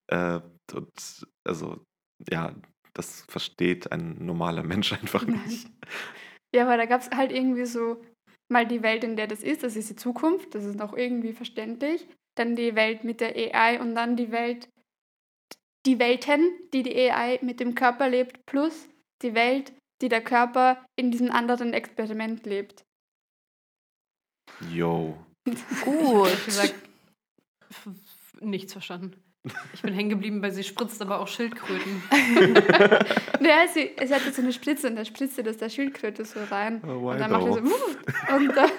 Äh, 0.07 0.39
und 0.73 1.27
also, 1.45 1.85
ja, 2.31 2.55
das 2.93 3.25
versteht 3.29 3.91
ein 3.91 4.25
normaler 4.25 4.63
Mensch 4.63 4.93
einfach 4.93 5.27
nicht. 5.27 5.67
Ja, 6.55 6.63
aber 6.63 6.77
da 6.77 6.87
gab 6.87 7.01
es 7.01 7.11
halt 7.11 7.33
irgendwie 7.33 7.67
so 7.67 8.01
mal 8.55 8.67
die 8.67 8.83
Welt, 8.83 9.05
in 9.05 9.17
der 9.17 9.27
das 9.27 9.43
ist, 9.43 9.65
das 9.65 9.77
ist 9.77 9.91
die 9.91 9.97
Zukunft, 9.97 10.55
das 10.55 10.65
ist 10.65 10.77
noch 10.77 10.97
irgendwie 10.97 11.33
verständlich. 11.33 12.07
Dann 12.37 12.57
die 12.57 12.75
Welt 12.75 13.05
mit 13.05 13.21
der 13.21 13.35
AI 13.37 13.81
und 13.81 13.95
dann 13.95 14.17
die 14.17 14.31
Welt, 14.31 14.69
die 15.87 15.99
Welten, 15.99 16.51
die 16.73 16.83
die 16.83 16.97
AI 16.97 17.41
mit 17.43 17.61
dem 17.61 17.75
Körper 17.75 18.09
lebt, 18.09 18.47
plus 18.47 18.89
die 19.23 19.35
Welt, 19.35 19.73
die 20.01 20.09
der 20.09 20.23
Körper 20.23 20.85
in 20.97 21.11
diesem 21.11 21.31
anderen 21.31 21.73
Experiment 21.73 22.47
lebt. 22.47 22.85
Yo. 24.71 25.19
Gut. 25.85 26.29
Ehrlich 26.29 26.45
gesagt, 26.45 26.75
nichts 28.41 28.73
verstanden. 28.73 29.24
Ich 29.75 29.83
bin 29.83 29.93
hängen 29.93 30.09
geblieben, 30.09 30.41
weil 30.41 30.53
sie 30.53 30.65
spritzt 30.65 31.03
aber 31.03 31.21
auch 31.21 31.29
Schildkröten. 31.29 32.03
Naja, 33.41 33.69
sie, 33.71 33.91
es 33.99 34.11
hatte 34.11 34.33
so 34.33 34.41
eine 34.41 34.55
Spritze 34.55 34.89
und 34.89 34.97
da 34.97 35.05
spritzte 35.05 35.43
das 35.43 35.59
der 35.59 35.69
Schildkröte 35.69 36.25
so 36.25 36.41
rein. 36.51 36.81
Oh, 36.87 37.11
und 37.11 37.19
dann 37.19 37.31
macht 37.31 37.43
sie 37.43 37.69
so, 37.69 38.35
und 38.35 38.57
dann, 38.57 38.71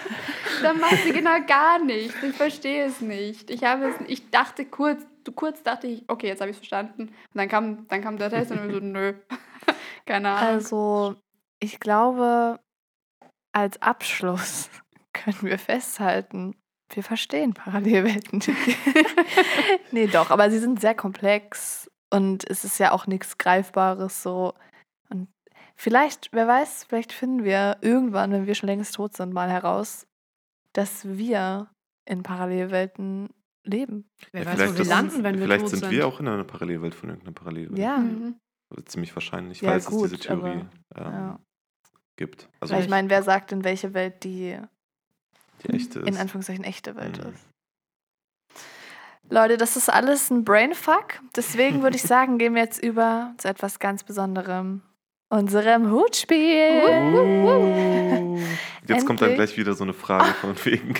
dann 0.62 0.80
macht 0.80 0.96
sie 1.04 1.12
genau 1.12 1.44
gar 1.46 1.78
nichts. 1.78 2.14
Ich 2.22 2.34
verstehe 2.34 2.86
es 2.86 3.02
nicht. 3.02 3.50
Ich 3.50 3.64
habe 3.64 3.88
es, 3.88 3.96
ich 4.06 4.30
dachte 4.30 4.64
kurz, 4.64 5.04
du 5.24 5.32
kurz 5.32 5.62
dachte 5.62 5.88
ich, 5.88 6.04
okay, 6.08 6.28
jetzt 6.28 6.40
habe 6.40 6.50
ich 6.50 6.56
es 6.56 6.58
verstanden. 6.58 7.02
Und 7.02 7.34
dann 7.34 7.48
kam, 7.48 7.86
dann 7.88 8.00
kam 8.00 8.16
der 8.16 8.30
Test 8.30 8.50
und 8.50 8.66
ich 8.66 8.72
so, 8.72 8.80
nö. 8.80 9.12
Keine 10.06 10.30
Ahnung. 10.30 10.54
Also, 10.54 11.16
ich 11.60 11.80
glaube, 11.80 12.60
als 13.52 13.82
Abschluss 13.82 14.70
können 15.12 15.42
wir 15.42 15.58
festhalten, 15.58 16.54
wir 16.92 17.02
verstehen 17.02 17.54
Parallelwelten. 17.54 18.42
nee, 19.92 20.06
doch, 20.06 20.30
aber 20.30 20.50
sie 20.50 20.58
sind 20.58 20.80
sehr 20.80 20.94
komplex 20.94 21.90
und 22.12 22.48
es 22.48 22.64
ist 22.64 22.78
ja 22.78 22.92
auch 22.92 23.06
nichts 23.06 23.38
Greifbares 23.38 24.22
so. 24.22 24.54
Und 25.10 25.28
vielleicht, 25.76 26.28
wer 26.32 26.46
weiß, 26.46 26.84
vielleicht 26.84 27.12
finden 27.12 27.44
wir 27.44 27.78
irgendwann, 27.80 28.32
wenn 28.32 28.46
wir 28.46 28.54
schon 28.54 28.68
längst 28.68 28.94
tot 28.94 29.16
sind, 29.16 29.32
mal 29.32 29.50
heraus, 29.50 30.06
dass 30.72 31.04
wir 31.06 31.70
in 32.08 32.22
Parallelwelten 32.22 33.30
leben. 33.64 34.06
Wer 34.32 34.42
Ja, 34.42 34.46
weiß, 34.48 34.54
vielleicht 34.56 34.74
wo 34.74 34.78
wir 34.78 34.84
landen, 34.84 35.24
wenn 35.24 35.34
wir 35.38 35.42
vielleicht 35.44 35.60
tot 35.62 35.70
sind 35.70 35.80
sind. 35.80 35.90
wir 35.90 36.06
auch 36.06 36.20
in 36.20 36.28
einer 36.28 36.44
Parallelwelt 36.44 36.94
von 36.94 37.08
irgendeiner 37.08 37.34
Parallelwelt. 37.34 37.78
Ja. 37.78 37.98
Mhm. 37.98 38.36
Also 38.70 38.82
ziemlich 38.84 39.14
wahrscheinlich, 39.16 39.60
Ja, 39.62 39.70
falls 39.70 39.86
gut, 39.86 40.06
es 40.06 40.10
diese 40.12 40.22
Theorie 40.28 40.64
aber- 40.94 41.06
ähm, 41.06 41.12
ja. 41.12 41.40
gibt. 42.16 42.48
Also 42.60 42.74
Weil 42.74 42.82
ich 42.82 42.88
meine, 42.90 43.08
wer 43.08 43.22
sagt, 43.22 43.52
in 43.52 43.64
welche 43.64 43.94
Welt 43.94 44.22
die 44.24 44.58
die 45.66 45.76
echte 45.76 46.00
in 46.00 46.08
ist. 46.08 46.20
Anführungszeichen 46.20 46.64
echte 46.64 46.96
Welt 46.96 47.22
Mhm. 47.24 47.30
ist. 47.32 47.44
Leute, 49.30 49.56
das 49.56 49.76
ist 49.76 49.88
alles 49.90 50.30
ein 50.30 50.44
Brainfuck. 50.44 51.20
Deswegen 51.34 51.82
würde 51.82 51.96
ich 51.96 52.02
sagen, 52.14 52.38
gehen 52.38 52.54
wir 52.54 52.62
jetzt 52.62 52.82
über 52.82 53.32
zu 53.38 53.48
etwas 53.48 53.78
ganz 53.78 54.02
Besonderem. 54.04 54.82
Unserem 55.30 55.90
Hutspiel. 55.90 56.82
Uh, 56.86 58.38
Jetzt 58.86 59.06
kommt 59.06 59.22
dann 59.22 59.34
gleich 59.34 59.56
wieder 59.56 59.72
so 59.74 59.82
eine 59.82 59.94
Frage 59.94 60.32
von 60.40 60.54
wegen 60.64 60.94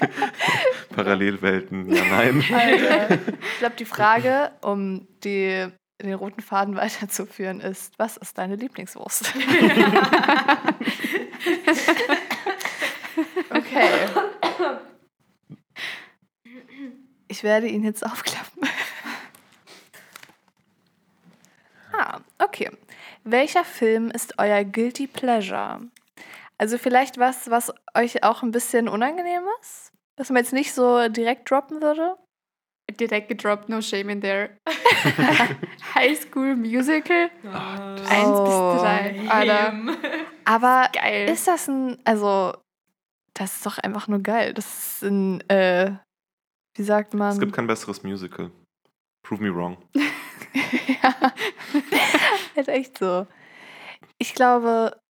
Parallelwelten. 0.96 1.92
Ja, 1.94 2.02
nein. 2.10 2.42
Alter. 2.52 3.18
Ich 3.52 3.58
glaube, 3.58 3.76
die 3.78 3.84
Frage, 3.84 4.50
um 4.62 5.06
die, 5.22 5.66
den 6.02 6.14
roten 6.14 6.40
Faden 6.40 6.74
weiterzuführen, 6.76 7.60
ist: 7.60 7.92
Was 7.98 8.16
ist 8.16 8.38
deine 8.38 8.56
Lieblingswurst? 8.56 9.32
okay. 13.50 13.88
Ich 17.28 17.42
werde 17.42 17.66
ihn 17.68 17.82
jetzt 17.84 18.04
aufklappen. 18.06 18.68
ah, 21.92 22.18
okay. 22.38 22.70
Welcher 23.24 23.64
Film 23.64 24.10
ist 24.10 24.38
euer 24.38 24.64
Guilty 24.64 25.06
Pleasure? 25.06 25.80
Also 26.58 26.78
vielleicht 26.78 27.18
was, 27.18 27.50
was 27.50 27.72
euch 27.94 28.22
auch 28.22 28.42
ein 28.42 28.50
bisschen 28.50 28.88
unangenehm 28.88 29.42
ist? 29.60 29.92
Was 30.16 30.30
man 30.30 30.42
jetzt 30.42 30.52
nicht 30.52 30.72
so 30.72 31.08
direkt 31.08 31.50
droppen 31.50 31.82
würde? 31.82 32.16
Direkt 33.00 33.28
gedroppt, 33.28 33.68
no 33.70 33.80
shame 33.80 34.10
in 34.10 34.20
there. 34.20 34.50
High 35.94 36.20
School 36.20 36.54
Musical. 36.54 37.30
Eins 37.42 38.26
Oh. 38.26 38.44
bis 38.74 38.82
drei. 38.82 39.20
Alter, 39.28 39.72
Aber 40.44 40.88
geil. 40.92 41.28
ist 41.30 41.48
das 41.48 41.66
ein, 41.66 41.98
also, 42.04 42.52
das 43.32 43.56
ist 43.56 43.66
doch 43.66 43.78
einfach 43.78 44.06
nur 44.06 44.20
geil. 44.20 44.52
Das 44.52 44.66
ist 44.66 45.02
ein, 45.02 45.40
äh, 45.48 45.92
wie 46.74 46.82
sagt 46.82 47.14
man? 47.14 47.32
Es 47.32 47.40
gibt 47.40 47.52
kein 47.52 47.66
besseres 47.66 48.02
Musical. 48.02 48.50
Prove 49.26 49.42
me 49.42 49.54
wrong. 49.54 49.76
ja, 49.94 51.32
ist 52.54 52.68
echt 52.68 52.98
so. 52.98 53.26
Ich 54.18 54.34
glaube, 54.34 55.00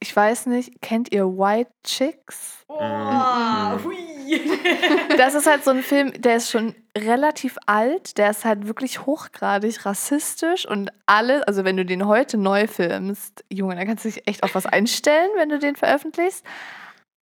ich 0.00 0.14
weiß 0.14 0.46
nicht, 0.46 0.80
kennt 0.82 1.12
ihr 1.12 1.26
White 1.26 1.70
Chicks? 1.86 2.64
Oh, 2.68 2.82
Mhm. 2.82 3.84
hui. 3.84 3.96
Das 5.16 5.34
ist 5.34 5.46
halt 5.46 5.62
so 5.64 5.70
ein 5.70 5.82
Film, 5.82 6.12
der 6.20 6.36
ist 6.36 6.50
schon 6.50 6.74
relativ 6.98 7.56
alt, 7.66 8.18
der 8.18 8.30
ist 8.30 8.44
halt 8.44 8.66
wirklich 8.66 9.06
hochgradig 9.06 9.86
rassistisch 9.86 10.66
und 10.66 10.90
alle, 11.06 11.46
also 11.46 11.64
wenn 11.64 11.76
du 11.76 11.84
den 11.86 12.06
heute 12.06 12.36
neu 12.36 12.66
filmst, 12.66 13.44
Junge, 13.52 13.76
dann 13.76 13.86
kannst 13.86 14.04
du 14.04 14.08
dich 14.08 14.26
echt 14.26 14.42
auf 14.42 14.54
was 14.56 14.66
einstellen, 14.66 15.30
wenn 15.36 15.48
du 15.48 15.58
den 15.60 15.76
veröffentlichst. 15.76 16.44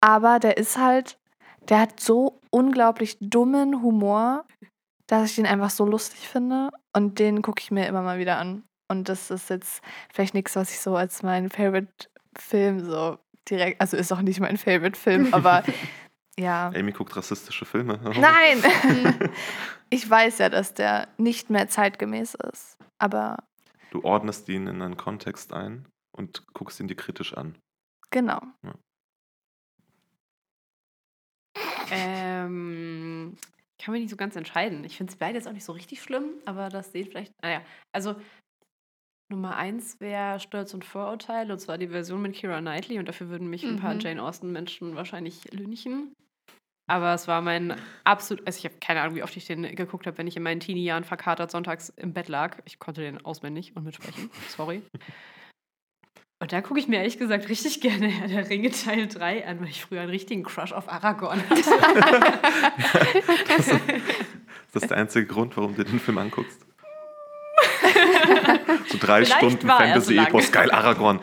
Aber 0.00 0.38
der 0.38 0.56
ist 0.56 0.78
halt, 0.78 1.18
der 1.68 1.80
hat 1.80 2.00
so 2.00 2.40
unglaublich 2.50 3.16
dummen 3.20 3.82
Humor, 3.82 4.44
dass 5.06 5.30
ich 5.30 5.36
den 5.36 5.46
einfach 5.46 5.70
so 5.70 5.84
lustig 5.84 6.28
finde 6.28 6.70
und 6.94 7.18
den 7.18 7.42
gucke 7.42 7.60
ich 7.60 7.70
mir 7.70 7.86
immer 7.86 8.02
mal 8.02 8.18
wieder 8.18 8.38
an. 8.38 8.64
Und 8.90 9.08
das 9.08 9.30
ist 9.30 9.50
jetzt 9.50 9.82
vielleicht 10.12 10.34
nichts, 10.34 10.56
was 10.56 10.70
ich 10.70 10.80
so 10.80 10.96
als 10.96 11.22
mein 11.22 11.50
Favorite 11.50 11.92
Film 12.36 12.80
so 12.84 13.18
direkt, 13.48 13.80
also 13.80 13.96
ist 13.96 14.12
auch 14.12 14.20
nicht 14.22 14.40
mein 14.40 14.56
Favorite 14.56 14.98
Film, 14.98 15.28
aber 15.32 15.64
ja. 16.38 16.70
Amy 16.74 16.92
guckt 16.92 17.16
rassistische 17.16 17.64
Filme. 17.64 17.98
Nein! 18.18 19.30
ich 19.90 20.08
weiß 20.08 20.38
ja, 20.38 20.48
dass 20.48 20.74
der 20.74 21.08
nicht 21.18 21.50
mehr 21.50 21.68
zeitgemäß 21.68 22.34
ist. 22.52 22.76
Aber 22.98 23.38
Du 23.90 24.02
ordnest 24.02 24.48
ihn 24.48 24.66
in 24.66 24.82
einen 24.82 24.96
Kontext 24.96 25.52
ein 25.52 25.86
und 26.16 26.44
guckst 26.52 26.80
ihn 26.80 26.88
dir 26.88 26.96
kritisch 26.96 27.34
an. 27.36 27.56
genau. 28.10 28.40
Ähm, 31.90 33.36
ich 33.78 33.84
kann 33.84 33.92
mich 33.92 34.02
nicht 34.02 34.10
so 34.10 34.16
ganz 34.16 34.36
entscheiden. 34.36 34.84
Ich 34.84 34.96
finde 34.96 35.12
es 35.12 35.18
beide 35.18 35.36
jetzt 35.36 35.46
auch 35.48 35.52
nicht 35.52 35.64
so 35.64 35.72
richtig 35.72 36.02
schlimm, 36.02 36.30
aber 36.44 36.68
das 36.68 36.92
sehen 36.92 37.06
vielleicht. 37.06 37.32
Naja, 37.42 37.60
also 37.92 38.14
Nummer 39.30 39.56
eins 39.56 40.00
wäre 40.00 40.38
Stolz 40.38 40.74
und 40.74 40.84
Vorurteil, 40.84 41.50
und 41.50 41.58
zwar 41.58 41.78
die 41.78 41.88
Version 41.88 42.22
mit 42.22 42.34
Kira 42.34 42.60
Knightley, 42.60 42.98
und 42.98 43.08
dafür 43.08 43.30
würden 43.30 43.48
mich 43.48 43.64
ein 43.64 43.78
paar 43.78 43.94
Mhm. 43.94 44.00
Jane 44.00 44.22
Austen-Menschen 44.22 44.94
wahrscheinlich 44.94 45.50
lünchen. 45.52 46.12
Aber 46.86 47.14
es 47.14 47.26
war 47.26 47.40
mein 47.40 47.74
absolut. 48.04 48.46
Also, 48.46 48.58
ich 48.58 48.64
habe 48.66 48.74
keine 48.78 49.00
Ahnung, 49.00 49.16
wie 49.16 49.22
oft 49.22 49.34
ich 49.36 49.46
den 49.46 49.62
geguckt 49.74 50.06
habe, 50.06 50.18
wenn 50.18 50.26
ich 50.26 50.36
in 50.36 50.42
meinen 50.42 50.60
Teenie-Jahren 50.60 51.04
verkatert 51.04 51.50
sonntags 51.50 51.88
im 51.96 52.12
Bett 52.12 52.28
lag. 52.28 52.58
Ich 52.66 52.78
konnte 52.78 53.00
den 53.00 53.24
auswendig 53.24 53.74
und 53.74 53.84
mitsprechen. 53.84 54.30
Sorry. 54.48 54.82
Und 56.44 56.52
da 56.52 56.60
gucke 56.60 56.78
ich 56.78 56.88
mir 56.88 56.96
ehrlich 56.98 57.16
gesagt 57.16 57.48
richtig 57.48 57.80
gerne 57.80 58.06
Herr 58.06 58.28
der 58.28 58.50
Ringe 58.50 58.70
Teil 58.70 59.06
3 59.06 59.46
an, 59.46 59.60
weil 59.60 59.68
ich 59.68 59.82
früher 59.82 60.02
einen 60.02 60.10
richtigen 60.10 60.42
Crush 60.42 60.72
auf 60.72 60.92
Aragorn 60.92 61.42
hatte. 61.48 61.62
Das 63.48 63.68
ist 63.68 63.80
das 64.74 64.82
der 64.88 64.98
einzige 64.98 65.26
Grund, 65.26 65.56
warum 65.56 65.74
du 65.74 65.84
den 65.84 65.98
Film 65.98 66.18
anguckst? 66.18 66.60
so 68.88 68.98
drei 69.00 69.24
Vielleicht 69.24 69.38
Stunden 69.38 69.60
so 69.62 69.68
Fantasy-Epos, 69.68 70.42
lang. 70.42 70.52
geil, 70.52 70.70
Aragorn. 70.70 71.20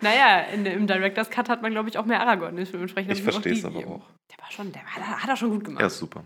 naja, 0.00 0.40
in, 0.54 0.64
im 0.64 0.86
Director's 0.86 1.28
Cut 1.28 1.50
hat 1.50 1.60
man, 1.60 1.72
glaube 1.72 1.90
ich, 1.90 1.98
auch 1.98 2.06
mehr 2.06 2.20
Aragorn. 2.20 2.56
Dementsprechend 2.56 3.12
Ich 3.12 3.22
verstehe 3.22 3.52
es 3.52 3.64
aber 3.66 3.80
auch. 3.80 4.06
Der 4.30 4.38
war 4.38 4.50
schon, 4.50 4.72
der 4.72 4.80
war, 4.84 5.22
hat 5.22 5.28
er 5.28 5.36
schon 5.36 5.50
gut 5.50 5.64
gemacht. 5.64 5.82
Er 5.82 5.88
ist 5.88 5.98
super. 5.98 6.24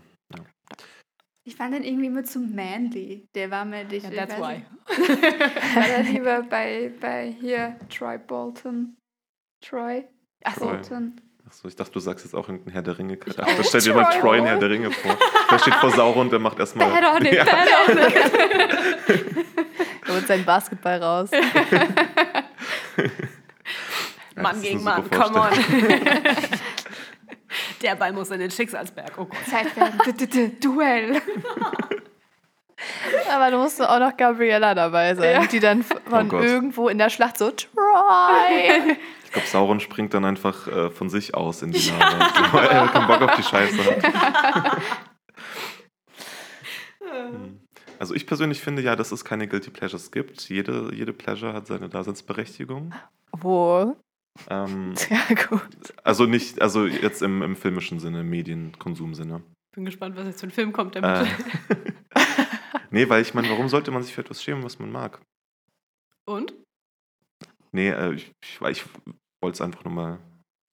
Ich 1.45 1.55
fand 1.55 1.73
den 1.73 1.83
irgendwie 1.83 2.07
immer 2.07 2.23
zu 2.23 2.39
manly. 2.39 3.27
Der 3.33 3.49
war 3.49 3.65
mir 3.65 3.83
nicht. 3.85 4.03
Ja, 4.11 4.25
that's 4.25 4.39
why. 4.39 4.57
nicht. 4.57 4.65
Ich 4.99 5.75
war 5.75 5.87
da 5.87 5.99
lieber 6.01 6.43
bei, 6.49 6.91
bei 6.99 7.33
hier 7.39 7.77
Troy 7.89 8.17
Bolton. 8.17 8.95
Troy 9.61 10.05
Ach 10.43 10.53
so. 10.55 10.65
Troy. 10.65 10.73
Bolton. 10.75 11.21
Achso, 11.47 11.67
ich 11.67 11.75
dachte, 11.75 11.91
du 11.93 11.99
sagst 11.99 12.25
jetzt 12.25 12.35
auch 12.35 12.47
irgendein 12.47 12.73
Herr 12.73 12.83
der 12.83 12.99
Ringe. 12.99 13.15
auch. 13.15 13.19
Charakter. 13.35 13.63
Stell 13.63 13.81
dir 13.81 13.93
mal 13.95 14.03
Troy 14.05 14.19
Troy 14.21 14.37
in 14.37 14.45
Herr 14.45 14.59
der 14.59 14.69
Ringe 14.69 14.91
vor. 14.91 15.17
Der 15.49 15.57
steht 15.57 15.73
vor 15.75 15.89
Sauron 15.89 16.27
und 16.27 16.31
der 16.31 16.39
macht 16.39 16.59
erstmal. 16.59 16.89
Bad 16.91 17.15
on 17.15 17.25
it, 17.25 17.33
Ja. 17.33 17.43
bad 17.43 17.67
on 17.89 17.97
it. 17.97 18.15
Er 20.07 20.13
holt 20.13 20.27
seinen 20.27 20.45
Basketball 20.45 21.01
raus. 21.01 21.31
Mann 24.35 24.61
gegen 24.61 24.83
Mann, 24.83 25.09
come 25.09 25.39
on. 25.39 25.49
Der 27.81 27.95
Ball 27.95 28.11
muss 28.13 28.29
in 28.31 28.39
den 28.39 28.51
Schicksalsberg. 28.51 29.13
Oh 29.17 29.25
Gott. 29.25 29.37
Zeit 29.49 29.67
für 29.67 29.83
ein 29.83 29.97
D- 30.05 30.11
D- 30.13 30.25
D- 30.27 30.47
Duell. 30.59 31.21
Aber 33.33 33.51
du 33.51 33.57
musst 33.57 33.81
auch 33.81 33.99
noch 33.99 34.15
Gabriella 34.15 34.73
dabei 34.73 35.13
sein, 35.15 35.41
Ja. 35.41 35.45
die 35.47 35.59
dann 35.59 35.83
von 35.83 36.31
Oh 36.31 36.39
irgendwo 36.39 36.89
in 36.89 36.97
der 36.97 37.09
Schlacht 37.09 37.37
so 37.37 37.51
Troy. 37.51 37.69
Ich 39.25 39.33
glaube, 39.33 39.47
Sauron 39.47 39.79
springt 39.79 40.15
dann 40.15 40.25
einfach 40.25 40.67
äh, 40.67 40.89
von 40.89 41.07
sich 41.07 41.35
aus 41.35 41.61
in 41.61 41.71
die 41.71 41.87
Lava, 41.91 42.51
weil 42.51 42.65
er 42.67 42.87
keinen 42.87 43.05
Bock 43.05 43.21
auf 43.21 43.35
die 43.35 43.43
Scheiße 43.43 43.77
hat. 43.85 44.77
Also 47.99 48.13
ich 48.15 48.25
persönlich 48.27 48.61
finde 48.61 48.81
ja, 48.81 48.95
dass 48.95 49.11
es 49.11 49.25
keine 49.25 49.47
Guilty 49.47 49.71
Pleasures 49.71 50.11
gibt. 50.11 50.47
Jede, 50.49 50.89
jede 50.93 51.11
Pleasure 51.11 51.53
hat 51.53 51.67
seine 51.67 51.89
Daseinsberechtigung. 51.89 52.93
Wo? 53.33 53.95
Ähm, 54.49 54.93
Ja, 55.09 55.21
gut. 55.47 55.93
also 56.03 56.25
nicht, 56.25 56.61
also 56.61 56.85
jetzt 56.85 57.21
im, 57.21 57.41
im 57.41 57.55
filmischen 57.55 57.99
Sinne, 57.99 58.21
im 58.21 58.29
Medienkonsumsinne. 58.29 59.41
Bin 59.75 59.85
gespannt, 59.85 60.15
was 60.15 60.25
jetzt 60.25 60.39
für 60.41 60.47
ein 60.47 60.51
Film 60.51 60.73
kommt 60.73 60.95
Äh, 60.95 61.01
damit. 61.01 61.27
nee, 62.91 63.07
weil 63.09 63.21
ich 63.21 63.33
meine, 63.33 63.49
warum 63.49 63.69
sollte 63.69 63.91
man 63.91 64.03
sich 64.03 64.13
für 64.13 64.21
etwas 64.21 64.41
schämen, 64.43 64.63
was 64.63 64.79
man 64.79 64.91
mag? 64.91 65.21
Und? 66.25 66.53
Nee, 67.71 67.89
äh, 67.89 68.13
ich, 68.13 68.31
ich, 68.43 68.61
ich 68.61 68.85
wollte 69.41 69.55
es 69.55 69.61
einfach 69.61 69.83
nur 69.83 69.93
mal 69.93 70.19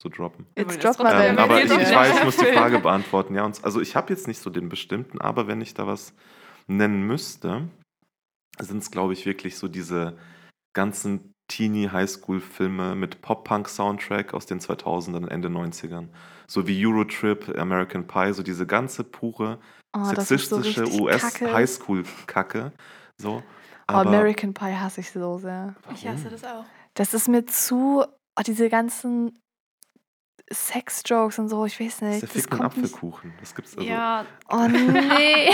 so 0.02 0.08
droppen. 0.08 0.46
Jetzt 0.56 0.68
man 0.68 0.80
trotzdem 0.80 1.06
Ähm, 1.06 1.38
aber 1.38 1.62
ich, 1.62 1.70
ich 1.70 1.94
weiß, 1.94 2.18
ich 2.18 2.24
muss 2.24 2.36
die 2.36 2.46
Frage 2.46 2.78
beantworten. 2.78 3.34
Ja, 3.34 3.44
und, 3.44 3.62
also 3.64 3.80
ich 3.80 3.96
habe 3.96 4.12
jetzt 4.12 4.28
nicht 4.28 4.38
so 4.38 4.50
den 4.50 4.68
bestimmten, 4.68 5.20
aber 5.20 5.46
wenn 5.46 5.60
ich 5.60 5.74
da 5.74 5.86
was 5.86 6.14
nennen 6.66 7.06
müsste, 7.06 7.68
sind 8.58 8.78
es, 8.78 8.90
glaube 8.90 9.12
ich, 9.12 9.26
wirklich 9.26 9.56
so 9.56 9.68
diese 9.68 10.18
ganzen 10.74 11.32
Teenie-Highschool-Filme 11.48 12.94
mit 12.94 13.22
Pop-Punk-Soundtrack 13.22 14.34
aus 14.34 14.46
den 14.46 14.60
2000ern, 14.60 15.28
Ende 15.28 15.48
90ern. 15.48 16.08
So 16.46 16.66
wie 16.66 16.86
Eurotrip, 16.86 17.56
American 17.58 18.06
Pie, 18.06 18.32
so 18.32 18.42
diese 18.42 18.66
ganze 18.66 19.04
pure 19.04 19.58
Oh, 19.96 20.04
so 20.04 20.14
sexistische 20.14 20.84
kacke. 20.84 21.02
US-Highschool-Kacke. 21.02 22.72
So. 23.16 23.36
Oh, 23.36 23.42
Aber 23.86 24.08
American 24.08 24.52
Pie 24.52 24.74
hasse 24.74 25.00
ich 25.00 25.10
so 25.10 25.38
sehr. 25.38 25.74
Ich 25.94 26.06
hasse 26.06 26.28
das 26.28 26.44
auch. 26.44 26.64
Das 26.94 27.14
ist 27.14 27.28
mir 27.28 27.46
zu. 27.46 28.04
Oh, 28.38 28.42
diese 28.46 28.68
ganzen 28.68 29.38
Sex-Jokes 30.52 31.38
und 31.38 31.48
so, 31.48 31.64
ich 31.66 31.80
weiß 31.80 31.98
das 31.98 32.08
nicht. 32.08 32.22
ist 32.22 32.34
der 32.34 32.42
Das 32.42 32.50
kommt 32.50 32.76
nicht. 32.76 32.84
Apfelkuchen. 32.86 33.34
Das 33.40 33.54
gibt's 33.54 33.76
also. 33.76 33.88
ja, 33.88 34.24
Oh 34.48 34.66
nee. 34.68 35.50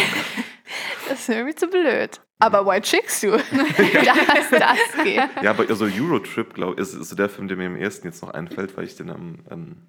das 1.09 1.21
ist 1.21 1.29
mir 1.29 1.37
irgendwie 1.37 1.55
zu 1.55 1.69
blöd. 1.69 2.21
Aber 2.41 2.67
White 2.67 2.89
Chicks, 2.89 3.21
du. 3.21 3.31
das, 3.31 4.51
das 4.51 5.05
geht. 5.05 5.23
Ja, 5.43 5.51
aber 5.51 5.69
also 5.69 5.85
Eurotrip, 5.87 6.55
glaube 6.55 6.75
ich, 6.75 6.81
ist, 6.81 6.95
ist 6.95 7.09
so 7.11 7.17
der 7.17 7.29
Film, 7.29 7.49
der 7.49 7.57
mir 7.57 7.67
am 7.69 7.77
ersten 7.77 8.07
jetzt 8.09 8.21
noch 8.23 8.31
einfällt, 8.31 8.77
weil 8.77 8.85
ich 8.85 8.97
den 8.97 9.11
am, 9.11 9.45
am 9.49 9.89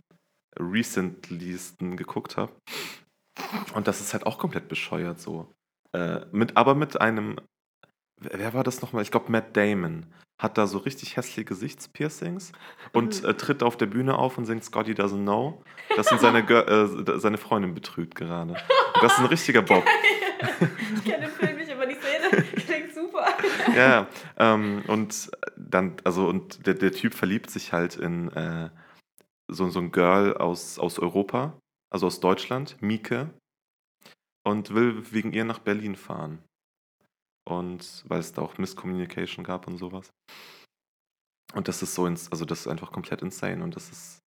recentlysten 0.59 1.97
geguckt 1.97 2.37
habe. 2.37 2.53
Und 3.73 3.87
das 3.87 4.01
ist 4.01 4.13
halt 4.13 4.25
auch 4.25 4.37
komplett 4.37 4.67
bescheuert 4.67 5.19
so. 5.19 5.51
Äh, 5.93 6.21
mit, 6.31 6.55
aber 6.55 6.75
mit 6.75 7.01
einem, 7.01 7.37
wer 8.31 8.53
war 8.53 8.63
das 8.63 8.81
nochmal? 8.81 9.03
Ich 9.03 9.11
glaube, 9.11 9.31
Matt 9.31 9.55
Damon 9.55 10.05
hat 10.39 10.57
da 10.57 10.67
so 10.67 10.79
richtig 10.79 11.15
hässliche 11.15 11.45
Gesichtspiercings 11.45 12.51
und 12.91 13.23
äh, 13.23 13.33
tritt 13.35 13.63
auf 13.63 13.77
der 13.77 13.85
Bühne 13.85 14.17
auf 14.17 14.37
und 14.37 14.45
singt 14.45 14.63
Scotty 14.63 14.93
Doesn't 14.93 15.23
Know, 15.23 15.63
dass 15.95 16.11
ihn 16.11 16.19
seine, 16.19 16.39
äh, 16.39 17.19
seine 17.19 17.37
Freundin 17.37 17.73
betrügt 17.73 18.15
gerade. 18.15 18.51
Und 18.51 19.03
das 19.03 19.13
ist 19.13 19.19
ein 19.19 19.25
richtiger 19.27 19.61
Bob. 19.61 19.85
ich 20.95 21.03
kenne 21.03 21.27
den 21.27 21.29
Film 21.29 21.57
nicht, 21.57 21.71
aber 21.71 21.85
die 21.85 21.95
Szene 21.95 22.43
klingt 22.43 22.93
super. 22.93 23.25
Ja, 23.75 24.07
ähm, 24.37 24.83
und 24.87 25.31
dann, 25.55 25.95
also, 26.03 26.27
und 26.27 26.65
der, 26.67 26.73
der 26.73 26.91
Typ 26.91 27.13
verliebt 27.13 27.49
sich 27.49 27.71
halt 27.71 27.95
in 27.95 28.31
äh, 28.33 28.69
so, 29.47 29.69
so 29.69 29.79
ein 29.79 29.91
Girl 29.91 30.35
aus, 30.35 30.77
aus 30.77 30.99
Europa, 30.99 31.57
also 31.89 32.07
aus 32.07 32.19
Deutschland, 32.19 32.81
Mieke, 32.81 33.29
und 34.43 34.73
will 34.73 35.03
wegen 35.11 35.31
ihr 35.31 35.45
nach 35.45 35.59
Berlin 35.59 35.95
fahren. 35.95 36.43
Und 37.45 38.03
weil 38.07 38.19
es 38.19 38.33
da 38.33 38.41
auch 38.41 38.57
Miscommunication 38.57 39.43
gab 39.43 39.67
und 39.67 39.77
sowas. 39.77 40.09
Und 41.53 41.67
das 41.67 41.83
ist 41.83 41.93
so, 41.93 42.07
ins, 42.07 42.31
also 42.31 42.45
das 42.45 42.61
ist 42.61 42.67
einfach 42.67 42.91
komplett 42.91 43.21
insane 43.21 43.63
und 43.63 43.75
das 43.75 43.89
ist 43.89 44.19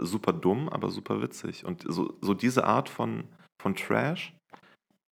super 0.00 0.32
dumm, 0.32 0.68
aber 0.68 0.90
super 0.90 1.22
witzig. 1.22 1.64
Und 1.64 1.84
so, 1.86 2.16
so 2.20 2.34
diese 2.34 2.64
Art 2.64 2.88
von, 2.88 3.28
von 3.60 3.74
Trash, 3.74 4.34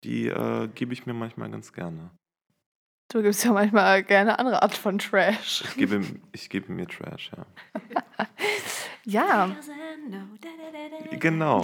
die 0.04 0.26
äh, 0.26 0.68
gebe 0.74 0.92
ich 0.92 1.06
mir 1.06 1.14
manchmal 1.14 1.50
ganz 1.50 1.72
gerne. 1.72 2.10
Du 3.10 3.22
gibst 3.22 3.44
ja 3.44 3.52
manchmal 3.52 4.02
gerne 4.02 4.38
andere 4.38 4.62
Art 4.62 4.74
von 4.74 4.98
Trash. 4.98 5.62
Ich 5.66 5.76
gebe, 5.76 6.02
ich 6.32 6.48
gebe 6.48 6.72
mir 6.72 6.86
Trash, 6.86 7.30
ja. 7.36 7.46
Ja, 9.04 9.50
Genau. 11.18 11.62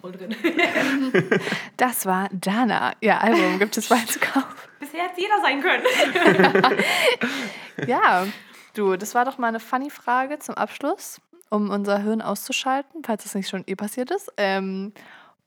Voll 0.00 0.12
drin. 0.12 0.34
das 1.76 2.06
war 2.06 2.28
Dana. 2.32 2.92
Ihr 3.00 3.20
Album 3.20 3.58
gibt 3.58 3.76
es 3.76 3.88
bald 3.88 4.08
zu 4.08 4.18
kaufen. 4.20 4.46
Bisher 4.80 5.04
hätte 5.04 5.20
jeder 5.20 5.40
sein 5.42 5.60
können. 5.62 6.76
Ja, 7.86 8.26
du, 8.74 8.96
das 8.96 9.14
war 9.14 9.26
doch 9.26 9.36
mal 9.36 9.48
eine 9.48 9.60
funny 9.60 9.90
Frage 9.90 10.38
zum 10.38 10.54
Abschluss, 10.54 11.20
um 11.50 11.68
unser 11.68 11.98
Hirn 11.98 12.22
auszuschalten, 12.22 13.02
falls 13.04 13.24
das 13.24 13.34
nicht 13.34 13.50
schon 13.50 13.64
eh 13.66 13.74
passiert 13.74 14.10
ist. 14.10 14.32
Ähm, 14.38 14.94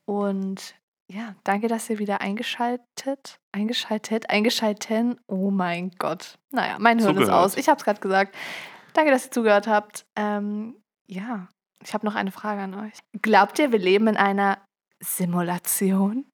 und 0.04 0.76
ja, 1.08 1.34
danke, 1.42 1.66
dass 1.66 1.90
ihr 1.90 1.98
wieder 1.98 2.20
eingeschaltet, 2.20 3.40
eingeschaltet, 3.50 4.30
eingeschalten. 4.30 5.18
Oh 5.26 5.50
mein 5.50 5.90
Gott. 5.98 6.38
Naja, 6.52 6.76
mein 6.78 7.00
Hirn 7.00 7.16
ist 7.16 7.22
Zugehört. 7.24 7.44
aus. 7.44 7.56
Ich 7.56 7.68
habe 7.68 7.78
es 7.78 7.84
gerade 7.84 8.00
gesagt. 8.00 8.36
Danke, 8.92 9.10
dass 9.10 9.26
ihr 9.26 9.30
zugehört 9.30 9.66
habt. 9.66 10.04
Ähm, 10.16 10.82
ja, 11.06 11.48
ich 11.82 11.94
habe 11.94 12.06
noch 12.06 12.14
eine 12.14 12.32
Frage 12.32 12.62
an 12.62 12.74
euch. 12.74 12.94
Glaubt 13.22 13.58
ihr, 13.58 13.72
wir 13.72 13.78
leben 13.78 14.06
in 14.08 14.16
einer 14.16 14.58
Simulation? 15.00 16.26